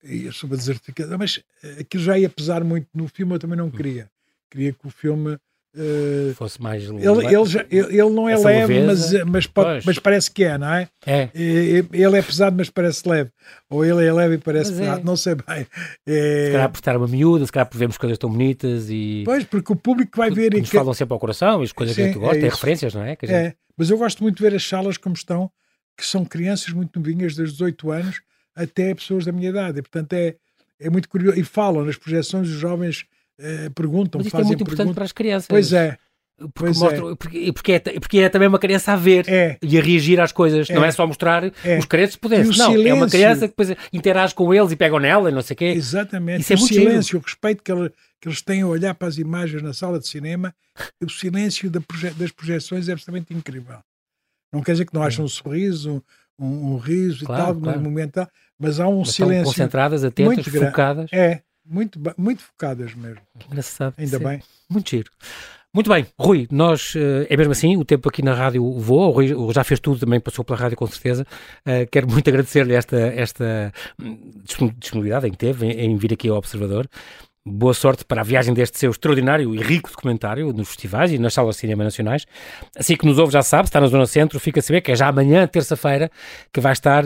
e 0.03 0.31
sobre 0.31 0.55
a 0.55 0.59
desertificação, 0.59 1.17
mas 1.17 1.43
eh, 1.63 1.77
aquilo 1.81 2.03
já 2.03 2.17
ia 2.17 2.29
pesar 2.29 2.63
muito 2.63 2.87
no 2.93 3.07
filme, 3.07 3.33
eu 3.33 3.39
também 3.39 3.57
não 3.57 3.67
hum. 3.67 3.71
queria. 3.71 4.09
Queria 4.49 4.71
que 4.71 4.87
o 4.87 4.89
filme 4.89 5.37
Uh, 5.77 6.33
fosse 6.35 6.61
mais 6.61 6.83
ele, 6.83 7.03
ele, 7.03 7.45
já, 7.45 7.65
ele, 7.69 7.99
ele, 7.99 8.09
não 8.09 8.29
é 8.29 8.33
Essa 8.33 8.47
leve, 8.47 8.81
mas, 8.81 9.23
mas, 9.25 9.45
pode, 9.45 9.85
mas, 9.85 9.99
parece 9.99 10.31
que 10.31 10.45
é, 10.45 10.57
não 10.57 10.73
é? 10.73 10.87
É. 11.05 11.29
Ele 11.35 12.17
é 12.17 12.21
pesado, 12.21 12.55
mas 12.57 12.69
parece 12.69 13.07
leve. 13.07 13.29
Ou 13.69 13.83
ele 13.83 14.05
é 14.05 14.13
leve 14.13 14.35
e 14.35 14.37
parece 14.37 14.71
mas 14.71 14.79
pesado, 14.79 15.01
é. 15.01 15.03
não 15.03 15.17
sei 15.17 15.35
bem. 15.35 15.67
É... 16.07 16.45
Se 16.45 16.51
calhar 16.53 16.69
por 16.69 16.77
estar 16.77 16.95
uma 16.95 17.07
miúda, 17.07 17.45
se 17.45 17.51
calhar 17.51 17.67
por 17.67 17.77
vermos 17.77 17.97
coisas 17.97 18.17
tão 18.17 18.29
bonitas 18.29 18.89
e. 18.89 19.23
Pois, 19.25 19.43
porque 19.43 19.73
o 19.73 19.75
público 19.75 20.17
vai 20.17 20.31
ver. 20.31 20.53
Nos 20.53 20.61
e 20.61 20.71
que... 20.71 20.77
falam 20.77 20.93
sempre 20.93 21.13
ao 21.13 21.19
coração 21.19 21.61
e 21.61 21.65
as 21.65 21.73
coisas 21.73 21.93
Sim, 21.93 22.03
que 22.03 22.07
a 22.09 22.11
gente 22.13 22.21
gosta, 22.21 22.37
é 22.37 22.39
tem 22.39 22.49
referências, 22.49 22.93
não 22.93 23.03
é? 23.03 23.09
Gente... 23.09 23.33
É, 23.33 23.53
mas 23.77 23.89
eu 23.89 23.97
gosto 23.97 24.23
muito 24.23 24.37
de 24.37 24.43
ver 24.43 24.55
as 24.55 24.65
salas 24.65 24.97
como 24.97 25.13
estão, 25.13 25.51
que 25.97 26.05
são 26.05 26.23
crianças 26.23 26.69
muito 26.69 26.97
novinhas, 26.97 27.35
desde 27.35 27.53
18 27.53 27.91
anos 27.91 28.21
até 28.55 28.95
pessoas 28.95 29.25
da 29.25 29.33
minha 29.33 29.49
idade. 29.49 29.79
E, 29.79 29.81
portanto, 29.81 30.13
é, 30.13 30.35
é 30.79 30.89
muito 30.89 31.09
curioso. 31.09 31.37
E 31.37 31.43
falam 31.43 31.83
nas 31.83 31.97
projeções, 31.97 32.47
os 32.47 32.55
jovens 32.55 33.05
eh, 33.39 33.69
perguntam, 33.73 34.19
Mas 34.19 34.27
isto 34.27 34.39
é 34.39 34.43
muito 34.43 34.63
importante 34.63 34.93
para 34.93 35.05
as 35.05 35.11
crianças. 35.11 35.47
Pois 35.47 35.73
é. 35.73 35.97
Porque, 36.53 36.77
mostra, 36.77 36.97
é. 36.97 37.15
porque, 37.15 37.53
porque, 37.53 37.71
é, 37.71 37.79
porque 37.79 38.17
é 38.19 38.27
também 38.29 38.47
uma 38.49 38.59
criança 38.59 38.91
a 38.91 38.97
ver 38.97 39.25
é. 39.29 39.57
e 39.61 39.77
a 39.77 39.81
reagir 39.81 40.19
às 40.19 40.33
coisas, 40.33 40.69
é. 40.69 40.73
não 40.73 40.83
é 40.83 40.91
só 40.91 41.07
mostrar 41.07 41.45
é. 41.63 41.77
os 41.77 41.85
créditos 41.85 42.17
pudesse, 42.17 42.57
não, 42.57 42.71
silêncio. 42.71 42.89
é 42.89 42.93
uma 42.93 43.09
criança 43.09 43.47
que 43.47 43.55
depois 43.55 43.73
interage 43.93 44.35
com 44.35 44.53
eles 44.53 44.69
e 44.71 44.75
pegam 44.75 44.99
nela 44.99 45.29
e 45.29 45.33
não 45.33 45.41
sei 45.41 45.53
o 45.53 45.57
quê. 45.57 45.65
Exatamente, 45.65 46.41
Isso 46.41 46.51
é 46.51 46.55
o 46.57 46.59
muito 46.59 46.73
silêncio, 46.73 47.11
giro. 47.11 47.19
o 47.19 47.21
respeito 47.21 47.63
que, 47.63 47.71
ele, 47.71 47.89
que, 48.19 48.27
eles 48.27 48.41
têm 48.41 48.63
a 48.63 48.67
olhar 48.67 48.93
para 48.95 49.07
as 49.07 49.17
imagens 49.17 49.61
na 49.61 49.73
sala 49.73 49.97
de 49.97 50.09
cinema, 50.09 50.53
o 51.01 51.09
silêncio 51.09 51.71
da 51.71 51.79
proje 51.79 52.09
das 52.11 52.31
projeções 52.31 52.89
é 52.89 52.91
absolutamente 52.91 53.33
incrível. 53.33 53.77
Não 54.51 54.61
quer 54.61 54.73
dizer 54.73 54.85
que 54.85 54.93
não 54.93 55.03
acham 55.03 55.23
um 55.23 55.29
sorriso, 55.29 56.03
um, 56.37 56.73
um 56.73 56.77
riso 56.77 57.25
claro, 57.25 57.43
e 57.43 57.45
tal, 57.45 57.55
claro. 57.61 57.79
no 57.79 57.83
momento, 57.85 58.27
mas 58.59 58.81
há 58.81 58.89
um 58.89 58.99
mas 58.99 59.11
silêncio. 59.11 59.45
concentradas, 59.45 60.03
atentas, 60.03 60.45
focadas. 60.45 61.09
É, 61.13 61.41
muito, 61.65 61.99
muito 62.17 62.43
focadas 62.43 62.93
mesmo. 62.93 63.21
Engraçado. 63.47 63.95
Ainda 63.97 64.17
sim. 64.17 64.23
bem. 64.23 64.41
Muito 64.69 64.89
giro. 64.89 65.11
Muito 65.75 65.89
bem, 65.89 66.05
Rui, 66.17 66.47
nós, 66.49 66.93
eh, 66.95 67.27
é 67.29 67.35
mesmo 67.35 67.51
assim, 67.51 67.75
o 67.75 67.83
tempo 67.83 68.07
aqui 68.07 68.21
na 68.21 68.33
rádio 68.33 68.79
voa, 68.79 69.07
o 69.07 69.11
Rui 69.11 69.53
já 69.53 69.61
fez 69.61 69.77
tudo, 69.77 69.99
também 69.99 70.21
passou 70.21 70.45
pela 70.45 70.57
rádio 70.57 70.77
com 70.77 70.87
certeza, 70.87 71.27
uh, 71.67 71.85
quero 71.91 72.09
muito 72.09 72.29
agradecer-lhe 72.29 72.73
esta, 72.73 72.95
esta 72.97 73.73
hum, 74.01 74.31
disponibilidade 74.79 75.27
em 75.27 75.31
que 75.31 75.37
teve, 75.37 75.65
em, 75.65 75.91
em 75.91 75.97
vir 75.97 76.13
aqui 76.13 76.29
ao 76.29 76.37
Observador, 76.37 76.87
boa 77.47 77.75
sorte 77.75 78.03
para 78.03 78.21
a 78.21 78.23
viagem 78.23 78.55
deste 78.55 78.79
seu 78.79 78.89
extraordinário 78.89 79.53
e 79.53 79.59
rico 79.59 79.91
documentário 79.91 80.51
nos 80.51 80.69
festivais 80.69 81.11
e 81.11 81.19
nas 81.19 81.31
salas 81.31 81.55
de 81.55 81.61
cinema 81.61 81.83
nacionais. 81.83 82.25
Assim 82.75 82.95
que 82.95 83.05
nos 83.05 83.19
ouve 83.19 83.31
já 83.31 83.43
sabe, 83.43 83.67
está 83.67 83.79
na 83.79 83.85
Zona 83.85 84.07
Centro, 84.07 84.39
fica 84.39 84.59
a 84.59 84.63
saber 84.63 84.81
que 84.81 84.91
é 84.91 84.95
já 84.95 85.07
amanhã, 85.07 85.45
terça-feira, 85.45 86.09
que 86.51 86.59
vai 86.59 86.73
estar 86.73 87.03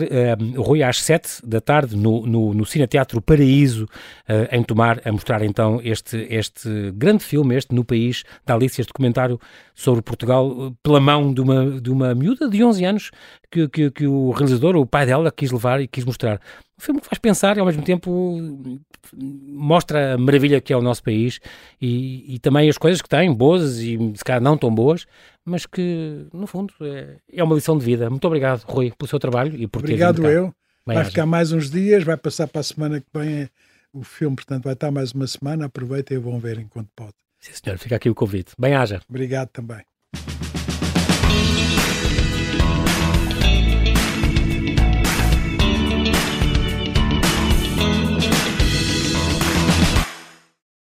o 0.56 0.62
Rui 0.62 0.82
às 0.82 1.02
sete 1.02 1.28
da 1.44 1.60
tarde 1.60 1.94
no, 1.94 2.26
no, 2.26 2.54
no 2.54 2.64
Cineteatro 2.64 3.20
Paraíso, 3.20 3.84
uh, 3.84 4.48
em 4.50 4.62
Tomar, 4.62 5.02
a 5.04 5.12
mostrar 5.12 5.42
então 5.42 5.78
este, 5.84 6.26
este 6.30 6.90
grande 6.94 7.22
filme, 7.22 7.54
este 7.54 7.74
No 7.74 7.84
País, 7.84 8.24
da 8.46 8.54
Alice, 8.54 8.80
este 8.80 8.88
documentário 8.88 9.38
sobre 9.80 10.02
Portugal, 10.02 10.76
pela 10.82 11.00
mão 11.00 11.32
de 11.32 11.40
uma, 11.40 11.80
de 11.80 11.90
uma 11.90 12.14
miúda 12.14 12.46
de 12.50 12.62
11 12.62 12.84
anos 12.84 13.10
que, 13.50 13.66
que, 13.66 13.90
que 13.90 14.06
o 14.06 14.30
realizador, 14.30 14.76
o 14.76 14.84
pai 14.84 15.06
dela, 15.06 15.32
quis 15.32 15.50
levar 15.50 15.80
e 15.80 15.88
quis 15.88 16.04
mostrar. 16.04 16.38
Um 16.78 16.82
filme 16.82 17.00
que 17.00 17.06
faz 17.06 17.18
pensar 17.18 17.56
e 17.56 17.60
ao 17.60 17.66
mesmo 17.66 17.82
tempo 17.82 18.78
mostra 19.14 20.14
a 20.14 20.18
maravilha 20.18 20.60
que 20.60 20.70
é 20.70 20.76
o 20.76 20.82
nosso 20.82 21.02
país 21.02 21.40
e, 21.80 22.34
e 22.34 22.38
também 22.38 22.68
as 22.68 22.76
coisas 22.76 23.00
que 23.00 23.08
tem, 23.08 23.32
boas 23.32 23.78
e 23.78 23.96
se 24.14 24.22
calhar 24.22 24.42
não 24.42 24.58
tão 24.58 24.74
boas, 24.74 25.06
mas 25.46 25.64
que 25.64 26.26
no 26.30 26.46
fundo 26.46 26.74
é, 26.82 27.16
é 27.32 27.42
uma 27.42 27.54
lição 27.54 27.78
de 27.78 27.84
vida. 27.84 28.10
Muito 28.10 28.26
obrigado, 28.26 28.62
Rui, 28.64 28.92
pelo 28.98 29.08
seu 29.08 29.18
trabalho 29.18 29.56
e 29.56 29.66
por 29.66 29.78
obrigado 29.78 30.16
ter 30.16 30.20
Obrigado 30.20 30.46
eu. 30.46 30.54
Bem 30.86 30.96
vai 30.96 31.04
ficar 31.06 31.24
mais 31.24 31.52
uns 31.52 31.70
dias, 31.70 32.04
vai 32.04 32.18
passar 32.18 32.46
para 32.48 32.60
a 32.60 32.64
semana 32.64 33.00
que 33.00 33.06
vem 33.14 33.48
o 33.94 34.04
filme, 34.04 34.36
portanto 34.36 34.64
vai 34.64 34.74
estar 34.74 34.90
mais 34.90 35.12
uma 35.12 35.26
semana. 35.26 35.66
Aproveitem 35.66 36.18
e 36.18 36.20
vão 36.20 36.38
ver 36.38 36.58
enquanto 36.58 36.90
pode. 36.94 37.14
Sim, 37.40 37.52
senhor, 37.54 37.78
fica 37.78 37.96
aqui 37.96 38.10
o 38.10 38.14
convite. 38.14 38.52
Bem-haja. 38.58 39.00
Obrigado 39.08 39.48
também. 39.48 39.82